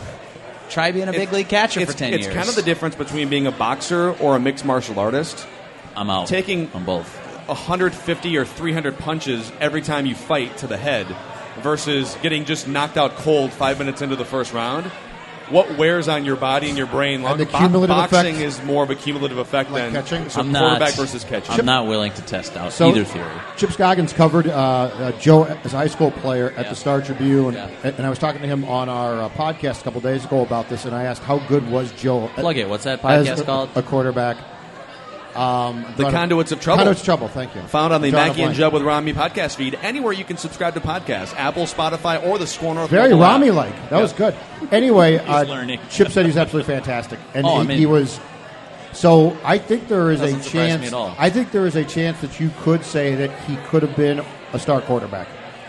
try 0.68 0.92
being 0.92 1.08
a 1.08 1.12
big 1.12 1.32
league 1.32 1.48
catcher 1.48 1.80
it's, 1.80 1.92
for 1.92 1.98
ten 1.98 2.12
it's 2.12 2.24
years. 2.24 2.26
It's 2.26 2.36
kind 2.36 2.48
of 2.48 2.54
the 2.54 2.62
difference 2.62 2.94
between 2.94 3.28
being 3.28 3.46
a 3.46 3.52
boxer 3.52 4.12
or 4.20 4.36
a 4.36 4.40
mixed 4.40 4.64
martial 4.64 4.98
artist. 4.98 5.46
I'm 5.96 6.10
out. 6.10 6.28
taking- 6.28 6.70
on 6.74 6.84
both. 6.84 7.16
150 7.48 8.36
or 8.36 8.44
300 8.44 8.98
punches 8.98 9.50
every 9.58 9.80
time 9.80 10.04
you 10.04 10.14
fight 10.14 10.58
to 10.58 10.66
the 10.66 10.76
head 10.76 11.06
versus 11.62 12.16
getting 12.22 12.44
just 12.44 12.68
knocked 12.68 12.96
out 12.98 13.16
cold 13.16 13.52
five 13.52 13.78
minutes 13.78 14.02
into 14.02 14.16
the 14.16 14.24
first 14.24 14.52
round. 14.52 14.90
What 15.50 15.76
wears 15.78 16.08
on 16.08 16.24
your 16.24 16.36
body 16.36 16.68
and 16.68 16.76
your 16.76 16.86
brain? 16.86 17.24
And 17.24 17.40
the 17.40 17.46
Bo- 17.46 17.58
cumulative 17.58 17.96
boxing 17.96 18.36
effect- 18.36 18.38
is 18.44 18.62
more 18.64 18.82
of 18.84 18.90
a 18.90 18.94
cumulative 18.94 19.38
effect 19.38 19.70
Like 19.70 19.84
than 19.84 19.92
catching? 19.92 20.28
So 20.28 20.40
I'm 20.40 20.52
quarterback 20.52 20.80
not 20.80 20.92
versus 20.94 21.24
catching. 21.24 21.58
I'm 21.58 21.64
not 21.66 21.86
willing 21.86 22.12
to 22.12 22.22
test 22.22 22.56
out 22.56 22.72
So 22.72 22.88
either 22.90 23.04
theory. 23.04 23.30
Chip 23.56 23.72
Scoggins 23.72 24.12
covered 24.12 24.46
uh, 24.46 24.52
uh, 24.52 25.12
Joe 25.12 25.44
as 25.44 25.72
a 25.72 25.76
high 25.78 25.86
school 25.86 26.10
player 26.10 26.50
at 26.56 26.64
Yeah. 26.66 26.70
the 26.70 26.76
Star 26.76 27.00
Tribune, 27.00 27.54
Yeah. 27.54 27.68
and, 27.82 27.94
and 27.96 28.06
I 28.06 28.10
was 28.10 28.18
talking 28.18 28.40
to 28.42 28.46
him 28.48 28.64
on 28.64 28.88
our 28.88 29.22
uh, 29.22 29.28
podcast 29.30 29.80
a 29.80 29.84
couple 29.84 30.00
days 30.00 30.24
ago 30.24 30.42
about 30.42 30.68
this, 30.68 30.84
and 30.84 30.94
I 30.94 31.04
asked 31.04 31.22
how 31.22 31.38
good 31.48 31.70
was 31.70 31.90
Joe 31.92 32.28
Plug 32.34 32.56
it. 32.56 32.68
What's 32.68 32.84
that 32.84 33.04
as 33.04 33.26
podcast 33.28 33.40
a, 33.40 33.44
called? 33.44 33.70
a 33.74 33.82
quarterback. 33.82 34.36
Um, 35.38 35.84
The 35.96 36.10
Conduits 36.10 36.52
of 36.52 36.60
Trouble. 36.60 36.78
Conduits 36.78 37.00
of 37.00 37.04
Trouble. 37.04 37.28
Thank 37.28 37.54
you. 37.54 37.62
Found 37.62 37.92
on 37.92 38.02
the 38.02 38.10
Drawing 38.10 38.28
Mackey 38.28 38.42
and 38.42 38.48
blank. 38.48 38.56
Judd 38.58 38.72
with 38.72 38.82
Rami 38.82 39.12
podcast 39.12 39.56
feed, 39.56 39.78
anywhere 39.82 40.12
you 40.12 40.24
can 40.24 40.36
subscribe 40.36 40.74
to 40.74 40.80
podcasts, 40.80 41.34
Apple, 41.36 41.64
Spotify, 41.64 42.22
or 42.26 42.38
the 42.38 42.46
Score 42.46 42.74
North. 42.74 42.90
Very 42.90 43.10
mobile 43.10 43.24
app. 43.24 43.32
Rami 43.40 43.50
like. 43.52 43.90
That 43.90 44.00
was 44.02 44.12
good. 44.12 44.34
Anyway, 44.72 45.16
uh, 45.18 45.44
learning. 45.44 45.80
Chip 45.90 46.08
said 46.10 46.26
he's 46.26 46.36
absolutely 46.36 46.72
fantastic, 46.74 47.18
and 47.34 47.46
Oh, 47.46 47.56
I 47.56 47.62
he, 47.62 47.68
mean- 47.68 47.78
he 47.78 47.86
was. 47.86 48.18
So 48.92 49.36
I 49.44 49.58
think 49.58 49.86
there 49.88 50.10
is 50.10 50.20
a 50.20 50.24
Doesn't 50.32 50.38
me 50.44 50.44
chance. 50.50 50.86
at 50.88 50.92
all. 50.94 51.14
I 51.18 51.30
think 51.30 51.52
there 51.52 51.66
is 51.66 51.76
a 51.76 51.84
chance 51.84 52.20
that 52.22 52.40
you 52.40 52.50
could 52.62 52.84
say 52.84 53.14
that 53.14 53.30
he 53.42 53.56
could 53.68 53.82
have 53.82 53.94
been 53.94 54.24
a 54.52 54.58
star 54.58 54.80
quarterback 54.80 55.28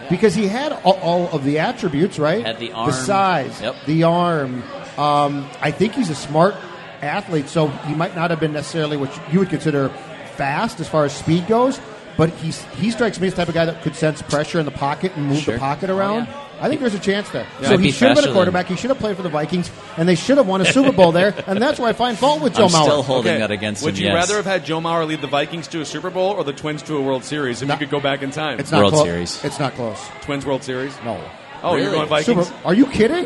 because 0.10 0.34
he 0.34 0.48
had 0.48 0.72
all, 0.72 0.98
all 1.02 1.28
of 1.32 1.44
the 1.44 1.60
attributes, 1.60 2.18
right? 2.18 2.44
Had 2.44 2.58
the 2.60 2.70
the 2.70 2.74
arm. 2.74 2.92
size, 2.92 3.62
Yep. 3.62 3.76
the 3.86 4.04
arm. 4.04 4.64
Um, 4.98 5.48
I 5.62 5.70
think 5.72 5.94
he's 5.94 6.10
a 6.10 6.16
smart 6.16 6.56
athlete, 7.02 7.50
so 7.50 7.68
he 7.68 7.94
might 7.94 8.16
not 8.16 8.30
have 8.30 8.40
been 8.40 8.54
necessarily 8.54 8.98
what 8.98 9.12
you 9.32 9.40
would 9.40 9.50
consider 9.50 9.90
fast 10.36 10.80
as 10.80 10.88
far 10.88 11.06
as 11.06 11.16
speed 11.16 11.48
goes. 11.48 11.80
But 12.18 12.32
he's, 12.32 12.62
he 12.76 12.92
strikes 12.92 13.18
me 13.20 13.28
as 13.28 13.34
the 13.34 13.38
type 13.38 13.48
of 13.48 13.54
guy 13.54 13.64
that 13.66 13.82
could 13.82 13.96
sense 13.96 14.22
pressure 14.22 14.60
in 14.60 14.66
the 14.66 14.72
pocket 14.72 15.14
and 15.16 15.28
move 15.28 15.40
Sure. 15.40 15.54
the 15.54 15.60
pocket 15.60 15.90
Oh, 15.90 15.98
around. 15.98 16.26
yeah. 16.26 16.46
I 16.62 16.68
think 16.68 16.82
there's 16.82 16.94
a 16.94 17.00
chance 17.00 17.30
there. 17.30 17.48
Yeah. 17.62 17.70
so 17.70 17.78
he 17.78 17.84
be 17.84 17.92
should 17.92 18.10
have 18.10 18.16
been 18.16 18.16
faster 18.16 18.20
a 18.20 18.24
than- 18.24 18.34
quarterback. 18.34 18.66
He 18.68 18.76
should 18.76 18.90
have 18.90 19.00
played 19.00 19.16
for 19.16 19.24
the 19.24 19.30
Vikings, 19.30 19.72
and 19.96 20.10
they 20.10 20.16
should 20.16 20.36
have 20.36 20.46
won 20.46 20.60
a 20.60 20.66
Super 20.74 20.92
Bowl 20.92 21.14
there. 21.14 21.34
And 21.48 21.62
that's 21.62 21.80
where 21.80 21.88
I 21.90 21.94
find 21.94 22.18
fault 22.18 22.42
with 22.42 22.56
Joe 22.56 22.66
I'm 22.66 22.72
Mauer. 22.72 22.84
still 22.84 23.04
holding 23.04 23.32
Okay, 23.32 23.40
that 23.40 23.52
against 23.52 23.84
Would 23.86 23.94
him. 23.96 24.02
you 24.02 24.08
yes. 24.08 24.16
rather 24.16 24.36
have 24.36 24.46
had 24.46 24.66
Joe 24.66 24.82
Mauer 24.82 25.08
lead 25.08 25.22
the 25.22 25.28
Vikings 25.28 25.70
to 25.70 25.80
a 25.80 25.86
Super 25.86 26.10
Bowl 26.10 26.32
or 26.32 26.44
the 26.44 26.52
Twins 26.52 26.82
to 26.84 26.98
a 26.98 27.02
World 27.02 27.24
Series 27.24 27.62
if 27.62 27.70
No. 27.70 27.76
you 27.76 27.80
could 27.80 27.90
go 27.90 28.02
back 28.02 28.22
in 28.22 28.32
time? 28.32 28.60
it's 28.60 28.72
not 28.72 28.80
World 28.82 28.94
close. 28.96 29.06
Series. 29.06 29.46
It's 29.46 29.60
not 29.60 29.74
close. 29.76 30.06
Twins 30.24 30.46
World 30.46 30.64
Series? 30.64 30.94
No. 31.06 31.24
Oh, 31.64 31.78
you're 31.78 31.92
going 31.92 32.10
Vikings? 32.10 32.48
Super, 32.48 32.60
are 32.68 32.74
you 32.74 32.86
kidding? 32.88 33.26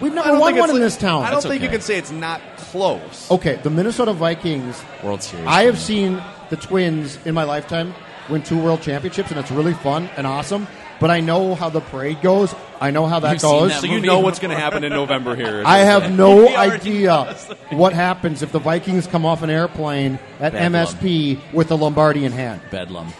We've 0.00 0.12
I 0.12 0.14
never 0.16 0.28
don't 0.28 0.40
won 0.40 0.52
think 0.52 0.60
one 0.60 0.70
it's 0.70 0.76
in 0.76 0.82
this 0.82 0.96
town. 0.96 1.22
I 1.22 1.26
don't 1.30 1.36
That's 1.36 1.46
think 1.46 1.62
you 1.62 1.68
okay. 1.68 1.76
can 1.76 1.82
say 1.82 1.96
it's 1.98 2.10
not 2.10 2.40
close. 2.56 3.30
Okay, 3.30 3.56
the 3.62 3.70
Minnesota 3.70 4.12
Vikings. 4.12 4.82
World 5.02 5.22
Series? 5.22 5.46
I 5.46 5.62
have 5.64 5.78
seen 5.78 6.22
the 6.50 6.56
Twins 6.56 7.18
in 7.26 7.34
my 7.34 7.44
lifetime 7.44 7.94
win 8.28 8.42
two 8.42 8.58
World 8.58 8.82
Championships, 8.82 9.30
and 9.30 9.40
it's 9.40 9.50
really 9.50 9.74
fun 9.74 10.08
and 10.16 10.26
awesome. 10.26 10.66
But 11.00 11.10
I 11.10 11.20
know 11.20 11.54
how 11.54 11.68
the 11.68 11.80
parade 11.80 12.20
goes. 12.22 12.52
I 12.80 12.90
know 12.90 13.06
how 13.06 13.20
that 13.20 13.30
You've 13.32 13.40
seen 13.40 13.50
goes. 13.50 13.70
that 13.70 13.80
So 13.82 13.86
you 13.86 13.94
movie. 13.94 14.06
know 14.08 14.18
what's 14.18 14.40
going 14.40 14.50
to 14.54 14.60
happen 14.60 14.82
in 14.82 14.92
November 14.92 15.36
here. 15.36 15.62
I 15.64 15.78
have 15.78 16.10
no 16.12 16.48
idea 16.56 17.34
what 17.70 17.92
happens 17.92 18.42
if 18.42 18.50
the 18.50 18.58
Vikings 18.58 19.06
come 19.06 19.24
off 19.24 19.42
an 19.42 19.48
airplane 19.50 20.18
at 20.40 20.52
Bedlam. 20.54 20.72
MSP 20.72 21.52
with 21.52 21.70
a 21.70 21.76
Lombardi 21.76 22.24
in 22.24 22.32
hand. 22.32 22.60
Bedlam. 22.72 23.12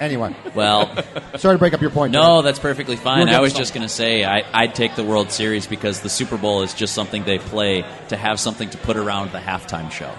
Anyway, 0.00 0.34
Well, 0.54 0.94
sorry 1.36 1.54
to 1.54 1.58
break 1.58 1.72
up 1.72 1.80
your 1.80 1.90
point. 1.90 2.12
no, 2.12 2.42
that's 2.42 2.58
perfectly 2.58 2.96
fine. 2.96 3.28
I 3.28 3.40
was 3.40 3.52
just 3.54 3.72
going 3.72 3.82
to 3.86 3.88
say 3.92 4.24
I, 4.24 4.44
I'd 4.52 4.74
take 4.74 4.94
the 4.94 5.04
World 5.04 5.30
Series 5.32 5.66
because 5.66 6.00
the 6.00 6.08
Super 6.10 6.36
Bowl 6.36 6.62
is 6.62 6.74
just 6.74 6.94
something 6.94 7.24
they 7.24 7.38
play 7.38 7.84
to 8.08 8.16
have 8.16 8.38
something 8.38 8.68
to 8.70 8.78
put 8.78 8.96
around 8.96 9.32
the 9.32 9.38
halftime 9.38 9.90
show. 9.90 10.12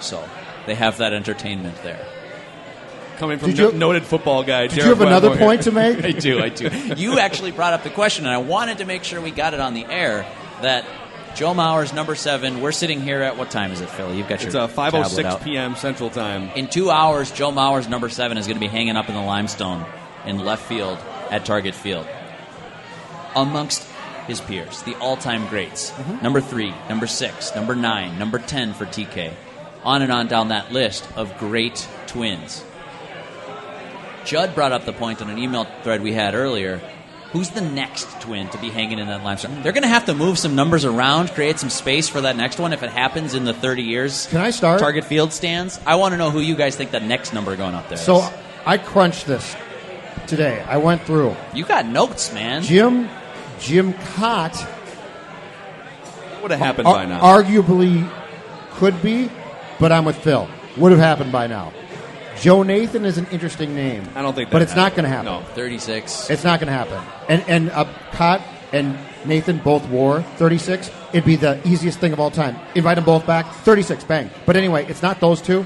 So 0.00 0.26
they 0.66 0.74
have 0.76 0.98
that 0.98 1.12
entertainment 1.12 1.76
there. 1.82 2.06
Coming 3.18 3.38
from 3.38 3.50
Did 3.50 3.58
you- 3.58 3.72
no- 3.72 3.78
noted 3.78 4.04
football 4.04 4.42
guy. 4.44 4.66
Did 4.68 4.78
you 4.78 4.84
have 4.84 5.00
another 5.00 5.36
point 5.36 5.62
to 5.62 5.72
make? 5.72 5.98
I 6.04 6.12
do, 6.12 6.40
I 6.40 6.48
do. 6.48 6.68
You 6.96 7.18
actually 7.18 7.50
brought 7.52 7.72
up 7.72 7.82
the 7.82 7.90
question, 7.90 8.26
and 8.26 8.34
I 8.34 8.38
wanted 8.38 8.78
to 8.78 8.84
make 8.84 9.04
sure 9.04 9.20
we 9.20 9.30
got 9.30 9.54
it 9.54 9.60
on 9.60 9.74
the 9.74 9.84
air 9.86 10.26
that 10.62 10.84
Joe 11.34 11.52
Mauer's 11.52 11.92
number 11.92 12.14
seven. 12.14 12.60
We're 12.60 12.72
sitting 12.72 13.00
here 13.00 13.20
at 13.22 13.36
what 13.36 13.50
time 13.50 13.72
is 13.72 13.80
it, 13.80 13.90
Philly? 13.90 14.16
You've 14.18 14.28
got 14.28 14.42
It's 14.42 14.54
your 14.54 14.62
uh, 14.62 14.68
tablet 14.68 15.02
5:06 15.02 15.42
p.m. 15.42 15.74
Central 15.74 16.10
Time. 16.10 16.50
In 16.54 16.68
two 16.68 16.90
hours, 16.90 17.32
Joe 17.32 17.50
Mauer's 17.50 17.88
number 17.88 18.08
seven 18.08 18.38
is 18.38 18.46
going 18.46 18.56
to 18.56 18.60
be 18.60 18.68
hanging 18.68 18.96
up 18.96 19.08
in 19.08 19.14
the 19.14 19.22
limestone 19.22 19.84
in 20.24 20.38
left 20.38 20.64
field 20.66 20.98
at 21.30 21.44
Target 21.44 21.74
Field. 21.74 22.06
Amongst 23.34 23.82
his 24.28 24.40
peers, 24.40 24.82
the 24.82 24.94
all 24.96 25.16
time 25.16 25.48
greats. 25.48 25.92
Number 26.22 26.40
three, 26.40 26.72
number 26.88 27.06
six, 27.06 27.54
number 27.54 27.74
nine, 27.74 28.18
number 28.18 28.38
10 28.38 28.74
for 28.74 28.86
TK. 28.86 29.32
On 29.82 30.00
and 30.02 30.12
on 30.12 30.28
down 30.28 30.48
that 30.48 30.72
list 30.72 31.06
of 31.16 31.36
great 31.38 31.86
twins. 32.06 32.64
Judd 34.24 34.54
brought 34.54 34.72
up 34.72 34.86
the 34.86 34.92
point 34.92 35.20
on 35.20 35.28
an 35.28 35.36
email 35.36 35.64
thread 35.82 36.00
we 36.00 36.12
had 36.12 36.34
earlier. 36.34 36.80
Who's 37.34 37.50
the 37.50 37.62
next 37.62 38.20
twin 38.20 38.48
to 38.50 38.58
be 38.58 38.70
hanging 38.70 39.00
in 39.00 39.08
that 39.08 39.24
limestone? 39.24 39.60
They're 39.64 39.72
going 39.72 39.82
to 39.82 39.88
have 39.88 40.06
to 40.06 40.14
move 40.14 40.38
some 40.38 40.54
numbers 40.54 40.84
around, 40.84 41.32
create 41.32 41.58
some 41.58 41.68
space 41.68 42.08
for 42.08 42.20
that 42.20 42.36
next 42.36 42.60
one 42.60 42.72
if 42.72 42.84
it 42.84 42.90
happens 42.90 43.34
in 43.34 43.44
the 43.44 43.52
30 43.52 43.82
years. 43.82 44.28
Can 44.28 44.38
I 44.40 44.50
start? 44.50 44.78
Target 44.78 45.04
Field 45.04 45.32
stands. 45.32 45.80
I 45.84 45.96
want 45.96 46.12
to 46.12 46.16
know 46.16 46.30
who 46.30 46.38
you 46.38 46.54
guys 46.54 46.76
think 46.76 46.92
the 46.92 47.00
next 47.00 47.32
number 47.34 47.56
going 47.56 47.74
up 47.74 47.88
there 47.88 47.98
So 47.98 48.18
is. 48.18 48.30
I 48.64 48.78
crunched 48.78 49.26
this 49.26 49.56
today. 50.28 50.64
I 50.68 50.76
went 50.76 51.02
through 51.02 51.34
You 51.52 51.64
got 51.64 51.86
notes, 51.86 52.32
man. 52.32 52.62
Jim 52.62 53.08
Jim 53.58 53.94
Kaat. 53.94 54.54
Would 56.40 56.52
have 56.52 56.60
happened 56.60 56.86
ar- 56.86 56.94
by 56.94 57.06
now. 57.06 57.20
Arguably 57.20 58.08
could 58.74 59.02
be, 59.02 59.28
but 59.80 59.90
I'm 59.90 60.04
with 60.04 60.18
Phil. 60.18 60.48
Would 60.76 60.92
have 60.92 61.00
happened 61.00 61.32
by 61.32 61.48
now. 61.48 61.72
Joe 62.44 62.62
Nathan 62.62 63.06
is 63.06 63.16
an 63.16 63.26
interesting 63.30 63.74
name. 63.74 64.06
I 64.14 64.20
don't 64.20 64.34
think 64.34 64.50
but 64.50 64.58
that 64.58 64.64
it's 64.64 64.76
not 64.76 64.90
going 64.90 65.04
to 65.04 65.08
happen. 65.08 65.32
No. 65.32 65.40
36. 65.54 66.28
It's 66.28 66.44
not 66.44 66.60
going 66.60 66.66
to 66.66 66.74
happen. 66.74 67.02
And 67.26 67.42
and 67.48 67.70
uh, 67.70 67.86
Kaat 68.10 68.42
and 68.70 68.98
Nathan 69.24 69.56
both 69.56 69.88
wore 69.88 70.20
36. 70.20 70.90
It'd 71.14 71.24
be 71.24 71.36
the 71.36 71.66
easiest 71.66 72.00
thing 72.00 72.12
of 72.12 72.20
all 72.20 72.30
time. 72.30 72.58
Invite 72.74 72.96
them 72.96 73.06
both 73.06 73.26
back. 73.26 73.50
36, 73.64 74.04
bang. 74.04 74.28
But 74.44 74.56
anyway, 74.56 74.84
it's 74.84 75.00
not 75.00 75.20
those 75.20 75.40
two. 75.40 75.64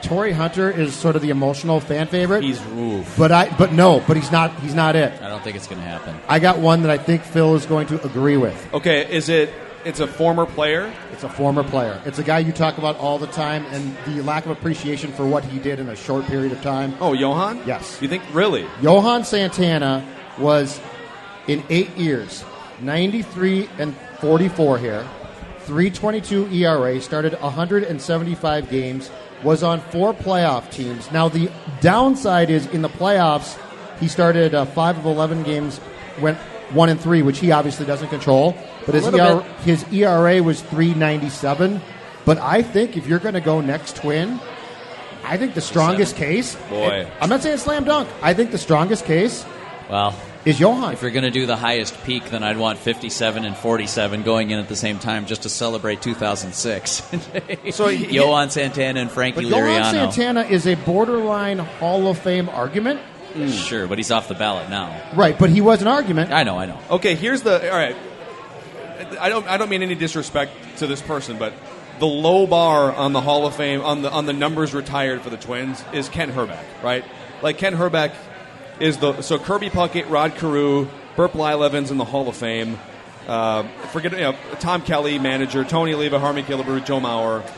Torii 0.00 0.32
Hunter 0.32 0.70
is 0.70 0.94
sort 0.94 1.16
of 1.16 1.22
the 1.22 1.28
emotional 1.28 1.80
fan 1.80 2.06
favorite. 2.06 2.42
He's 2.42 2.64
oof. 2.68 3.14
but 3.18 3.30
I 3.30 3.54
but 3.54 3.74
no, 3.74 4.02
but 4.08 4.16
he's 4.16 4.32
not 4.32 4.58
he's 4.60 4.74
not 4.74 4.96
it. 4.96 5.20
I 5.20 5.28
don't 5.28 5.44
think 5.44 5.54
it's 5.56 5.66
going 5.66 5.82
to 5.82 5.86
happen. 5.86 6.16
I 6.28 6.38
got 6.38 6.60
one 6.60 6.80
that 6.80 6.90
I 6.90 6.96
think 6.96 7.24
Phil 7.24 7.56
is 7.56 7.66
going 7.66 7.88
to 7.88 8.02
agree 8.02 8.38
with. 8.38 8.72
Okay, 8.72 9.06
is 9.12 9.28
it? 9.28 9.52
It's 9.86 10.00
a 10.00 10.06
former 10.08 10.46
player. 10.46 10.92
It's 11.12 11.22
a 11.22 11.28
former 11.28 11.62
player. 11.62 12.02
It's 12.04 12.18
a 12.18 12.24
guy 12.24 12.40
you 12.40 12.50
talk 12.50 12.76
about 12.76 12.96
all 12.96 13.20
the 13.20 13.28
time, 13.28 13.64
and 13.66 13.96
the 14.04 14.20
lack 14.24 14.44
of 14.44 14.50
appreciation 14.50 15.12
for 15.12 15.24
what 15.24 15.44
he 15.44 15.60
did 15.60 15.78
in 15.78 15.88
a 15.88 15.94
short 15.94 16.24
period 16.24 16.50
of 16.50 16.60
time. 16.60 16.96
Oh, 17.00 17.12
Johan. 17.12 17.62
Yes. 17.64 18.02
You 18.02 18.08
think 18.08 18.24
really? 18.32 18.66
Johan 18.82 19.22
Santana 19.22 20.04
was 20.40 20.80
in 21.46 21.62
eight 21.70 21.96
years, 21.96 22.44
93 22.80 23.68
and 23.78 23.96
44 24.20 24.78
here, 24.78 25.08
322 25.60 26.48
ERA, 26.48 27.00
started 27.00 27.40
175 27.40 28.68
games, 28.68 29.08
was 29.44 29.62
on 29.62 29.78
four 29.78 30.12
playoff 30.12 30.68
teams. 30.72 31.12
Now, 31.12 31.28
the 31.28 31.48
downside 31.80 32.50
is 32.50 32.66
in 32.66 32.82
the 32.82 32.88
playoffs, 32.88 33.56
he 34.00 34.08
started 34.08 34.52
uh, 34.52 34.64
5 34.64 34.98
of 34.98 35.06
11 35.06 35.44
games, 35.44 35.80
went 36.20 36.38
1 36.70 36.88
and 36.88 37.00
3, 37.00 37.22
which 37.22 37.38
he 37.38 37.52
obviously 37.52 37.86
doesn't 37.86 38.08
control. 38.08 38.56
But 38.84 38.94
his, 38.94 39.04
little 39.04 39.20
ERA, 39.20 39.42
his 39.64 39.84
ERA 39.92 40.42
was 40.42 40.60
397. 40.62 41.80
But 42.24 42.38
I 42.38 42.62
think 42.62 42.96
if 42.96 43.06
you're 43.06 43.20
going 43.20 43.34
to 43.34 43.40
go 43.40 43.60
next 43.60 43.96
twin, 43.96 44.40
I 45.24 45.36
think 45.36 45.54
the 45.54 45.60
strongest 45.60 46.16
case. 46.16 46.56
Eh, 46.56 46.68
Boy. 46.70 47.10
I'm 47.20 47.28
not 47.28 47.42
saying 47.42 47.58
slam 47.58 47.84
dunk. 47.84 48.08
I 48.22 48.34
think 48.34 48.50
the 48.50 48.58
strongest 48.58 49.04
case 49.04 49.44
Well, 49.90 50.14
is 50.44 50.60
Johan. 50.60 50.92
if 50.92 51.02
you're 51.02 51.10
going 51.10 51.24
to 51.24 51.30
do 51.30 51.46
the 51.46 51.56
highest 51.56 52.00
peak, 52.04 52.30
then 52.30 52.42
I'd 52.44 52.56
want 52.56 52.78
57 52.78 53.44
and 53.44 53.56
47 53.56 54.22
going 54.22 54.50
in 54.50 54.58
at 54.58 54.68
the 54.68 54.76
same 54.76 54.98
time 54.98 55.26
just 55.26 55.42
to 55.42 55.48
celebrate 55.48 56.00
2006. 56.02 57.02
So 57.72 57.88
Johan 57.88 58.50
Santana 58.50 59.00
and 59.00 59.10
Frankie 59.10 59.42
But 59.42 59.50
Johan 59.50 59.84
Santana 59.84 60.42
is 60.42 60.66
a 60.66 60.74
borderline 60.76 61.58
Hall 61.58 62.08
of 62.08 62.18
Fame 62.18 62.48
argument. 62.48 63.00
Sure, 63.50 63.86
but 63.86 63.98
he's 63.98 64.10
off 64.10 64.28
the 64.28 64.34
ballot 64.34 64.70
now. 64.70 65.00
Right, 65.14 65.38
but 65.38 65.50
he 65.50 65.60
was 65.60 65.82
an 65.82 65.88
argument. 65.88 66.32
I 66.32 66.42
know, 66.42 66.58
I 66.58 66.66
know. 66.66 66.78
Okay, 66.90 67.14
here's 67.14 67.42
the 67.42 67.70
all 67.70 67.76
right. 67.76 67.96
I 69.20 69.28
don't 69.28 69.46
I 69.46 69.56
don't 69.56 69.68
mean 69.68 69.82
any 69.82 69.94
disrespect 69.94 70.52
to 70.78 70.86
this 70.86 71.02
person, 71.02 71.38
but 71.38 71.52
the 71.98 72.06
low 72.06 72.46
bar 72.46 72.92
on 72.92 73.12
the 73.12 73.20
Hall 73.20 73.46
of 73.46 73.54
Fame 73.54 73.80
on 73.80 74.02
the 74.02 74.10
on 74.10 74.26
the 74.26 74.32
numbers 74.32 74.74
retired 74.74 75.22
for 75.22 75.30
the 75.30 75.36
Twins 75.36 75.82
is 75.92 76.08
Ken 76.08 76.32
Hrbek, 76.32 76.64
right? 76.82 77.04
Like 77.42 77.58
Ken 77.58 77.74
Hrbek 77.74 78.14
is 78.80 78.98
the 78.98 79.22
so 79.22 79.38
Kirby 79.38 79.70
Puckett, 79.70 80.08
Rod 80.10 80.34
Carew, 80.34 80.88
Bert 81.16 81.32
Blyleven 81.32 81.90
in 81.90 81.98
the 81.98 82.04
Hall 82.04 82.28
of 82.28 82.36
Fame. 82.36 82.78
Uh, 83.26 83.64
forget 83.92 84.12
you 84.12 84.18
know 84.18 84.36
Tom 84.60 84.82
Kelly, 84.82 85.18
manager 85.18 85.64
Tony 85.64 85.94
Oliva, 85.94 86.18
Harmon 86.18 86.44
Killebrew, 86.44 86.84
Joe 86.84 87.00
Mauer. 87.00 87.48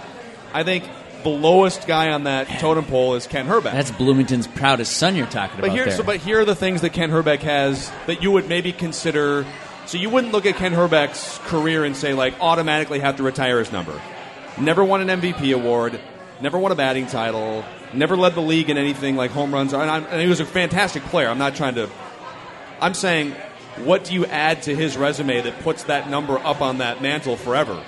I 0.52 0.62
think 0.62 0.84
the 1.22 1.28
lowest 1.30 1.86
guy 1.86 2.10
on 2.12 2.24
that 2.24 2.48
totem 2.60 2.84
pole 2.84 3.14
is 3.14 3.26
Ken 3.26 3.46
Hrbek. 3.46 3.64
That's 3.72 3.90
Bloomington's 3.90 4.46
proudest 4.46 4.96
son 4.96 5.16
you're 5.16 5.26
talking 5.26 5.56
But 5.60 5.66
about 5.66 5.74
here, 5.76 5.84
there. 5.86 5.96
so, 5.96 6.02
but 6.02 6.16
here 6.18 6.40
are 6.40 6.44
the 6.44 6.54
things 6.54 6.80
that 6.82 6.90
Ken 6.92 7.10
Hrbek 7.10 7.40
has 7.40 7.90
that 8.06 8.22
you 8.22 8.30
would 8.32 8.48
maybe 8.48 8.72
consider. 8.72 9.44
So 9.86 9.98
you 9.98 10.10
wouldn't 10.10 10.32
look 10.32 10.46
at 10.46 10.56
Ken 10.56 10.72
Hrbek's 10.72 11.38
career 11.48 11.84
and 11.84 11.96
say 11.96 12.14
like 12.14 12.34
automatically 12.40 13.00
have 13.00 13.16
to 13.16 13.22
retire 13.22 13.58
his 13.58 13.72
number. 13.72 14.00
Never 14.58 14.84
won 14.84 15.08
an 15.08 15.20
MVP 15.20 15.54
award. 15.54 16.00
Never 16.40 16.58
won 16.58 16.72
a 16.72 16.74
batting 16.74 17.06
title. 17.06 17.64
Never 17.94 18.16
led 18.16 18.34
the 18.34 18.42
league 18.42 18.70
in 18.70 18.76
anything 18.78 19.16
like 19.16 19.30
home 19.30 19.52
runs. 19.52 19.72
And, 19.72 19.90
and 20.06 20.20
he 20.20 20.28
was 20.28 20.40
a 20.40 20.44
fantastic 20.44 21.02
player. 21.04 21.28
I'm 21.28 21.38
not 21.38 21.54
trying 21.56 21.74
to. 21.76 21.88
I'm 22.80 22.94
saying, 22.94 23.32
what 23.84 24.04
do 24.04 24.14
you 24.14 24.26
add 24.26 24.62
to 24.64 24.74
his 24.76 24.96
resume 24.96 25.40
that 25.40 25.58
puts 25.60 25.84
that 25.84 26.08
number 26.10 26.38
up 26.38 26.60
on 26.60 26.78
that 26.78 27.00
mantle 27.02 27.36
forever? 27.36 27.82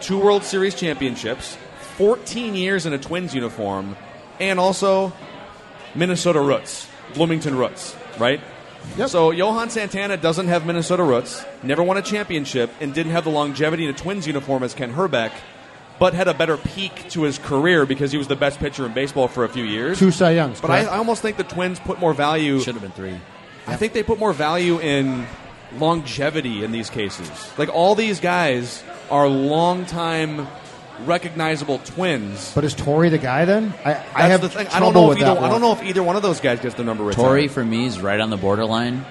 Two 0.00 0.18
World 0.18 0.44
Series 0.44 0.74
championships, 0.74 1.56
14 1.98 2.54
years 2.54 2.86
in 2.86 2.92
a 2.92 2.98
Twins 2.98 3.34
uniform, 3.34 3.96
and 4.38 4.60
also 4.60 5.12
Minnesota 5.96 6.40
roots, 6.40 6.88
Bloomington 7.14 7.56
roots, 7.56 7.96
right? 8.18 8.40
Yep. 8.96 9.10
So 9.10 9.32
Johan 9.32 9.68
Santana 9.68 10.16
doesn't 10.16 10.46
have 10.46 10.64
Minnesota 10.64 11.02
roots, 11.02 11.44
never 11.64 11.82
won 11.82 11.96
a 11.96 12.02
championship, 12.02 12.70
and 12.80 12.94
didn't 12.94 13.10
have 13.10 13.24
the 13.24 13.30
longevity 13.30 13.82
in 13.82 13.90
a 13.90 13.92
Twins 13.98 14.28
uniform 14.28 14.62
as 14.62 14.74
Ken 14.74 14.94
Hrbek, 14.94 15.32
but 15.98 16.14
had 16.14 16.28
a 16.28 16.34
better 16.34 16.56
peak 16.56 17.10
to 17.10 17.22
his 17.22 17.36
career 17.38 17.84
because 17.84 18.12
he 18.12 18.18
was 18.18 18.28
the 18.28 18.36
best 18.36 18.60
pitcher 18.60 18.86
in 18.86 18.92
baseball 18.92 19.26
for 19.26 19.42
a 19.42 19.48
few 19.48 19.64
years. 19.64 19.98
Two 19.98 20.12
Cy 20.12 20.30
Youngs. 20.30 20.60
But 20.60 20.70
I. 20.70 20.84
I 20.84 20.98
almost 20.98 21.20
think 21.20 21.36
the 21.36 21.42
Twins 21.42 21.80
put 21.80 21.98
more 21.98 22.14
value. 22.14 22.60
Should 22.60 22.76
have 22.76 22.82
been 22.82 22.92
three. 22.92 23.18
I 23.66 23.74
think 23.74 23.92
they 23.92 24.04
put 24.04 24.20
more 24.20 24.32
value 24.32 24.78
in 24.78 25.26
longevity 25.78 26.62
in 26.62 26.70
these 26.70 26.90
cases. 26.90 27.28
Like 27.58 27.68
all 27.68 27.96
these 27.96 28.20
guys 28.20 28.84
are 29.10 29.28
long-time 29.28 30.46
recognizable 31.04 31.78
twins. 31.80 32.52
but 32.54 32.64
is 32.64 32.74
Torii 32.74 33.08
the 33.10 33.18
guy 33.18 33.44
then? 33.44 33.72
I, 33.84 33.92
I 34.14 34.28
have 34.28 34.40
the 34.40 34.48
thing. 34.48 34.66
I 34.68 34.80
don't 34.80 34.94
know 34.94 35.12
if 35.12 35.18
either. 35.18 35.30
I 35.30 35.34
don't 35.34 35.50
one. 35.50 35.60
know 35.60 35.72
if 35.72 35.82
either 35.82 36.02
one 36.02 36.16
of 36.16 36.22
those 36.22 36.40
guys 36.40 36.60
gets 36.60 36.74
the 36.74 36.84
number 36.84 37.04
retired. 37.04 37.24
Torii 37.24 37.48
for 37.48 37.64
me 37.64 37.86
is 37.86 38.00
right 38.00 38.20
on 38.20 38.30
the 38.30 38.36
borderline. 38.36 39.04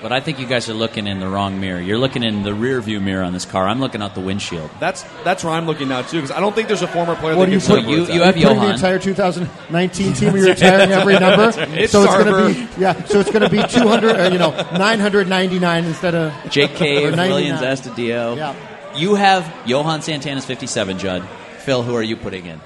But 0.00 0.10
I 0.10 0.18
think 0.18 0.40
you 0.40 0.48
guys 0.48 0.68
are 0.68 0.74
looking 0.74 1.06
in 1.06 1.20
the 1.20 1.28
wrong 1.28 1.60
mirror. 1.60 1.80
You're 1.80 1.96
looking 1.98 2.24
in 2.24 2.42
the 2.42 2.52
rear 2.52 2.80
view 2.80 2.98
mirror 2.98 3.22
on 3.22 3.32
this 3.32 3.44
car. 3.44 3.68
I'm 3.68 3.78
looking 3.78 4.02
out 4.02 4.16
the 4.16 4.20
windshield. 4.20 4.68
That's 4.80 5.04
that's 5.22 5.44
where 5.44 5.52
I'm 5.52 5.64
looking 5.64 5.86
now 5.86 6.02
too, 6.02 6.16
because 6.16 6.32
I 6.32 6.40
don't 6.40 6.56
think 6.56 6.66
there's 6.66 6.82
a 6.82 6.88
former 6.88 7.14
player 7.14 7.36
What 7.36 7.44
that 7.44 7.46
do 7.46 7.52
you 7.52 7.58
gets 7.58 7.68
put- 7.68 7.84
numbers 7.84 7.94
you- 7.94 8.02
out. 8.02 8.14
you 8.16 8.22
have 8.22 8.36
You're 8.36 8.48
putting 8.48 8.62
Johan. 8.62 8.68
the 8.70 8.74
entire 8.74 8.98
2019 8.98 10.12
team. 10.14 10.34
You're 10.36 10.46
retiring 10.46 10.90
every 10.90 11.20
number. 11.20 11.52
It's 11.56 11.92
so 11.92 12.02
it's 12.02 12.14
going 12.16 12.26
Sarver. 12.26 12.52
to 12.68 12.74
be 12.76 12.80
yeah. 12.82 13.04
So 13.04 13.20
it's 13.20 13.30
going 13.30 13.42
to 13.42 13.48
be 13.48 13.62
200. 13.62 14.10
Uh, 14.10 14.28
you 14.32 14.38
know, 14.40 14.50
999 14.76 15.84
instead 15.84 16.16
of 16.16 16.32
Jake 16.50 16.74
Cave, 16.74 17.12
Or 17.12 17.16
99. 17.16 17.54
Willians 17.54 17.60
Astudillo. 17.62 18.36
Yeah. 18.36 18.56
You 18.96 19.14
have 19.14 19.50
Johan 19.66 20.02
Santana's 20.02 20.44
57, 20.44 20.98
Judd. 20.98 21.26
Phil, 21.60 21.82
who 21.82 21.94
are 21.94 22.02
you 22.02 22.16
putting 22.16 22.46
in? 22.46 22.60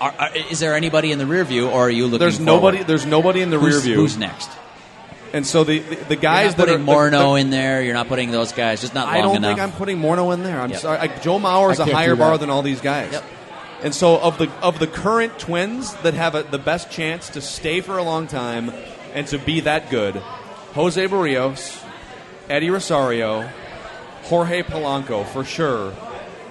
Are, 0.00 0.14
are, 0.16 0.30
is 0.36 0.60
there 0.60 0.74
anybody 0.74 1.10
in 1.10 1.18
the 1.18 1.26
rear 1.26 1.44
view, 1.44 1.68
or 1.68 1.86
are 1.86 1.90
you 1.90 2.04
looking 2.04 2.20
There's 2.20 2.36
forward? 2.36 2.52
nobody. 2.52 2.82
There's 2.84 3.06
nobody 3.06 3.40
in 3.40 3.50
the 3.50 3.58
Who's, 3.58 3.74
rear 3.74 3.80
view. 3.82 3.94
Who's 3.96 4.16
next? 4.16 4.48
And 5.32 5.46
so 5.46 5.64
the 5.64 5.80
the, 5.80 5.96
the 5.96 6.14
You're 6.14 6.22
guys 6.22 6.56
not 6.56 6.66
that 6.66 6.66
putting 6.78 6.88
are 6.88 7.10
Morneau 7.10 7.34
the, 7.34 7.40
in 7.40 7.50
there. 7.50 7.82
You're 7.82 7.94
not 7.94 8.06
putting 8.08 8.30
those 8.30 8.52
guys. 8.52 8.80
Just 8.80 8.94
not 8.94 9.06
long 9.08 9.16
I 9.16 9.20
don't 9.22 9.36
enough. 9.36 9.50
think 9.50 9.60
I'm 9.60 9.72
putting 9.72 9.98
Morneau 9.98 10.32
in 10.32 10.42
there. 10.44 10.60
I'm 10.60 10.70
Yep. 10.70 10.80
sorry. 10.80 10.98
Like, 10.98 11.22
Joe 11.22 11.38
Mauer 11.38 11.72
is 11.72 11.80
I 11.80 11.82
a 11.82 11.86
can't 11.86 11.96
higher 11.96 12.16
bar 12.16 12.38
than 12.38 12.48
all 12.48 12.62
these 12.62 12.80
guys. 12.80 13.12
Yep. 13.12 13.24
And 13.82 13.94
so 13.94 14.18
of 14.18 14.38
the 14.38 14.48
of 14.62 14.78
the 14.78 14.86
current 14.86 15.38
twins 15.38 15.92
that 16.02 16.14
have 16.14 16.34
a, 16.34 16.44
the 16.44 16.58
best 16.58 16.90
chance 16.90 17.28
to 17.30 17.40
stay 17.40 17.80
for 17.80 17.98
a 17.98 18.02
long 18.02 18.26
time 18.28 18.72
and 19.14 19.26
to 19.28 19.38
be 19.38 19.60
that 19.60 19.90
good, 19.90 20.14
Jose 20.74 21.06
Berrios, 21.08 21.82
Eddie 22.48 22.70
Rosario, 22.70 23.50
Jorge 24.28 24.62
Polanco 24.62 25.26
for 25.26 25.44
sure 25.44 25.92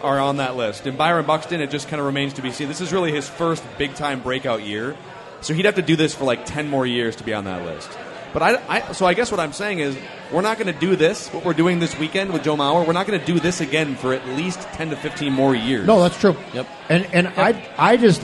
are 0.02 0.20
on 0.20 0.38
that 0.38 0.56
list. 0.56 0.86
And 0.86 0.98
Byron 0.98 1.26
Buxton, 1.26 1.62
it 1.62 1.72
just 1.72 1.88
kind 1.88 2.00
of 2.00 2.06
remains 2.06 2.34
to 2.34 2.42
be 2.42 2.52
seen. 2.52 2.68
This 2.68 2.82
is 2.82 2.92
really 2.94 3.12
his 3.12 3.28
first 3.28 3.64
big 3.78 3.96
time 3.96 4.22
breakout 4.22 4.64
year, 4.64 4.96
so 5.42 5.54
he'd 5.54 5.66
have 5.66 5.76
to 5.76 5.82
do 5.82 5.96
this 5.96 6.14
for 6.14 6.26
like 6.26 6.46
ten 6.46 6.70
more 6.70 6.86
years 6.86 7.16
to 7.18 7.24
be 7.24 7.34
on 7.34 7.46
that 7.46 7.66
list. 7.66 7.90
But 8.34 8.42
I, 8.44 8.62
I 8.68 8.92
so 8.92 9.06
I 9.06 9.14
guess 9.14 9.32
what 9.32 9.40
I'm 9.40 9.54
saying 9.54 9.80
is 9.80 9.98
we're 10.32 10.42
not 10.42 10.60
going 10.60 10.72
to 10.72 10.80
do 10.80 10.96
this. 10.96 11.30
What 11.30 11.46
we're 11.46 11.54
doing 11.54 11.80
this 11.80 11.98
weekend 11.98 12.34
with 12.34 12.44
Joe 12.44 12.56
Mauer, 12.58 12.86
we're 12.86 12.94
not 12.94 13.08
going 13.08 13.20
to 13.20 13.26
do 13.26 13.40
this 13.40 13.62
again 13.62 13.96
for 13.96 14.14
at 14.14 14.28
least 14.30 14.60
ten 14.74 14.90
to 14.90 14.96
fifteen 14.96 15.34
more 15.34 15.56
years. 15.56 15.88
No, 15.88 16.02
that's 16.02 16.20
true. 16.20 16.36
Yep. 16.54 16.68
And 16.90 17.06
and 17.14 17.28
I 17.30 17.68
I 17.78 17.98
just 17.98 18.24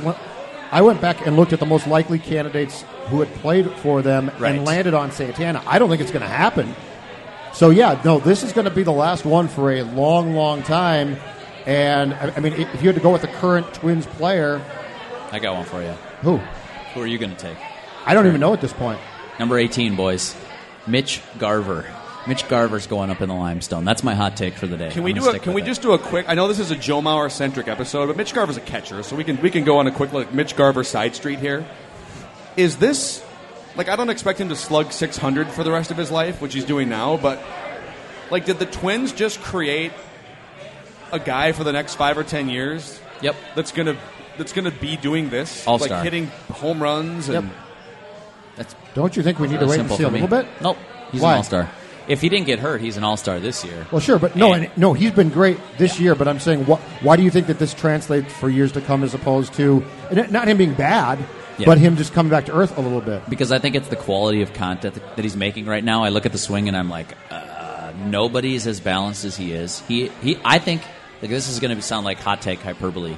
I 0.71 0.81
went 0.81 1.01
back 1.01 1.25
and 1.25 1.35
looked 1.35 1.53
at 1.53 1.59
the 1.59 1.65
most 1.65 1.87
likely 1.87 2.19
candidates 2.19 2.83
who 3.07 3.19
had 3.21 3.33
played 3.35 3.71
for 3.77 4.01
them 4.01 4.29
Right. 4.39 4.55
and 4.55 4.65
landed 4.65 4.93
on 4.93 5.11
Santana. 5.11 5.61
I 5.65 5.79
don't 5.79 5.89
think 5.89 6.01
it's 6.01 6.11
going 6.11 6.21
to 6.23 6.27
happen. 6.27 6.75
So 7.53 7.69
yeah, 7.69 8.01
no, 8.03 8.19
this 8.19 8.43
is 8.43 8.51
going 8.51 8.65
to 8.65 8.71
be 8.71 8.83
the 8.83 8.91
last 8.91 9.25
one 9.25 9.47
for 9.47 9.71
a 9.71 9.83
long, 9.83 10.33
long 10.33 10.63
time. 10.63 11.17
And 11.65 12.13
I, 12.13 12.33
I 12.35 12.39
mean, 12.39 12.53
if 12.53 12.81
you 12.81 12.87
had 12.89 12.95
to 12.95 13.01
go 13.01 13.11
with 13.11 13.21
the 13.21 13.27
current 13.27 13.71
Twins 13.73 14.05
player, 14.05 14.61
I 15.31 15.39
got 15.39 15.55
one 15.55 15.65
for 15.65 15.81
you. 15.81 15.91
who 16.21 16.37
Who 16.93 17.01
are 17.01 17.07
you 17.07 17.17
going 17.17 17.31
to 17.31 17.37
take? 17.37 17.57
I 18.05 18.13
don't 18.13 18.27
even 18.27 18.41
know 18.41 18.53
at 18.53 18.61
this 18.61 18.73
point. 18.73 18.99
Number 19.39 19.57
18, 19.57 19.95
boys. 19.95 20.35
Mitch 20.87 21.21
Garver. 21.39 21.85
Mitch 22.27 22.47
Garver's 22.47 22.87
going 22.87 23.09
up 23.09 23.21
in 23.21 23.29
the 23.29 23.35
limestone. 23.35 23.85
That's 23.85 24.03
my 24.03 24.13
hot 24.15 24.37
take 24.37 24.55
for 24.55 24.67
the 24.67 24.77
day. 24.77 24.89
Can 24.91 25.03
we 25.03 25.13
do 25.13 25.27
a, 25.29 25.39
Can 25.39 25.53
we 25.53 25.61
it. 25.61 25.65
just 25.65 25.81
do 25.81 25.91
a 25.91 25.99
quick? 25.99 26.25
I 26.29 26.35
know 26.35 26.47
this 26.47 26.59
is 26.59 26.71
a 26.71 26.75
Joe 26.75 27.01
Mauer 27.01 27.29
centric 27.31 27.67
episode, 27.67 28.07
but 28.07 28.15
Mitch 28.17 28.33
Garver's 28.33 28.57
a 28.57 28.61
catcher, 28.61 29.03
so 29.03 29.15
we 29.15 29.23
can 29.23 29.41
we 29.41 29.51
can 29.51 29.63
go 29.63 29.77
on 29.77 29.87
a 29.87 29.91
quick 29.91 30.13
look. 30.13 30.33
Mitch 30.33 30.55
Garver 30.55 30.83
side 30.83 31.15
street 31.15 31.39
here. 31.39 31.65
Is 32.55 32.77
this 32.77 33.23
like 33.75 33.89
I 33.89 33.95
don't 33.95 34.09
expect 34.09 34.39
him 34.39 34.49
to 34.49 34.55
slug 34.55 34.91
600 34.91 35.47
for 35.49 35.63
the 35.63 35.71
rest 35.71 35.91
of 35.91 35.97
his 35.97 36.11
life, 36.11 36.41
which 36.41 36.53
he's 36.53 36.65
doing 36.65 36.89
now, 36.89 37.17
but 37.17 37.41
like 38.31 38.45
did 38.45 38.59
the 38.59 38.65
Twins 38.65 39.11
just 39.11 39.41
create 39.41 39.91
a 41.11 41.19
guy 41.19 41.51
for 41.51 41.63
the 41.63 41.71
next 41.71 41.95
five 41.95 42.17
or 42.17 42.23
ten 42.23 42.49
years 42.49 42.99
Yep. 43.21 43.35
that's 43.55 43.71
gonna 43.71 43.95
that's 44.37 44.51
gonna 44.53 44.71
be 44.71 44.97
doing 44.97 45.29
this, 45.29 45.65
All-star. 45.67 45.97
like 45.97 46.03
hitting 46.03 46.27
home 46.51 46.81
runs 46.81 47.29
and 47.29 47.45
Yep. 47.47 47.55
That's 48.55 48.75
Don't 48.93 49.15
you 49.17 49.23
think 49.23 49.39
we 49.39 49.47
need 49.47 49.53
to 49.59 49.65
really 49.65 49.71
wait 49.71 49.79
and 49.79 49.89
simple 49.89 49.97
see 49.97 50.03
a 50.03 50.07
for 50.07 50.13
me. 50.13 50.21
little 50.21 50.37
bit? 50.43 50.47
Nope. 50.61 50.77
He's 51.11 51.21
Why? 51.21 51.31
an 51.31 51.37
all 51.37 51.43
star. 51.43 51.69
If 52.07 52.21
he 52.21 52.29
didn't 52.29 52.45
get 52.45 52.59
hurt, 52.59 52.81
he's 52.81 52.97
an 52.97 53.03
all 53.03 53.17
star 53.17 53.39
this 53.39 53.63
year. 53.65 53.87
Well, 53.91 53.99
sure, 54.01 54.19
but 54.19 54.35
no, 54.35 54.53
And- 54.53 54.65
and, 54.65 54.77
no, 54.77 54.93
he's 54.93 55.11
been 55.11 55.29
great 55.29 55.57
this 55.79 55.99
year. 55.99 56.13
But 56.15 56.27
I'm 56.27 56.39
saying, 56.39 56.65
wh- 56.65 56.77
why 57.03 57.15
do 57.15 57.23
you 57.23 57.31
think 57.31 57.47
that 57.47 57.57
this 57.59 57.73
translates 57.73 58.31
for 58.33 58.49
years 58.49 58.71
to 58.73 58.81
come, 58.81 59.03
as 59.03 59.13
opposed 59.15 59.53
to 59.55 59.83
and 60.11 60.19
it- 60.19 60.31
not 60.31 60.47
him 60.47 60.57
being 60.57 60.73
bad, 60.73 61.17
Yeah. 61.57 61.65
but 61.65 61.77
him 61.77 61.97
just 61.97 62.13
coming 62.13 62.31
back 62.31 62.45
to 62.47 62.55
earth 62.55 62.77
a 62.77 62.81
little 62.81 63.01
bit? 63.01 63.29
because 63.29 63.51
I 63.51 63.59
think 63.59 63.75
it's 63.75 63.87
the 63.87 63.95
quality 63.95 64.41
of 64.41 64.53
content 64.53 64.95
that 64.95 65.21
he's 65.23 65.35
making 65.35 65.65
right 65.67 65.83
now. 65.83 66.03
I 66.03 66.09
look 66.09 66.25
at 66.25 66.31
the 66.31 66.37
swing 66.39 66.67
and 66.67 66.75
I'm 66.75 66.89
like, 66.89 67.15
uh, 67.29 67.93
nobody's 68.05 68.65
as 68.65 68.79
balanced 68.79 69.23
as 69.23 69.37
he 69.37 69.51
is. 69.51 69.81
He, 69.81 70.07
he. 70.21 70.39
I 70.43 70.59
think 70.59 70.81
like 71.21 71.29
this 71.29 71.47
is 71.47 71.59
going 71.59 71.75
to 71.75 71.81
sound 71.81 72.05
like 72.05 72.19
hot 72.19 72.41
take 72.41 72.59
hyperbole. 72.59 73.15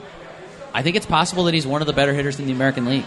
I 0.74 0.82
think 0.84 0.96
it's 0.96 1.06
possible 1.06 1.46
that 1.46 1.54
he's 1.54 1.66
one 1.66 1.82
of 1.82 1.88
the 1.88 1.94
better 1.94 2.14
hitters 2.14 2.40
in 2.40 2.46
the 2.46 2.52
American 2.52 2.86
League, 2.86 3.06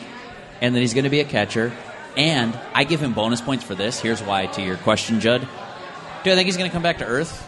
and 0.61 0.75
that 0.75 0.81
he's 0.81 0.95
going 0.95 1.05
to 1.05 1.11
be 1.11 1.21
a 1.21 1.25
catcher. 1.25 1.73
And 2.17 2.59
I 2.75 2.85
give 2.85 3.01
him 3.01 3.13
bonus 3.13 3.41
points 3.41 3.63
for 3.63 3.75
this. 3.75 4.01
Here's 4.01 4.23
why. 4.23 4.47
To 4.47 4.63
your 4.63 4.77
question, 4.79 5.21
Judd, 5.21 5.47
do 6.25 6.33
I 6.33 6.35
think 6.35 6.47
he's 6.47 6.57
going 6.57 6.69
to 6.69 6.73
come 6.75 6.83
back 6.83 6.99
to 6.99 7.05
earth? 7.05 7.48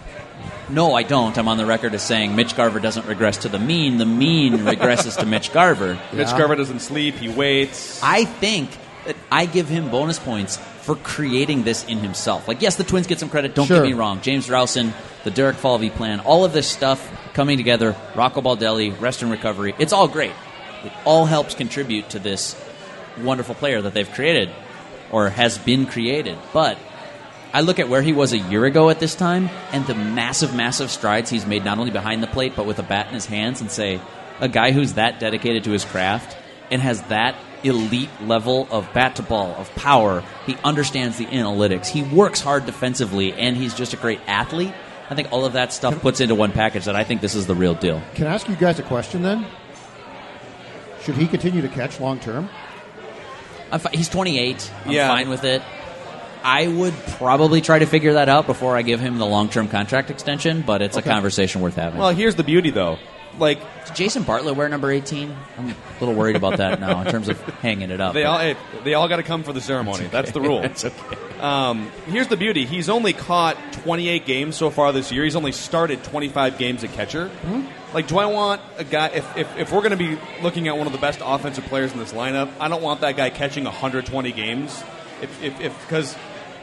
No, 0.68 0.94
I 0.94 1.02
don't. 1.02 1.36
I'm 1.36 1.48
on 1.48 1.56
the 1.58 1.66
record 1.66 1.94
as 1.94 2.02
saying 2.02 2.36
Mitch 2.36 2.56
Garver 2.56 2.78
doesn't 2.80 3.06
regress 3.06 3.38
to 3.38 3.48
the 3.48 3.58
mean. 3.58 3.98
The 3.98 4.06
mean 4.06 4.58
regresses 4.58 5.18
to 5.18 5.26
Mitch 5.26 5.52
Garver. 5.52 5.98
Mitch 6.12 6.28
Garver 6.30 6.54
doesn't 6.56 6.80
sleep. 6.80 7.16
He 7.16 7.28
waits. 7.28 8.00
I 8.02 8.24
think 8.24 8.70
that 9.06 9.16
I 9.32 9.46
give 9.46 9.68
him 9.68 9.90
bonus 9.90 10.18
points 10.18 10.56
for 10.56 10.94
creating 10.94 11.62
this 11.64 11.84
in 11.84 11.98
himself. 11.98 12.46
Like, 12.48 12.62
yes, 12.62 12.76
the 12.76 12.84
Twins 12.84 13.06
get 13.06 13.18
some 13.18 13.28
credit. 13.28 13.54
Don't 13.54 13.66
Sure. 13.66 13.80
get 13.82 13.86
me 13.88 13.94
wrong. 13.94 14.20
James 14.20 14.48
Rowson, 14.48 14.92
the 15.24 15.30
Derek 15.30 15.56
Falvey 15.56 15.90
plan, 15.90 16.20
all 16.20 16.44
of 16.44 16.52
this 16.52 16.66
stuff 16.68 17.10
coming 17.34 17.56
together. 17.56 17.96
Rocco 18.14 18.40
Baldelli, 18.40 18.98
rest 19.00 19.22
and 19.22 19.30
recovery. 19.30 19.74
It's 19.78 19.92
all 19.92 20.08
great. 20.08 20.32
It 20.84 20.92
all 21.04 21.26
helps 21.26 21.54
contribute 21.54 22.10
to 22.10 22.18
this 22.18 22.56
wonderful 23.20 23.54
player 23.54 23.82
that 23.82 23.92
they've 23.92 24.10
created 24.10 24.50
or 25.10 25.28
has 25.28 25.58
been 25.58 25.86
created. 25.86 26.38
But 26.52 26.78
I 27.52 27.62
look 27.62 27.78
at 27.78 27.88
where 27.88 28.02
he 28.02 28.12
was 28.12 28.32
a 28.32 28.38
year 28.38 28.64
ago 28.64 28.90
at 28.90 29.00
this 29.00 29.14
time 29.14 29.50
and 29.72 29.84
the 29.86 29.94
massive, 29.94 30.54
massive 30.54 30.90
strides 30.90 31.30
he's 31.30 31.46
made 31.46 31.64
not 31.64 31.78
only 31.78 31.90
behind 31.90 32.22
the 32.22 32.28
plate 32.28 32.54
but 32.54 32.64
with 32.66 32.78
a 32.78 32.82
bat 32.84 33.08
in 33.08 33.14
his 33.14 33.26
hands 33.26 33.60
and 33.60 33.70
say, 33.70 34.00
a 34.40 34.48
guy 34.48 34.70
who's 34.72 34.94
that 34.94 35.18
dedicated 35.20 35.64
to 35.64 35.70
his 35.70 35.84
craft 35.84 36.36
and 36.70 36.80
has 36.80 37.02
that 37.04 37.34
elite 37.64 38.08
level 38.22 38.66
of 38.70 38.90
bat 38.94 39.16
to 39.16 39.22
ball, 39.22 39.52
of 39.56 39.74
power, 39.74 40.22
he 40.46 40.56
understands 40.64 41.18
the 41.18 41.26
analytics, 41.26 41.88
he 41.88 42.02
works 42.02 42.40
hard 42.40 42.64
defensively, 42.64 43.32
and 43.34 43.56
he's 43.56 43.74
just 43.74 43.92
a 43.92 43.96
great 43.98 44.20
athlete. 44.26 44.72
I 45.10 45.14
think 45.16 45.32
all 45.32 45.44
of 45.44 45.54
that 45.54 45.72
stuff 45.72 46.00
puts 46.00 46.20
into 46.20 46.34
one 46.36 46.52
package 46.52 46.84
that 46.86 46.94
I 46.96 47.02
think 47.04 47.20
this 47.20 47.34
is 47.34 47.46
the 47.48 47.54
real 47.54 47.74
deal. 47.74 48.00
Can 48.14 48.28
I 48.28 48.34
ask 48.34 48.48
you 48.48 48.54
guys 48.56 48.78
a 48.78 48.82
question 48.84 49.22
then? 49.22 49.44
Should 51.02 51.16
he 51.16 51.26
continue 51.26 51.62
to 51.62 51.68
catch 51.68 51.98
long 52.00 52.20
term? 52.20 52.48
Fi- 53.76 53.90
he's 53.92 54.08
28. 54.08 54.70
I'm 54.86 54.92
Yeah. 54.92 55.08
fine 55.08 55.28
with 55.28 55.44
it. 55.44 55.62
I 56.42 56.66
would 56.68 56.94
probably 57.18 57.60
try 57.60 57.78
to 57.78 57.86
figure 57.86 58.14
that 58.14 58.28
out 58.28 58.46
before 58.46 58.76
I 58.76 58.82
give 58.82 59.00
him 59.00 59.18
the 59.18 59.26
long 59.26 59.48
term 59.48 59.68
contract 59.68 60.10
extension, 60.10 60.62
but 60.62 60.82
it's 60.82 60.96
Okay. 60.96 61.08
a 61.08 61.12
conversation 61.12 61.60
worth 61.60 61.76
having. 61.76 61.98
Well, 62.00 62.10
here's 62.10 62.34
the 62.36 62.44
beauty 62.44 62.70
though. 62.70 62.98
Like 63.38 63.60
Did 63.86 63.94
Jason 63.94 64.24
Bartlett 64.24 64.56
wear 64.56 64.68
number 64.68 64.90
18? 64.90 65.34
I'm 65.56 65.68
a 65.70 65.74
little 66.00 66.14
worried 66.16 66.34
about 66.36 66.56
that 66.58 66.80
now 66.80 67.00
in 67.00 67.06
terms 67.06 67.28
of 67.28 67.40
hanging 67.40 67.90
it 67.90 68.00
up. 68.00 68.12
They 68.12 68.24
all 68.24 68.38
hey, 68.38 68.56
they 68.82 68.94
all 68.94 69.08
got 69.08 69.16
to 69.16 69.22
come 69.22 69.44
for 69.44 69.52
the 69.52 69.60
ceremony. 69.60 70.06
That's 70.08 70.32
the 70.32 70.40
rule. 70.40 70.62
It's 70.64 70.84
okay. 70.84 71.16
Um, 71.40 71.90
here's 72.06 72.26
the 72.26 72.36
beauty. 72.36 72.66
He's 72.66 72.88
only 72.90 73.12
caught 73.14 73.56
28 73.72 74.26
games 74.26 74.56
so 74.56 74.68
far 74.68 74.92
this 74.92 75.10
year. 75.10 75.24
He's 75.24 75.36
only 75.36 75.52
started 75.52 76.02
25 76.04 76.58
games 76.58 76.84
at 76.84 76.92
catcher. 76.92 77.30
Like, 77.94 78.08
do 78.08 78.18
I 78.18 78.26
want 78.26 78.60
a 78.76 78.84
guy? 78.84 79.06
If, 79.08 79.36
if, 79.38 79.56
if 79.58 79.72
we're 79.72 79.80
going 79.80 79.92
to 79.92 79.96
be 79.96 80.18
looking 80.42 80.68
at 80.68 80.76
one 80.76 80.86
of 80.86 80.92
the 80.92 80.98
best 80.98 81.20
offensive 81.24 81.64
players 81.64 81.92
in 81.92 81.98
this 81.98 82.12
lineup, 82.12 82.50
I 82.60 82.68
don't 82.68 82.82
want 82.82 83.00
that 83.00 83.16
guy 83.16 83.30
catching 83.30 83.64
120 83.64 84.32
games. 84.32 84.82
If 85.22 85.42
if 85.60 85.80
because 85.86 86.14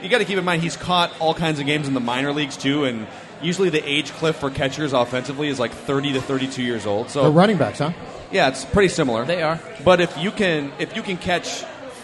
you 0.01 0.09
got 0.09 0.19
to 0.19 0.25
keep 0.25 0.37
in 0.37 0.45
mind 0.45 0.61
he's 0.63 0.77
caught 0.77 1.11
all 1.19 1.33
kinds 1.33 1.59
of 1.59 1.65
games 1.65 1.87
in 1.87 1.93
the 1.93 1.99
minor 1.99 2.33
leagues 2.33 2.57
too, 2.57 2.85
and 2.85 3.07
usually 3.41 3.69
the 3.69 3.87
age 3.87 4.11
cliff 4.13 4.35
for 4.37 4.49
catchers 4.49 4.93
offensively 4.93 5.47
is 5.47 5.59
like 5.59 5.71
30 5.71 6.13
to 6.13 6.21
32 6.21 6.63
years 6.63 6.85
old. 6.85 7.09
So 7.09 7.23
The 7.23 7.31
running 7.31 7.57
backs, 7.57 7.79
huh? 7.79 7.91
yeah, 8.31 8.47
it's 8.49 8.65
pretty 8.65 8.89
similar. 8.89 9.25
They 9.25 9.41
are. 9.41 9.59
But 9.83 10.01
if 10.01 10.17
you 10.17 10.31
can 10.31 10.71
if 10.79 10.95
you 10.95 11.01
can 11.01 11.17
catch 11.17 11.47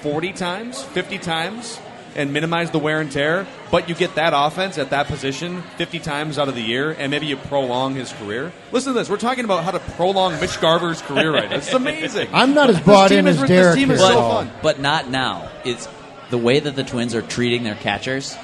40 0.01 0.33
times, 0.33 0.81
50 0.83 1.17
times 1.19 1.79
and 2.15 2.31
minimize 2.31 2.69
the 2.69 2.77
wear 2.77 2.99
and 3.01 3.11
tear, 3.11 3.47
but 3.71 3.89
you 3.89 3.95
get 3.95 4.13
that 4.15 4.33
offense 4.35 4.77
at 4.77 4.91
that 4.91 5.07
position 5.07 5.63
50 5.77 5.97
times 5.99 6.37
out 6.37 6.47
of 6.47 6.53
the 6.53 6.61
year 6.61 6.91
and 6.91 7.09
maybe 7.09 7.25
you 7.25 7.35
prolong 7.37 7.95
his 7.95 8.13
career. 8.13 8.51
Listen 8.71 8.93
to 8.93 8.99
this. 8.99 9.09
We're 9.09 9.17
talking 9.17 9.45
about 9.45 9.63
how 9.63 9.71
to 9.71 9.79
prolong 9.79 10.39
Mitch 10.39 10.61
Garver's 10.61 11.01
career 11.01 11.33
right 11.33 11.49
now. 11.49 11.55
It's 11.55 11.73
amazing. 11.73 12.29
I'm 12.31 12.53
not 12.53 12.69
as 12.69 12.75
This 12.75 12.85
bought 12.85 13.07
team 13.09 13.19
in 13.19 13.27
is- 13.27 13.35
as 13.37 13.41
this 13.41 13.49
Derek 13.49 13.75
team 13.75 13.89
is 13.89 13.99
is, 13.99 14.05
so 14.07 14.13
fun. 14.29 14.51
But 14.61 14.79
not 14.79 15.09
now. 15.09 15.49
It's 15.65 15.87
the 16.33 16.37
way 16.39 16.59
that 16.59 16.75
the 16.75 16.83
Twins 16.83 17.13
are 17.13 17.21
treating 17.21 17.61
their 17.61 17.75
catchers. 17.75 18.35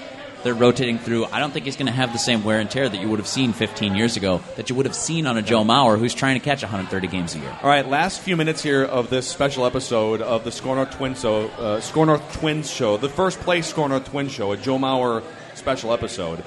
They're 0.44 0.54
rotating 0.54 1.00
through. 1.00 1.26
I 1.26 1.40
don't 1.40 1.50
think 1.50 1.66
he's 1.66 1.76
going 1.76 1.88
to 1.88 1.92
have 1.92 2.14
the 2.14 2.20
same 2.20 2.44
wear 2.44 2.60
and 2.60 2.70
tear 2.70 2.88
that 2.88 3.02
you 3.02 3.10
would 3.10 3.18
have 3.18 3.28
seen 3.28 3.52
15 3.52 3.96
years 3.96 4.16
ago, 4.16 4.44
that 4.58 4.70
you 4.70 4.76
would 4.76 4.86
have 4.86 4.94
seen 4.94 5.26
on 5.26 5.38
a 5.38 5.42
Joe 5.42 5.64
Mauer 5.64 5.98
who's 5.98 6.14
trying 6.14 6.40
to 6.40 6.46
catch 6.46 6.62
130 6.62 7.08
games 7.08 7.34
a 7.34 7.40
year. 7.40 7.58
All 7.64 7.68
right, 7.68 7.88
last 7.88 8.22
few 8.22 8.38
minutes 8.38 8.62
here 8.62 8.84
of 8.84 9.10
this 9.10 9.28
special 9.28 9.66
episode 9.66 10.22
of 10.22 10.44
the 10.44 10.52
SKOR 10.52 10.76
North 10.76 10.92
Twins 10.92 11.20
show, 11.20 11.48
uh, 11.48 11.82
SKOR 11.82 12.06
North 12.06 12.32
Twins 12.34 12.70
show, 12.70 12.96
the 12.98 13.10
first 13.10 13.40
place 13.40 13.66
SKOR 13.66 13.90
North 13.90 14.06
Twins 14.06 14.32
show, 14.32 14.52
a 14.52 14.58
Joe 14.58 14.78
Mauer 14.78 15.24
special 15.56 15.92
episode, 15.92 16.44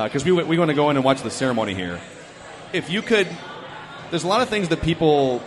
because 0.00 0.24
we 0.24 0.30
we 0.30 0.58
want 0.58 0.68
to 0.68 0.76
go 0.76 0.90
in 0.90 0.96
and 0.96 1.04
watch 1.04 1.22
the 1.22 1.30
ceremony 1.30 1.74
here. 1.74 2.00
If 2.72 2.88
you 2.88 3.02
could, 3.02 3.26
there's 4.10 4.22
a 4.22 4.28
lot 4.28 4.42
of 4.42 4.48
things 4.48 4.68
that 4.68 4.80
people 4.80 5.42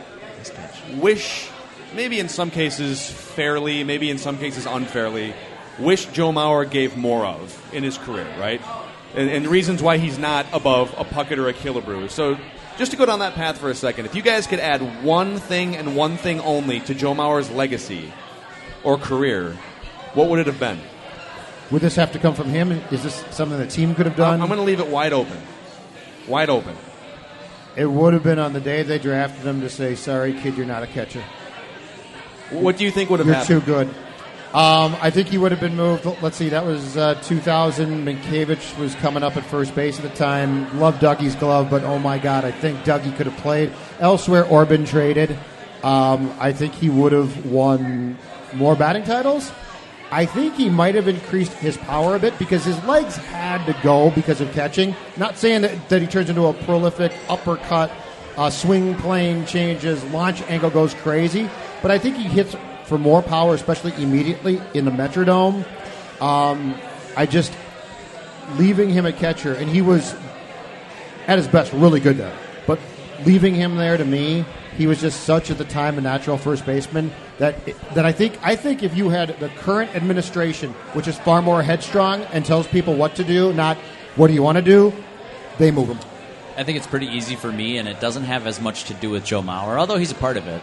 wish, 0.98 1.50
maybe 1.93 2.19
in 2.19 2.29
some 2.29 2.51
cases 2.51 3.09
fairly, 3.09 3.83
maybe 3.83 4.09
in 4.09 4.17
some 4.17 4.38
cases 4.38 4.65
unfairly, 4.65 5.33
wish 5.79 6.05
Joe 6.07 6.31
Mauer 6.31 6.69
gave 6.69 6.97
more 6.97 7.25
of 7.25 7.73
in 7.73 7.83
his 7.83 7.97
career, 7.97 8.27
right? 8.39 8.61
And, 9.15 9.29
and 9.29 9.47
reasons 9.47 9.81
why 9.81 9.97
he's 9.97 10.17
not 10.17 10.45
above 10.53 10.93
a 10.97 11.05
Puckett 11.05 11.38
or 11.38 11.49
a 11.49 11.53
Killebrew. 11.53 12.09
So, 12.09 12.38
just 12.77 12.91
to 12.91 12.97
go 12.97 13.05
down 13.05 13.19
that 13.19 13.33
path 13.33 13.57
for 13.57 13.71
a 13.71 13.75
second, 13.75 14.05
if 14.05 14.13
you 14.13 14.21
guys 14.21 14.45
could 14.45 14.59
add 14.59 15.03
one 15.03 15.39
thing 15.39 15.75
and 15.75 15.95
one 15.95 16.17
thing 16.17 16.39
only 16.41 16.79
to 16.81 16.93
Joe 16.93 17.15
Mauer's 17.15 17.49
legacy 17.49 18.13
or 18.83 18.97
career, 18.97 19.53
what 20.13 20.29
would 20.29 20.39
it 20.39 20.45
have 20.45 20.59
been? 20.59 20.79
Would 21.71 21.81
this 21.81 21.95
have 21.95 22.11
to 22.13 22.19
come 22.19 22.35
from 22.35 22.49
him? 22.49 22.71
Is 22.91 23.03
this 23.03 23.15
something 23.31 23.57
the 23.57 23.65
team 23.67 23.95
could 23.95 24.05
have 24.05 24.15
done? 24.15 24.41
I'm 24.41 24.47
going 24.47 24.59
to 24.59 24.63
leave 24.63 24.79
it 24.79 24.88
wide 24.88 25.11
open. 25.13 25.38
Wide 26.27 26.49
open. 26.49 26.75
it 27.75 27.85
would 27.85 28.13
have 28.13 28.23
been 28.23 28.39
on 28.39 28.53
the 28.53 28.61
day 28.61 28.83
they 28.83 28.99
drafted 28.99 29.45
him 29.45 29.61
to 29.61 29.69
say, 29.69 29.95
"Sorry, 29.95 30.33
kid, 30.33 30.55
you're 30.57 30.65
not 30.65 30.83
a 30.83 30.88
catcher. 30.88 31.23
What 32.52 32.78
do 32.78 32.84
you 32.84 32.91
think 32.91 33.10
would 33.10 33.20
have 33.20 33.28
You're 33.28 33.36
happened? 33.36 33.66
too 33.66 33.66
good." 33.66 33.88
Um, 34.54 34.95
I 35.02 35.10
think 35.10 35.28
he 35.28 35.38
would 35.38 35.52
have 35.52 35.60
been 35.60 35.76
moved. 35.76 36.06
Let's 36.22 36.38
see, 36.38 36.50
that 36.50 36.66
was 36.66 36.95
uh, 36.95 37.16
2000. 37.16 38.06
Mientkiewicz 38.06 38.80
was 38.80 38.95
coming 38.95 39.22
up 39.22 39.36
at 39.36 39.43
first 39.45 39.76
base 39.76 39.98
at 40.00 40.04
the 40.04 40.16
time. 40.18 40.80
Loved 40.80 41.02
Dougie's 41.02 41.36
glove, 41.36 41.70
but 41.70 41.84
oh 41.84 42.00
my 42.00 42.18
God, 42.18 42.45
I 42.45 42.52
think 42.52 42.80
Dougie 42.80 43.16
could 43.18 43.28
have 43.28 43.38
played 43.38 43.72
elsewhere 44.00 44.45
or 44.45 44.66
been 44.66 44.86
traded. 44.86 45.38
Um, 45.84 46.34
I 46.39 46.54
think 46.54 46.74
he 46.74 46.89
would 46.89 47.12
have 47.12 47.45
won 47.45 48.18
more 48.54 48.76
batting 48.76 49.04
titles. 49.04 49.52
I 50.12 50.26
think 50.26 50.56
he 50.56 50.70
might 50.70 50.95
have 50.95 51.10
increased 51.10 51.52
his 51.54 51.76
power 51.76 52.16
a 52.16 52.20
bit 52.20 52.39
because 52.39 52.64
his 52.64 52.82
legs 52.86 53.18
had 53.18 53.66
to 53.66 53.76
go 53.84 54.10
because 54.12 54.39
of 54.39 54.52
catching. 54.54 54.95
Not 55.18 55.38
saying 55.38 55.64
that, 55.64 55.89
that 55.89 56.02
he 56.02 56.08
turns 56.08 56.30
into 56.30 56.45
a 56.45 56.54
prolific 56.54 57.12
uppercut, 57.28 57.91
uh, 58.38 58.50
swing 58.50 58.95
plane 58.95 59.45
changes, 59.45 60.02
launch 60.06 60.41
angle 60.43 60.70
goes 60.70 60.93
crazy, 60.93 61.50
but 61.82 61.91
I 61.91 61.97
think 61.97 62.17
he 62.17 62.23
hits 62.23 62.55
for 62.86 62.97
more 62.97 63.21
power, 63.21 63.53
especially 63.53 63.93
immediately 64.01 64.61
in 64.73 64.86
the 64.86 64.91
Metrodome. 64.91 65.65
Um, 66.21 66.75
I 67.15 67.25
just 67.25 67.53
leaving 68.55 68.89
him 68.89 69.05
at 69.05 69.17
catcher, 69.17 69.53
and 69.53 69.69
he 69.69 69.82
was 69.82 70.15
at 71.28 71.38
his 71.38 71.47
best 71.47 71.73
really 71.73 71.99
good 71.99 72.17
there. 72.17 72.36
But 72.65 72.80
leaving 73.25 73.53
him 73.55 73.75
there 73.75 73.97
to 73.97 74.05
me, 74.05 74.45
he 74.78 74.88
was 74.88 75.01
just 75.01 75.23
such 75.23 75.51
at 75.51 75.57
the 75.57 75.65
time 75.65 75.97
a 75.97 76.01
natural 76.01 76.38
first 76.38 76.65
baseman 76.65 77.11
that 77.39 77.65
that 77.95 78.05
I 78.05 78.11
think 78.11 78.38
I 78.43 78.55
think 78.55 78.84
if 78.84 78.95
you 78.95 79.09
had 79.09 79.38
the 79.39 79.49
current 79.49 79.95
administration, 79.95 80.71
which 80.93 81.07
is 81.07 81.17
far 81.19 81.41
more 81.41 81.63
headstrong 81.63 82.21
and 82.32 82.45
tells 82.45 82.67
people 82.67 82.95
what 82.95 83.15
to 83.15 83.23
do, 83.23 83.53
not 83.53 83.78
what 84.15 84.28
do 84.28 84.34
you 84.34 84.43
want 84.43 84.57
to 84.57 84.61
do, 84.61 84.93
they 85.57 85.71
move 85.71 85.89
him. 85.89 85.99
I 86.55 86.63
think 86.63 86.78
it's 86.78 86.88
pretty 86.88 87.07
easy 87.07 87.36
for 87.36 87.51
me, 87.51 87.78
and 87.78 87.88
it 87.88 87.99
doesn't 87.99 88.23
have 88.23 88.47
as 88.47 88.59
much 88.59 88.86
to 88.86 88.93
do 88.95 89.11
with 89.11 89.23
Joe 89.23 89.41
Mauer, 89.41 89.78
although 89.78 89.97
he's 89.97 90.11
a 90.11 90.15
part 90.15 90.38
of 90.38 90.47
it. 90.47 90.61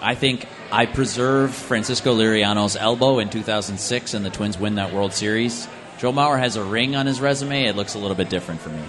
I 0.00 0.14
think 0.14 0.46
I 0.70 0.86
preserve 0.86 1.54
Francisco 1.54 2.16
Liriano's 2.16 2.76
elbow 2.76 3.18
in 3.18 3.30
2006, 3.30 4.14
and 4.14 4.24
the 4.24 4.30
Twins 4.30 4.58
win 4.58 4.76
that 4.76 4.92
World 4.92 5.12
Series. 5.12 5.68
Joe 5.98 6.12
Mauer 6.12 6.38
has 6.38 6.56
a 6.56 6.62
ring 6.62 6.94
on 6.94 7.06
his 7.06 7.20
resume. 7.20 7.64
It 7.64 7.74
looks 7.74 7.94
a 7.94 7.98
little 7.98 8.16
bit 8.16 8.28
different 8.28 8.60
for 8.60 8.68
me. 8.68 8.82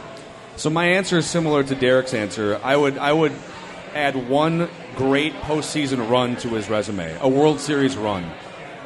So 0.57 0.69
my 0.69 0.85
answer 0.85 1.17
is 1.17 1.25
similar 1.25 1.63
to 1.63 1.73
Derek's 1.73 2.13
answer. 2.13 2.59
I 2.63 2.75
would 2.75 2.97
I 2.97 3.13
would 3.13 3.31
add 3.95 4.29
one 4.29 4.69
great 4.95 5.33
postseason 5.35 6.09
run 6.09 6.35
to 6.37 6.49
his 6.49 6.69
resume, 6.69 7.17
a 7.21 7.27
World 7.27 7.59
Series 7.59 7.97
run, 7.97 8.29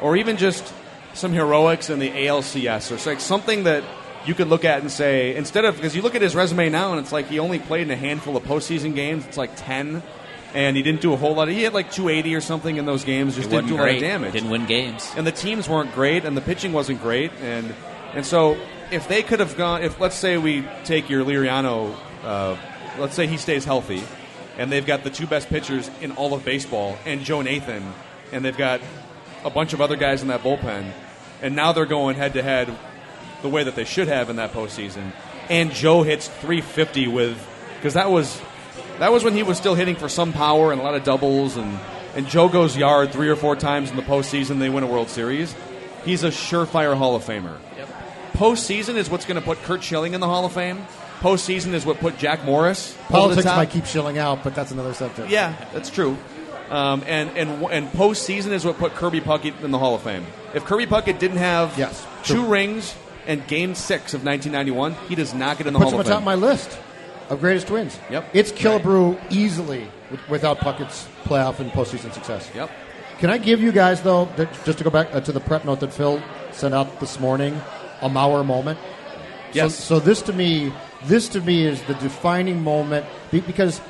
or 0.00 0.16
even 0.16 0.36
just 0.36 0.72
some 1.12 1.32
heroics 1.32 1.90
in 1.90 1.98
the 1.98 2.10
ALCS, 2.10 2.90
or 2.90 3.10
like 3.10 3.20
something 3.20 3.64
that 3.64 3.84
you 4.24 4.34
could 4.34 4.48
look 4.48 4.64
at 4.64 4.80
and 4.80 4.90
say 4.90 5.36
instead 5.36 5.64
of 5.64 5.76
because 5.76 5.94
you 5.94 6.00
look 6.00 6.14
at 6.14 6.22
his 6.22 6.34
resume 6.34 6.70
now 6.70 6.92
and 6.92 7.00
it's 7.00 7.12
like 7.12 7.26
he 7.28 7.38
only 7.38 7.58
played 7.58 7.82
in 7.82 7.90
a 7.90 7.96
handful 7.96 8.36
of 8.36 8.44
postseason 8.44 8.94
games. 8.94 9.26
It's 9.26 9.36
like 9.36 9.50
ten, 9.56 10.02
and 10.54 10.76
he 10.76 10.82
didn't 10.82 11.00
do 11.00 11.12
a 11.12 11.16
whole 11.16 11.34
lot. 11.34 11.48
Of, 11.48 11.54
he 11.54 11.64
had 11.64 11.74
like 11.74 11.90
280 11.90 12.34
or 12.34 12.40
something 12.40 12.76
in 12.76 12.86
those 12.86 13.04
games. 13.04 13.34
Just 13.36 13.50
didn't 13.50 13.66
do 13.66 13.74
a 13.74 13.78
lot 13.78 13.88
of 13.90 14.00
damage 14.00 14.32
Didn't 14.32 14.50
win 14.50 14.66
games. 14.66 15.12
and 15.16 15.26
the 15.26 15.32
teams 15.32 15.68
weren't 15.68 15.92
great, 15.92 16.24
and 16.24 16.36
the 16.36 16.40
pitching 16.40 16.72
wasn't 16.72 17.02
great, 17.02 17.32
and 17.42 17.74
and 18.14 18.24
so 18.24 18.56
if 18.90 19.08
they 19.08 19.22
could 19.22 19.40
have 19.40 19.56
gone, 19.56 19.82
if 19.82 20.00
let's 20.00 20.14
say 20.16 20.38
we 20.38 20.64
take 20.84 21.10
your 21.10 21.24
Liriano, 21.24 21.94
uh, 22.22 22.56
let's 22.98 23.14
say 23.14 23.26
he 23.26 23.36
stays 23.36 23.64
healthy, 23.64 24.02
and 24.56 24.70
they've 24.70 24.86
got 24.86 25.02
the 25.02 25.10
two 25.10 25.26
best 25.26 25.48
pitchers 25.48 25.90
in 26.00 26.12
all 26.12 26.32
of 26.32 26.44
baseball, 26.44 26.96
and 27.04 27.22
Joe 27.22 27.42
Nathan, 27.42 27.92
and 28.32 28.44
they've 28.44 28.56
got 28.56 28.80
a 29.44 29.50
bunch 29.50 29.72
of 29.72 29.80
other 29.80 29.96
guys 29.96 30.22
in 30.22 30.28
that 30.28 30.42
bullpen, 30.42 30.92
and 31.42 31.56
now 31.56 31.72
they're 31.72 31.86
going 31.86 32.16
head 32.16 32.34
to 32.34 32.42
head 32.42 32.72
the 33.42 33.48
way 33.48 33.64
that 33.64 33.74
they 33.74 33.84
should 33.84 34.08
have 34.08 34.30
in 34.30 34.36
that 34.36 34.52
postseason, 34.52 35.12
and 35.50 35.72
Joe 35.72 36.02
hits 36.04 36.28
350 36.28 37.08
with 37.08 37.36
because 37.76 37.94
that 37.94 38.10
was 38.10 38.40
that 38.98 39.12
was 39.12 39.24
when 39.24 39.34
he 39.34 39.42
was 39.42 39.56
still 39.58 39.74
hitting 39.74 39.96
for 39.96 40.08
some 40.08 40.32
power 40.32 40.72
and 40.72 40.80
a 40.80 40.84
lot 40.84 40.94
of 40.94 41.04
doubles, 41.04 41.56
and, 41.56 41.78
and 42.14 42.26
Joe 42.28 42.48
goes 42.48 42.76
yard 42.76 43.12
three 43.12 43.28
or 43.28 43.36
four 43.36 43.56
times 43.56 43.90
in 43.90 43.96
the 43.96 44.02
postseason. 44.02 44.58
They 44.58 44.68
win 44.70 44.84
a 44.84 44.86
World 44.86 45.08
Series. 45.08 45.54
He's 46.04 46.22
a 46.24 46.28
surefire 46.28 46.96
Hall 46.96 47.16
of 47.16 47.24
Famer. 47.24 47.56
Postseason 48.32 48.96
is 48.96 49.08
what's 49.08 49.24
going 49.26 49.40
to 49.40 49.44
put 49.46 49.62
Curt 49.62 49.82
Schilling 49.82 50.14
in 50.14 50.20
the 50.20 50.26
Hall 50.26 50.44
of 50.44 50.52
Fame. 50.52 50.84
Postseason 51.20 51.72
is 51.72 51.86
what 51.86 51.98
put 52.00 52.18
Jack 52.18 52.44
Morris 52.44 52.92
over 52.94 53.02
the 53.06 53.12
Politics 53.12 53.44
top. 53.44 53.56
might 53.56 53.70
keep 53.70 53.86
Schilling 53.86 54.18
out, 54.18 54.42
but 54.42 54.54
that's 54.54 54.70
another 54.72 54.92
subject. 54.92 55.30
Yeah, 55.30 55.54
that's 55.72 55.88
true. 55.88 56.18
Um, 56.70 57.04
and 57.06 57.30
and 57.36 57.62
and 57.70 57.88
postseason 57.92 58.50
is 58.52 58.64
what 58.64 58.78
put 58.78 58.94
Kirby 58.94 59.20
Puckett 59.20 59.62
in 59.62 59.70
the 59.70 59.78
Hall 59.78 59.94
of 59.94 60.02
Fame. 60.02 60.26
If 60.54 60.64
Kirby 60.64 60.86
Puckett 60.86 61.18
didn't 61.18 61.36
have 61.36 61.78
Yes, 61.78 62.04
two 62.24 62.34
true. 62.36 62.46
rings 62.46 62.94
and 63.26 63.46
Game 63.46 63.74
Six 63.74 64.14
of 64.14 64.24
1991, 64.24 64.94
he 65.08 65.14
does 65.14 65.32
not 65.34 65.58
get 65.58 65.66
in 65.66 65.72
the 65.74 65.78
puts 65.78 65.90
Hall 65.92 66.00
him 66.00 66.00
of 66.00 66.06
on 66.06 66.10
top 66.10 66.18
of 66.18 66.20
Fame. 66.20 66.40
my 66.40 66.46
list 66.46 66.78
of 67.28 67.40
greatest 67.40 67.66
twins. 67.68 67.98
Yep. 68.10 68.30
It's 68.32 68.52
Killebrew 68.52 69.18
easily 69.30 69.88
with, 70.10 70.28
without 70.28 70.58
Puckett's 70.58 71.08
playoff 71.24 71.58
and 71.60 71.70
postseason 71.70 72.12
success. 72.12 72.50
Yep. 72.54 72.70
Can 73.18 73.30
I 73.30 73.38
give 73.38 73.60
you 73.60 73.72
guys 73.72 74.02
though, 74.02 74.28
just 74.64 74.78
to 74.78 74.84
go 74.84 74.90
back 74.90 75.14
uh, 75.14 75.20
to 75.20 75.32
the 75.32 75.40
prep 75.40 75.64
note 75.64 75.80
that 75.80 75.92
Phil 75.92 76.22
sent 76.52 76.74
out 76.74 77.00
this 77.00 77.20
morning, 77.20 77.60
a 78.02 78.08
Mauer 78.08 78.44
moment? 78.44 78.78
Yes. 79.52 79.74
So, 79.74 79.98
so 79.98 80.04
this 80.04 80.20
to 80.22 80.32
me, 80.32 80.72
this 81.04 81.28
to 81.30 81.40
me 81.40 81.64
is 81.64 81.80
the 81.82 81.94
defining 81.94 82.62
moment 82.62 83.06
because 83.30 83.80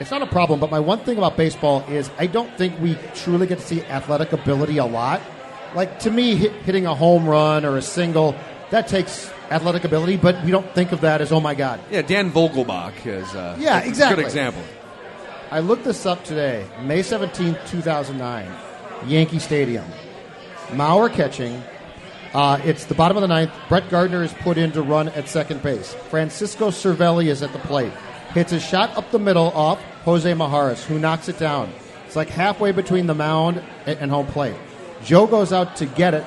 it's 0.00 0.10
not 0.10 0.22
a 0.22 0.26
problem. 0.26 0.60
But 0.60 0.70
my 0.70 0.80
one 0.80 0.98
thing 1.00 1.16
about 1.16 1.36
baseball 1.36 1.84
is 1.88 2.10
I 2.18 2.26
don't 2.26 2.52
think 2.58 2.78
we 2.80 2.96
truly 3.14 3.46
get 3.46 3.58
to 3.58 3.64
see 3.64 3.82
athletic 3.84 4.32
ability 4.32 4.78
a 4.78 4.86
lot. 4.86 5.22
Like 5.74 6.00
to 6.00 6.10
me, 6.10 6.34
hit, 6.34 6.52
hitting 6.64 6.86
a 6.86 6.94
home 6.94 7.28
run 7.28 7.64
or 7.64 7.76
a 7.76 7.82
single 7.82 8.34
that 8.70 8.88
takes 8.88 9.30
athletic 9.50 9.84
ability, 9.84 10.16
but 10.16 10.44
we 10.44 10.50
don't 10.50 10.68
think 10.74 10.92
of 10.92 11.00
that 11.02 11.20
as 11.20 11.32
oh 11.32 11.40
my 11.40 11.54
god. 11.54 11.80
Yeah, 11.90 12.02
Dan 12.02 12.30
Vogelbach 12.30 13.06
is. 13.06 13.34
Uh, 13.34 13.56
Yeah, 13.58 13.82
a 13.82 13.86
exactly. 13.86 14.16
Good 14.22 14.26
example. 14.26 14.62
I 15.50 15.60
looked 15.60 15.84
this 15.84 16.04
up 16.04 16.24
today, 16.24 16.66
May 16.82 17.02
seventeenth, 17.02 17.58
2009, 17.68 18.50
Yankee 19.06 19.38
Stadium. 19.38 19.86
Mauer 20.68 21.10
catching. 21.12 21.62
Uh, 22.34 22.60
it's 22.62 22.84
the 22.84 22.94
bottom 22.94 23.16
of 23.16 23.22
the 23.22 23.28
ninth. 23.28 23.50
Brett 23.70 23.88
Gardner 23.88 24.22
is 24.22 24.32
put 24.34 24.58
in 24.58 24.70
to 24.72 24.82
run 24.82 25.08
at 25.10 25.28
second 25.28 25.62
base. 25.62 25.94
Francisco 26.10 26.68
Cervelli 26.68 27.28
is 27.28 27.42
at 27.42 27.54
the 27.54 27.58
plate. 27.60 27.92
Hits 28.34 28.52
a 28.52 28.60
shot 28.60 28.94
up 28.98 29.10
the 29.10 29.18
middle 29.18 29.46
off 29.52 29.82
Jose 30.04 30.30
Mijares, 30.30 30.84
who 30.84 30.98
knocks 30.98 31.30
it 31.30 31.38
down. 31.38 31.72
It's 32.06 32.16
like 32.16 32.28
halfway 32.28 32.72
between 32.72 33.06
the 33.06 33.14
mound 33.14 33.62
and 33.86 34.10
home 34.10 34.26
plate. 34.26 34.56
Joe 35.02 35.26
goes 35.26 35.52
out 35.54 35.76
to 35.76 35.86
get 35.86 36.12
it, 36.12 36.24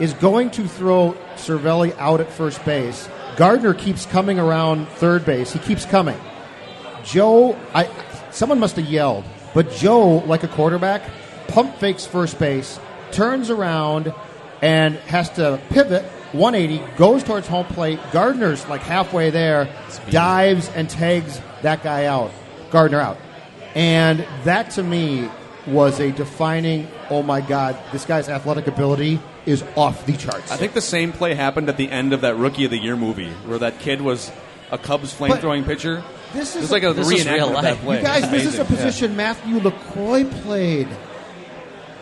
is 0.00 0.12
going 0.14 0.50
to 0.50 0.66
throw 0.66 1.16
Cervelli 1.36 1.96
out 1.98 2.20
at 2.20 2.30
first 2.30 2.64
base. 2.64 3.08
Gardner 3.36 3.74
keeps 3.74 4.06
coming 4.06 4.38
around 4.38 4.88
third 4.88 5.24
base. 5.24 5.52
He 5.52 5.58
keeps 5.58 5.84
coming. 5.84 6.18
Joe, 7.04 7.58
I 7.74 7.88
someone 8.30 8.58
must 8.58 8.76
have 8.76 8.86
yelled, 8.86 9.24
but 9.52 9.70
Joe, 9.72 10.18
like 10.26 10.42
a 10.42 10.48
quarterback, 10.48 11.02
pump 11.48 11.76
fakes 11.76 12.06
first 12.06 12.38
base, 12.38 12.78
turns 13.12 13.50
around, 13.50 14.12
and 14.62 14.96
has 14.96 15.30
to 15.30 15.60
pivot 15.70 16.04
180, 16.32 16.96
goes 16.96 17.22
towards 17.22 17.46
home 17.46 17.66
plate. 17.66 18.00
Gardner's 18.10 18.66
like 18.68 18.80
halfway 18.80 19.30
there, 19.30 19.68
dives 20.10 20.68
and 20.70 20.88
tags 20.88 21.40
that 21.62 21.82
guy 21.82 22.06
out, 22.06 22.32
Gardner 22.70 23.00
out, 23.00 23.18
and 23.74 24.26
that 24.44 24.70
to 24.72 24.82
me 24.82 25.28
was 25.66 26.00
a 26.00 26.10
defining. 26.12 26.88
Oh 27.10 27.22
my 27.22 27.40
God, 27.40 27.76
this 27.92 28.04
guy's 28.04 28.28
athletic 28.28 28.66
ability 28.66 29.20
is 29.46 29.62
off 29.76 30.06
the 30.06 30.16
charts. 30.16 30.50
I 30.50 30.56
think 30.56 30.72
the 30.72 30.80
same 30.80 31.12
play 31.12 31.34
happened 31.34 31.68
at 31.68 31.76
the 31.76 31.90
end 31.90 32.12
of 32.12 32.22
that 32.22 32.36
Rookie 32.36 32.64
of 32.64 32.70
the 32.70 32.78
Year 32.78 32.96
movie, 32.96 33.30
where 33.46 33.58
that 33.58 33.78
kid 33.80 34.00
was 34.00 34.30
a 34.70 34.78
Cubs 34.78 35.12
flamethrowing 35.14 35.64
pitcher. 35.66 36.02
this 36.32 36.56
is 36.56 36.64
It's 36.64 36.72
like 36.72 36.82
a 36.82 36.92
This 36.92 37.10
is 37.10 37.24
reenactment 37.26 37.34
real 37.34 37.56
of 37.56 37.62
that 37.62 37.74
life. 37.74 37.80
play. 37.82 37.96
You 37.98 38.02
guys, 38.02 38.22
It's 38.24 38.32
this 38.32 38.46
is 38.46 38.58
a 38.58 38.62
amazing. 38.62 38.76
position 38.76 39.16
Matthew 39.16 39.60
LaCroix 39.60 40.24
played. 40.24 40.88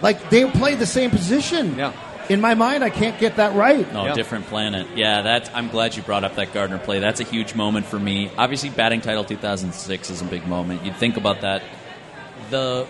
Like 0.01 0.31
they 0.31 0.45
played 0.51 0.79
the 0.79 0.87
same 0.87 1.11
position. 1.11 1.77
Yeah. 1.79 1.93
In 2.29 2.41
my 2.41 2.55
mind, 2.55 2.85
I 2.85 2.91
can't 2.91 3.19
get 3.19 3.37
that 3.37 3.55
right. 3.55 3.93
No, 3.93 4.07
Yeah. 4.07 4.15
different 4.15 4.47
planet. 4.47 4.87
Yeah, 4.95 5.23
that 5.23 5.51
I'm 5.55 5.69
glad 5.69 5.97
you 5.97 6.03
brought 6.03 6.23
up 6.25 6.37
that 6.37 6.53
Gardner 6.55 6.79
play. 6.79 7.01
That's 7.01 7.21
a 7.21 7.25
huge 7.25 7.55
moment 7.55 7.85
for 7.87 7.99
me. 7.99 8.31
Obviously, 8.39 8.71
batting 8.71 9.01
title 9.01 9.25
2006 9.25 10.09
is 10.11 10.23
a 10.23 10.25
big 10.25 10.47
moment. 10.47 10.85
You'd 10.85 10.97
think 10.97 11.17
about 11.17 11.41
that. 11.41 11.63
The 12.51 12.87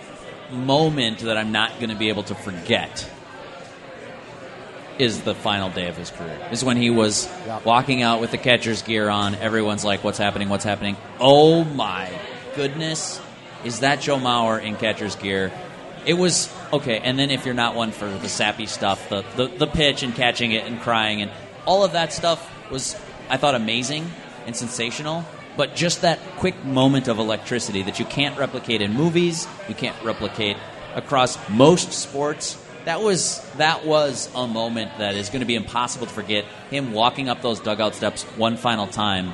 moment 0.52 1.20
that 1.20 1.38
I'm 1.38 1.50
not 1.50 1.78
going 1.78 1.88
to 1.88 1.96
be 1.96 2.10
able 2.10 2.24
to 2.24 2.34
forget 2.34 3.08
is 4.98 5.22
the 5.22 5.34
final 5.34 5.70
day 5.70 5.88
of 5.88 5.96
his 5.96 6.10
career. 6.10 6.38
Is 6.50 6.64
when 6.64 6.76
he 6.76 6.90
was 6.90 7.28
Yeah. 7.46 7.60
walking 7.64 8.02
out 8.02 8.20
with 8.20 8.30
the 8.30 8.38
catcher's 8.38 8.82
gear 8.82 9.08
on. 9.08 9.34
Everyone's 9.36 9.84
like, 9.84 10.04
"What's 10.04 10.18
happening? 10.18 10.48
What's 10.48 10.64
happening?" 10.64 10.96
Oh 11.20 11.64
my 11.64 12.08
goodness! 12.54 13.20
Is 13.64 13.80
that 13.80 14.00
Joe 14.00 14.18
Mauer 14.18 14.62
in 14.62 14.76
catcher's 14.76 15.16
gear? 15.16 15.50
It 16.04 16.14
was 16.14 16.48
okay, 16.72 17.00
and 17.02 17.18
then 17.18 17.30
if 17.30 17.44
you're 17.46 17.54
not 17.54 17.74
one 17.76 17.92
for 17.92 18.08
the 18.08 18.28
sappy 18.28 18.66
stuff, 18.66 19.08
the, 19.08 19.24
the, 19.36 19.46
the 19.46 19.66
pitch 19.68 20.02
and 20.02 20.14
catching 20.14 20.50
it 20.52 20.64
and 20.66 20.80
crying 20.80 21.22
and 21.22 21.30
all 21.64 21.84
of 21.84 21.92
that 21.92 22.12
stuff 22.12 22.50
was, 22.72 22.96
I 23.30 23.36
thought, 23.36 23.54
amazing 23.54 24.10
and 24.46 24.56
sensational. 24.56 25.24
But 25.56 25.76
just 25.76 26.00
that 26.02 26.18
quick 26.38 26.64
moment 26.64 27.06
of 27.06 27.18
electricity 27.20 27.82
that 27.82 28.00
you 28.00 28.04
can't 28.04 28.36
replicate 28.36 28.80
in 28.82 28.94
movies, 28.94 29.46
you 29.68 29.74
can't 29.76 29.94
replicate 30.02 30.56
across 30.96 31.38
most 31.48 31.92
sports. 31.92 32.56
That 32.84 33.00
was 33.00 33.40
that 33.58 33.86
was 33.86 34.28
a 34.34 34.46
moment 34.46 34.98
that 34.98 35.14
is 35.14 35.28
going 35.28 35.40
to 35.40 35.46
be 35.46 35.54
impossible 35.54 36.06
to 36.06 36.12
forget. 36.12 36.44
Him 36.70 36.92
walking 36.92 37.28
up 37.28 37.42
those 37.42 37.60
dugout 37.60 37.94
steps 37.94 38.24
one 38.36 38.56
final 38.56 38.86
time. 38.86 39.32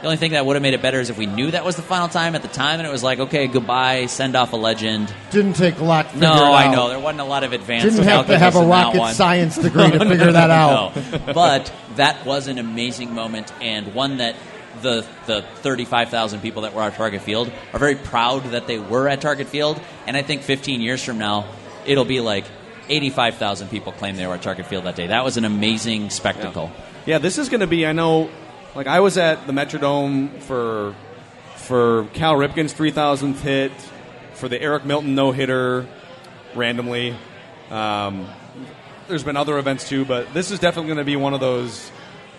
The 0.00 0.06
only 0.06 0.16
thing 0.16 0.30
that 0.32 0.46
would 0.46 0.54
have 0.54 0.62
made 0.62 0.74
it 0.74 0.82
better 0.82 1.00
is 1.00 1.10
if 1.10 1.18
we 1.18 1.26
knew 1.26 1.50
that 1.50 1.64
was 1.64 1.74
the 1.74 1.82
final 1.82 2.08
time 2.08 2.36
at 2.36 2.42
the 2.42 2.48
time, 2.48 2.78
and 2.78 2.86
it 2.86 2.90
was 2.92 3.02
like, 3.02 3.18
okay, 3.18 3.48
goodbye, 3.48 4.06
send 4.06 4.36
off 4.36 4.52
a 4.52 4.56
legend. 4.56 5.12
Didn't 5.32 5.54
take 5.54 5.80
a 5.80 5.84
lot. 5.84 6.08
To 6.10 6.18
No, 6.18 6.54
I 6.54 6.72
know 6.72 6.88
there 6.88 7.00
wasn't 7.00 7.22
a 7.22 7.24
lot 7.24 7.42
of 7.42 7.52
advanced. 7.52 7.96
Didn't 7.96 8.04
have 8.04 8.28
to 8.28 8.38
have 8.38 8.54
a 8.54 8.60
calculus 8.60 8.64
in 8.64 8.68
that 8.70 8.98
rocket 9.00 9.14
science 9.16 9.58
degree 9.62 9.90
to 9.90 9.98
figure 9.98 10.32
that 10.32 10.50
out. 10.50 10.94
No. 10.94 11.32
But 11.34 11.72
that 11.96 12.24
was 12.24 12.46
an 12.46 12.58
amazing 12.58 13.12
moment 13.12 13.52
and 13.60 13.92
one 13.92 14.18
that 14.18 14.36
the 14.82 15.04
the 15.26 15.42
35,000 15.62 16.40
people 16.40 16.62
that 16.62 16.74
were 16.74 16.82
at 16.82 16.94
Target 16.94 17.22
Field 17.22 17.50
are 17.72 17.78
very 17.80 17.96
proud 17.96 18.44
that 18.52 18.68
they 18.68 18.78
were 18.78 19.08
at 19.08 19.20
Target 19.20 19.48
Field. 19.48 19.80
And 20.06 20.16
I 20.16 20.22
think 20.22 20.42
15 20.42 20.80
years 20.80 21.02
from 21.02 21.18
now, 21.18 21.46
it'll 21.86 22.04
be 22.04 22.20
like 22.20 22.44
85,000 22.88 23.68
people 23.68 23.92
claim 23.92 24.16
they 24.16 24.26
were 24.26 24.34
at 24.34 24.42
Target 24.42 24.66
Field 24.66 24.84
that 24.84 24.96
day. 24.96 25.08
That 25.08 25.24
was 25.24 25.36
an 25.36 25.44
amazing 25.44 26.10
spectacle. 26.10 26.70
Yeah, 27.06 27.18
this 27.18 27.38
is 27.38 27.48
going 27.48 27.60
to 27.60 27.66
be. 27.66 27.86
I 27.86 27.92
know, 27.92 28.30
like 28.74 28.86
I 28.86 29.00
was 29.00 29.16
at 29.16 29.46
the 29.46 29.52
Metrodome 29.52 30.40
for 30.42 30.94
for 31.56 32.06
Cal 32.14 32.34
Ripken's 32.34 32.72
3,000th 32.72 33.40
hit, 33.40 33.72
for 34.32 34.48
the 34.48 34.60
Eric 34.60 34.86
Milton 34.86 35.14
no 35.14 35.32
hitter, 35.32 35.86
randomly. 36.54 37.14
Um, 37.70 38.26
there's 39.08 39.24
been 39.24 39.36
other 39.36 39.58
events 39.58 39.88
too, 39.88 40.04
but 40.04 40.32
this 40.32 40.50
is 40.50 40.58
definitely 40.58 40.88
going 40.88 40.98
to 40.98 41.04
be 41.04 41.16
one 41.16 41.34
of 41.34 41.40
those 41.40 41.90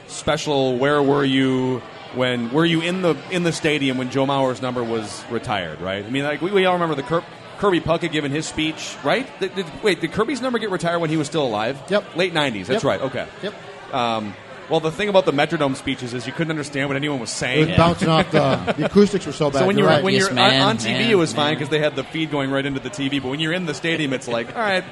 special. 0.08 0.78
Where 0.78 1.02
were 1.02 1.26
you 1.26 1.80
when? 2.16 2.52
Were 2.52 2.66
you 2.66 2.82
in 2.82 3.02
the 3.02 3.16
in 3.32 3.44
the 3.44 3.52
stadium 3.52 3.98
when 3.98 4.10
Joe 4.10 4.26
Mauer's 4.26 4.62
number 4.62 4.84
was 4.84 5.24
retired? 5.30 5.82
Right. 5.82 6.04
I 6.06 6.10
mean, 6.10 6.24
like 6.24 6.42
we, 6.42 6.52
we 6.52 6.66
all 6.66 6.74
remember 6.74 6.96
the 6.96 7.04
Kir- 7.04 7.24
Kirby 7.60 7.82
Puckett 7.82 8.12
giving 8.12 8.32
his 8.32 8.46
speech. 8.48 8.96
Right. 9.04 9.28
Did, 9.40 9.54
did- 9.56 9.84
wait, 9.84 10.02
did 10.02 10.12
Kirby's 10.12 10.42
number 10.42 10.60
get 10.60 10.70
retired 10.72 11.00
when 11.00 11.10
he 11.10 11.18
was 11.18 11.28
still 11.28 11.46
alive? 11.46 11.80
Yep. 11.90 12.16
Late 12.16 12.34
90s. 12.34 12.66
That's 12.68 12.84
Yep. 12.84 12.84
right. 12.84 13.02
Okay. 13.02 13.28
Yep. 13.44 13.94
Um, 13.94 14.34
well, 14.70 14.80
the 14.80 14.92
thing 14.92 15.10
about 15.10 15.26
the 15.26 15.32
Metrodome 15.34 15.76
speeches 15.76 16.14
is 16.14 16.28
you 16.28 16.32
couldn't 16.34 16.52
understand 16.52 16.90
what 16.90 16.96
anyone 16.96 17.20
was 17.20 17.32
It 17.32 17.36
saying. 17.36 17.68
was 17.70 17.78
bouncing 17.78 18.08
off 18.08 18.30
the, 18.32 18.74
the 18.78 18.86
acoustics 18.86 19.26
were 19.26 19.32
so 19.32 19.50
bad. 19.50 19.60
So 19.60 19.68
when 19.68 19.78
you're 19.78 19.88
you're 19.88 19.96
right. 19.96 20.04
when 20.04 20.14
Yes, 20.14 20.26
you're 20.28 20.34
man, 20.34 20.62
on, 20.62 20.68
on 20.70 20.78
TV, 20.78 20.92
man, 21.00 21.12
it 21.12 21.16
was 21.16 21.34
fine 21.34 21.56
because 21.56 21.70
they 21.70 21.80
had 21.80 21.96
the 21.96 22.04
feed 22.04 22.30
going 22.32 22.52
right 22.52 22.66
into 22.66 22.80
the 22.80 22.90
TV. 22.92 23.22
But 23.22 23.30
when 23.30 23.40
you're 23.40 23.54
in 23.54 23.66
the 23.66 23.74
stadium, 23.74 24.14
it's 24.14 24.28
like, 24.28 24.56
all 24.56 24.62
right, 24.62 24.84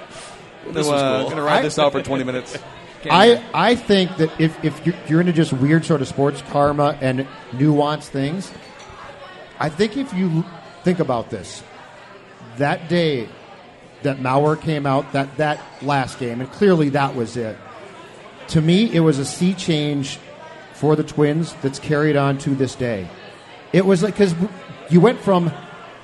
This 0.71 0.87
uh, 0.87 0.91
was 0.91 1.21
cool. 1.21 1.29
gonna 1.29 1.43
ride 1.43 1.59
I- 1.59 1.61
this 1.61 1.77
out 1.79 1.91
for 1.91 2.01
20 2.01 2.23
minutes. 2.23 2.57
Can't- 3.03 3.13
I, 3.53 3.69
I 3.71 3.75
think 3.75 4.17
that 4.17 4.41
if, 4.41 4.61
if 4.65 4.83
you're, 4.83 4.95
you're 5.07 5.19
into 5.21 5.31
just 5.31 5.53
weird 5.53 5.85
sort 5.85 6.01
of 6.01 6.07
sports 6.07 6.41
karma 6.49 6.97
and 6.99 7.27
nuanced 7.51 8.07
things, 8.07 8.51
I 9.59 9.69
think 9.69 9.95
if 9.95 10.11
you 10.13 10.43
think 10.83 10.99
about 10.99 11.29
this, 11.29 11.61
that 12.57 12.89
day 12.89 13.27
that 14.03 14.17
Mauer 14.17 14.59
came 14.59 14.85
out, 14.85 15.11
that, 15.13 15.37
that 15.37 15.59
last 15.81 16.19
game, 16.19 16.41
and 16.41 16.51
clearly 16.51 16.89
that 16.89 17.15
was 17.15 17.35
it. 17.35 17.57
To 18.49 18.61
me, 18.61 18.93
it 18.93 18.99
was 19.01 19.19
a 19.19 19.25
sea 19.25 19.53
change 19.53 20.19
for 20.73 20.95
the 20.95 21.03
Twins 21.03 21.53
that's 21.61 21.79
carried 21.79 22.15
on 22.15 22.37
to 22.39 22.51
this 22.51 22.75
day. 22.75 23.07
It 23.73 23.85
was 23.85 24.03
like, 24.03 24.13
because 24.13 24.35
you 24.89 25.01
went 25.01 25.19
from 25.19 25.51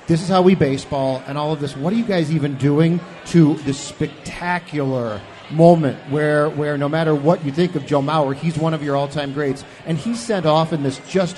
this 0.06 0.20
is 0.20 0.28
how 0.28 0.42
we 0.42 0.54
baseball 0.54 1.22
and 1.26 1.38
all 1.38 1.52
of 1.52 1.60
this. 1.60 1.76
What 1.76 1.92
are 1.92 1.96
you 1.96 2.04
guys 2.04 2.30
even 2.30 2.56
doing 2.56 3.00
to 3.26 3.54
this 3.58 3.78
spectacular 3.78 5.20
moment 5.50 5.98
where, 6.10 6.50
where 6.50 6.76
no 6.76 6.88
matter 6.88 7.14
what 7.14 7.44
you 7.44 7.52
think 7.52 7.74
of 7.74 7.86
Joe 7.86 8.02
Mauer, 8.02 8.34
he's 8.34 8.58
one 8.58 8.74
of 8.74 8.82
your 8.82 8.96
all 8.96 9.08
time 9.08 9.32
greats. 9.32 9.64
And 9.86 9.96
he's 9.96 10.20
sent 10.20 10.44
off 10.44 10.72
in 10.72 10.82
this 10.82 11.00
just, 11.08 11.36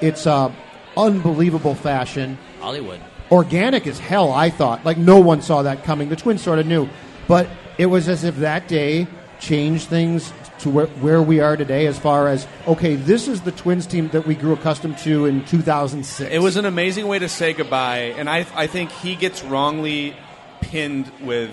it's 0.00 0.26
uh, 0.26 0.52
unbelievable 0.96 1.74
fashion 1.74 2.38
Hollywood. 2.60 3.00
Organic 3.30 3.86
as 3.86 3.98
hell, 3.98 4.32
I 4.32 4.50
thought. 4.50 4.84
Like, 4.84 4.98
no 4.98 5.20
one 5.20 5.42
saw 5.42 5.62
that 5.62 5.84
coming. 5.84 6.08
The 6.08 6.16
Twins 6.16 6.42
sort 6.42 6.58
of 6.58 6.66
knew. 6.66 6.88
But 7.28 7.48
it 7.78 7.86
was 7.86 8.08
as 8.08 8.24
if 8.24 8.36
that 8.36 8.68
day 8.68 9.06
changed 9.38 9.88
things 9.88 10.32
to 10.60 10.70
where, 10.70 10.86
where 10.86 11.22
we 11.22 11.40
are 11.40 11.56
today 11.56 11.86
as 11.86 11.98
far 11.98 12.28
as, 12.28 12.46
okay, 12.66 12.94
this 12.94 13.28
is 13.28 13.40
the 13.40 13.52
Twins 13.52 13.86
team 13.86 14.08
that 14.08 14.26
we 14.26 14.34
grew 14.34 14.52
accustomed 14.52 14.98
to 14.98 15.26
in 15.26 15.44
2006. 15.46 16.30
It 16.30 16.38
was 16.38 16.56
an 16.56 16.66
amazing 16.66 17.06
way 17.06 17.18
to 17.18 17.28
say 17.28 17.52
goodbye, 17.52 18.14
and 18.16 18.28
I, 18.28 18.46
I 18.54 18.66
think 18.66 18.90
he 18.90 19.16
gets 19.16 19.42
wrongly 19.42 20.14
pinned 20.60 21.10
with 21.22 21.50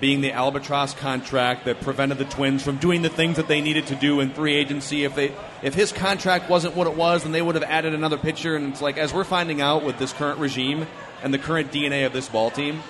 being 0.00 0.20
the 0.20 0.32
albatross 0.32 0.94
contract 0.94 1.64
that 1.64 1.80
prevented 1.80 2.18
the 2.18 2.24
Twins 2.24 2.62
from 2.62 2.76
doing 2.76 3.02
the 3.02 3.08
things 3.08 3.36
that 3.36 3.48
they 3.48 3.60
needed 3.60 3.86
to 3.88 3.94
do 3.94 4.20
in 4.20 4.30
free 4.30 4.54
agency. 4.54 5.04
If 5.04 5.14
they 5.14 5.32
if 5.62 5.74
his 5.74 5.92
contract 5.92 6.50
wasn't 6.50 6.74
what 6.76 6.86
it 6.86 6.94
was, 6.96 7.22
then 7.22 7.32
they 7.32 7.40
would 7.40 7.54
have 7.54 7.64
added 7.64 7.94
another 7.94 8.18
pitcher. 8.18 8.56
And 8.56 8.72
it's 8.72 8.82
like 8.82 8.98
as 8.98 9.14
we're 9.14 9.24
finding 9.24 9.60
out 9.60 9.84
with 9.84 9.98
this 9.98 10.12
current 10.12 10.38
regime 10.40 10.86
and 11.24 11.34
the 11.34 11.38
current 11.38 11.72
DNA 11.72 12.06
of 12.06 12.12
this 12.12 12.28
ball 12.28 12.50
team, 12.50 12.82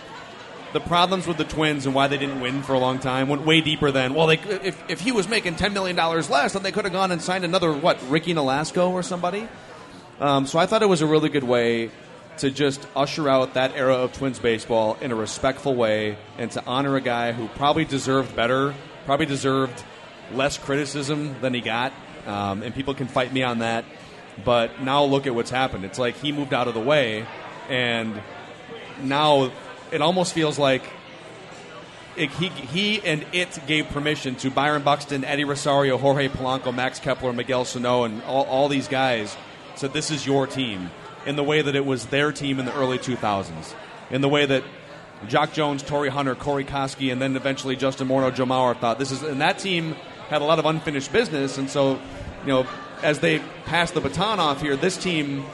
the 0.75 0.81
problems 0.81 1.27
with 1.27 1.39
the 1.39 1.45
Twins 1.45 1.87
and 1.87 1.95
why 1.95 2.09
they 2.09 2.19
didn't 2.19 2.41
win 2.41 2.63
for 2.65 2.75
a 2.75 2.79
long 2.81 2.99
time 2.99 3.29
went 3.29 3.47
way 3.47 3.61
deeper 3.61 3.93
than 3.93 4.13
well. 4.13 4.27
They 4.27 4.39
if 4.39 4.91
if 4.91 5.01
he 5.01 5.13
was 5.13 5.29
making 5.29 5.55
ten 5.55 5.73
million 5.73 5.95
dollars 5.95 6.29
less, 6.29 6.53
then 6.53 6.65
they 6.65 6.73
could 6.73 6.85
have 6.85 6.93
gone 6.93 7.13
and 7.13 7.23
signed 7.23 7.45
another 7.45 7.73
what 7.73 7.99
Ricky 8.11 8.35
Nolasco 8.35 8.91
or 8.91 9.05
somebody. 9.05 9.49
Um, 10.21 10.47
so 10.47 10.59
I 10.59 10.67
thought 10.67 10.83
it 10.83 10.89
was 10.89 11.01
a 11.01 11.07
really 11.07 11.29
good 11.29 11.45
way 11.45 11.93
to 12.39 12.51
just 12.51 12.85
usher 12.97 13.29
out 13.29 13.55
that 13.55 13.77
era 13.77 13.95
of 13.95 14.13
Twins 14.13 14.41
baseball 14.41 14.99
in 15.01 15.13
a 15.13 15.15
respectful 15.15 15.77
way 15.77 16.19
and 16.37 16.51
to 16.51 16.65
honor 16.67 16.97
a 16.97 17.01
guy 17.01 17.31
who 17.31 17.47
probably 17.49 17.85
deserved 17.85 18.35
better, 18.35 18.75
probably 19.07 19.27
deserved 19.27 19.85
less 20.33 20.59
criticism 20.59 21.37
than 21.41 21.55
he 21.55 21.61
got. 21.61 21.93
Um, 22.27 22.65
and 22.65 22.75
people 22.75 22.95
can 22.95 23.07
fight 23.07 23.33
me 23.33 23.45
on 23.45 23.61
that. 23.61 23.85
But 24.45 24.83
now 24.83 25.05
look 25.05 25.29
at 25.29 25.35
what's 25.35 25.51
happened. 25.51 25.85
It's 25.85 25.99
like 25.99 26.17
he 26.17 26.33
moved 26.33 26.53
out 26.53 26.67
of 26.67 26.75
the 26.75 26.81
way, 26.81 27.25
and 27.69 28.21
now 29.03 29.51
it 29.91 30.03
almost 30.03 30.33
feels 30.33 30.59
like 30.59 30.83
it, 32.17 32.31
he, 32.33 32.49
he 32.49 33.01
and 33.03 33.25
it 33.33 33.59
gave 33.67 33.89
permission 33.89 34.37
to 34.37 34.51
Byron 34.51 34.83
Buxton, 34.83 35.25
Eddie 35.25 35.45
Rosario, 35.45 35.99
Jorge 35.99 36.29
Polanco, 36.29 36.75
Max 36.75 36.99
Kepler, 36.99 37.33
Miguel 37.33 37.65
Sano, 37.65 38.05
and 38.05 38.23
all, 38.23 38.45
all 38.45 38.69
these 38.69 38.89
guys 38.89 39.37
said, 39.75 39.93
This 39.93 40.11
is 40.11 40.27
your 40.27 40.47
team, 40.47 40.91
in 41.27 41.37
the 41.37 41.43
way 41.43 41.63
that 41.63 41.75
it 41.75 41.85
was 41.85 42.07
their 42.07 42.33
team 42.33 42.59
in 42.59 42.67
the 42.67 42.75
early 42.75 42.99
2000s, 42.99 43.75
in 44.11 44.21
the 44.21 44.29
way 44.29 44.47
that 44.47 44.63
Jacque 45.27 45.53
Jones, 45.53 45.83
Torii 45.83 46.11
Hunter, 46.11 46.35
Corey 46.35 46.65
Koskie, 46.65 47.11
and 47.11 47.21
then 47.21 47.37
eventually 47.37 47.77
Justin 47.77 48.09
Morneau, 48.09 48.35
Joe 48.35 48.47
Mauer 48.47 48.79
thought 48.79 48.99
this 48.99 49.11
is, 49.11 49.23
and 49.23 49.41
that 49.41 49.59
team 49.59 49.97
had 50.29 50.43
a 50.43 50.45
lot 50.45 50.59
of 50.59 50.67
unfinished 50.67 51.13
business, 51.13 51.59
and 51.59 51.69
so, 51.69 52.01
you 52.43 52.49
know, 52.49 52.67
as 53.03 53.19
they 53.21 53.41
pass 53.65 53.91
the 53.91 54.01
baton 54.01 54.39
off 54.39 54.61
here, 54.61 54.77
this 54.77 54.97
team 54.97 55.45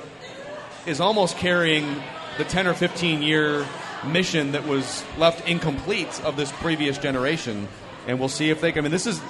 is 0.86 1.00
almost 1.00 1.36
carrying 1.36 2.02
the 2.38 2.44
10 2.44 2.66
or 2.66 2.74
15 2.74 3.22
year 3.22 3.66
mission 4.06 4.52
that 4.52 4.66
was 4.66 5.04
left 5.18 5.46
incomplete 5.48 6.20
of 6.24 6.36
this 6.36 6.50
previous 6.52 6.98
generation. 6.98 7.68
And 8.06 8.18
we'll 8.18 8.28
see 8.28 8.50
if 8.50 8.60
they 8.60 8.72
can. 8.72 8.80
I 8.80 8.82
mean, 8.82 8.92
this 8.92 9.06
is, 9.06 9.20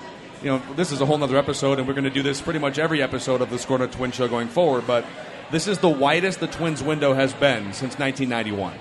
you 0.43 0.51
know, 0.51 0.63
this 0.77 0.93
is 0.93 1.01
a 1.01 1.07
whole 1.07 1.19
nother 1.19 1.37
episode, 1.37 1.79
and 1.79 1.89
we're 1.89 1.95
going 1.95 2.05
to 2.05 2.11
do 2.11 2.23
this 2.23 2.41
pretty 2.41 2.61
much 2.61 2.79
every 2.79 3.03
episode 3.03 3.41
of 3.41 3.51
the 3.51 3.59
SKOR 3.59 3.79
North 3.79 3.97
Twin 3.97 4.13
Show 4.13 4.29
going 4.29 4.49
forward. 4.49 4.87
But 4.87 5.05
this 5.51 5.67
is 5.67 5.79
the 5.79 5.89
widest 5.89 6.41
the 6.41 6.47
Twins 6.47 6.83
window 6.83 7.15
has 7.15 7.35
been 7.35 7.73
since 7.73 7.99
1991. 7.99 8.75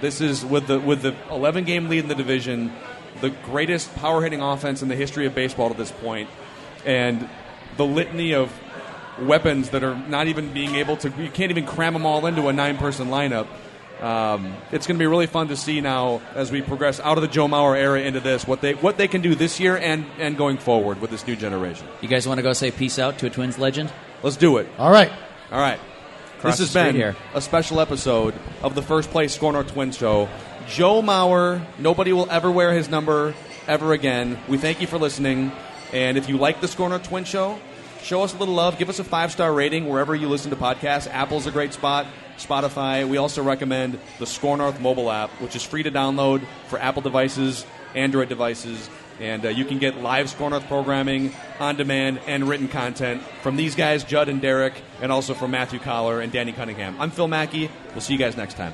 This 0.00 0.20
is 0.20 0.44
with 0.44 0.66
the 0.66 0.78
with 0.78 1.00
the 1.00 1.14
11 1.30 1.64
game 1.64 1.88
lead 1.88 2.00
in 2.00 2.08
the 2.08 2.14
division, 2.14 2.72
the 3.22 3.30
greatest 3.30 3.94
power 3.96 4.22
hitting 4.22 4.42
offense 4.42 4.82
in 4.82 4.88
the 4.88 4.96
history 4.96 5.24
of 5.24 5.34
baseball 5.34 5.70
to 5.70 5.76
this 5.76 5.90
point, 5.90 6.28
and 6.84 7.26
the 7.78 7.86
litany 7.86 8.34
of 8.34 8.52
weapons 9.20 9.70
that 9.70 9.84
are 9.84 9.96
not 10.08 10.26
even 10.28 10.52
being 10.52 10.74
able 10.76 10.96
to. 10.98 11.10
You 11.10 11.30
can't 11.30 11.50
even 11.50 11.66
cram 11.66 11.92
them 11.92 12.06
all 12.06 12.26
into 12.26 12.48
a 12.48 12.52
nine 12.52 12.76
person 12.76 13.08
lineup. 13.08 13.46
Um, 14.00 14.54
it's 14.72 14.86
going 14.86 14.98
to 14.98 15.02
be 15.02 15.06
really 15.06 15.26
fun 15.26 15.48
to 15.48 15.56
see 15.56 15.80
now 15.80 16.20
as 16.34 16.50
we 16.50 16.62
progress 16.62 17.00
out 17.00 17.16
of 17.16 17.22
the 17.22 17.28
Joe 17.28 17.46
Mauer 17.46 17.76
era 17.76 18.00
into 18.00 18.20
this 18.20 18.46
what 18.46 18.60
they 18.60 18.74
what 18.74 18.98
they 18.98 19.08
can 19.08 19.22
do 19.22 19.34
this 19.34 19.60
year 19.60 19.76
and 19.76 20.04
and 20.18 20.36
going 20.36 20.58
forward 20.58 21.00
with 21.00 21.10
this 21.10 21.26
new 21.26 21.36
generation. 21.36 21.86
You 22.00 22.08
guys 22.08 22.26
want 22.26 22.38
to 22.38 22.42
go 22.42 22.52
say 22.52 22.70
peace 22.70 22.98
out 22.98 23.18
to 23.18 23.26
a 23.26 23.30
Twins 23.30 23.58
legend? 23.58 23.92
Let's 24.22 24.36
do 24.36 24.58
it. 24.58 24.68
All 24.78 24.90
right. 24.90 25.12
All 25.50 25.60
right. 25.60 25.78
Across 26.38 26.58
this 26.58 26.74
has 26.74 26.84
been 26.84 26.94
here. 26.94 27.16
a 27.32 27.40
special 27.40 27.80
episode 27.80 28.34
of 28.62 28.74
the 28.74 28.82
First 28.82 29.10
Place 29.10 29.34
SKOR 29.34 29.52
North 29.52 29.72
Twin 29.72 29.92
Show. 29.92 30.28
Joe 30.66 31.00
Mauer, 31.00 31.64
nobody 31.78 32.12
will 32.12 32.30
ever 32.30 32.50
wear 32.50 32.72
his 32.74 32.90
number 32.90 33.34
ever 33.66 33.92
again. 33.92 34.38
We 34.48 34.58
thank 34.58 34.80
you 34.80 34.86
for 34.86 34.98
listening. 34.98 35.52
And 35.92 36.18
if 36.18 36.28
you 36.28 36.36
like 36.36 36.60
the 36.60 36.68
SKOR 36.68 36.88
North 36.90 37.08
Twin 37.08 37.24
Show, 37.24 37.58
show 38.04 38.22
us 38.22 38.34
a 38.34 38.36
little 38.36 38.54
love. 38.54 38.78
Give 38.78 38.88
us 38.88 38.98
a 38.98 39.04
five 39.04 39.32
star 39.32 39.52
rating 39.52 39.88
wherever 39.88 40.14
you 40.14 40.28
listen 40.28 40.50
to 40.50 40.56
podcasts. 40.56 41.08
Apple's 41.10 41.46
a 41.46 41.50
great 41.50 41.72
spot. 41.72 42.06
Spotify. 42.36 43.08
We 43.08 43.16
also 43.16 43.42
recommend 43.42 43.98
the 44.18 44.26
SKOR 44.26 44.56
North 44.56 44.80
mobile 44.80 45.10
app, 45.10 45.30
which 45.40 45.54
is 45.54 45.62
free 45.62 45.84
to 45.84 45.90
download 45.90 46.44
for 46.66 46.78
Apple 46.78 47.02
devices, 47.02 47.64
Android 47.94 48.28
devices. 48.28 48.90
And 49.20 49.46
uh, 49.46 49.50
you 49.50 49.64
can 49.64 49.78
get 49.78 49.98
live 49.98 50.28
SKOR 50.28 50.50
North 50.50 50.66
programming, 50.66 51.32
on 51.60 51.76
demand, 51.76 52.20
and 52.26 52.48
written 52.48 52.66
content 52.66 53.22
from 53.42 53.54
these 53.54 53.76
guys, 53.76 54.02
Judd 54.02 54.28
and 54.28 54.40
Derek, 54.40 54.74
and 55.00 55.12
also 55.12 55.34
from 55.34 55.52
Matthew 55.52 55.78
Coller 55.78 56.20
and 56.20 56.32
Danny 56.32 56.52
Cunningham. 56.52 57.00
I'm 57.00 57.10
Phil 57.10 57.28
Mackey. 57.28 57.70
We'll 57.92 58.00
see 58.00 58.14
you 58.14 58.18
guys 58.18 58.36
next 58.36 58.54
time. 58.54 58.72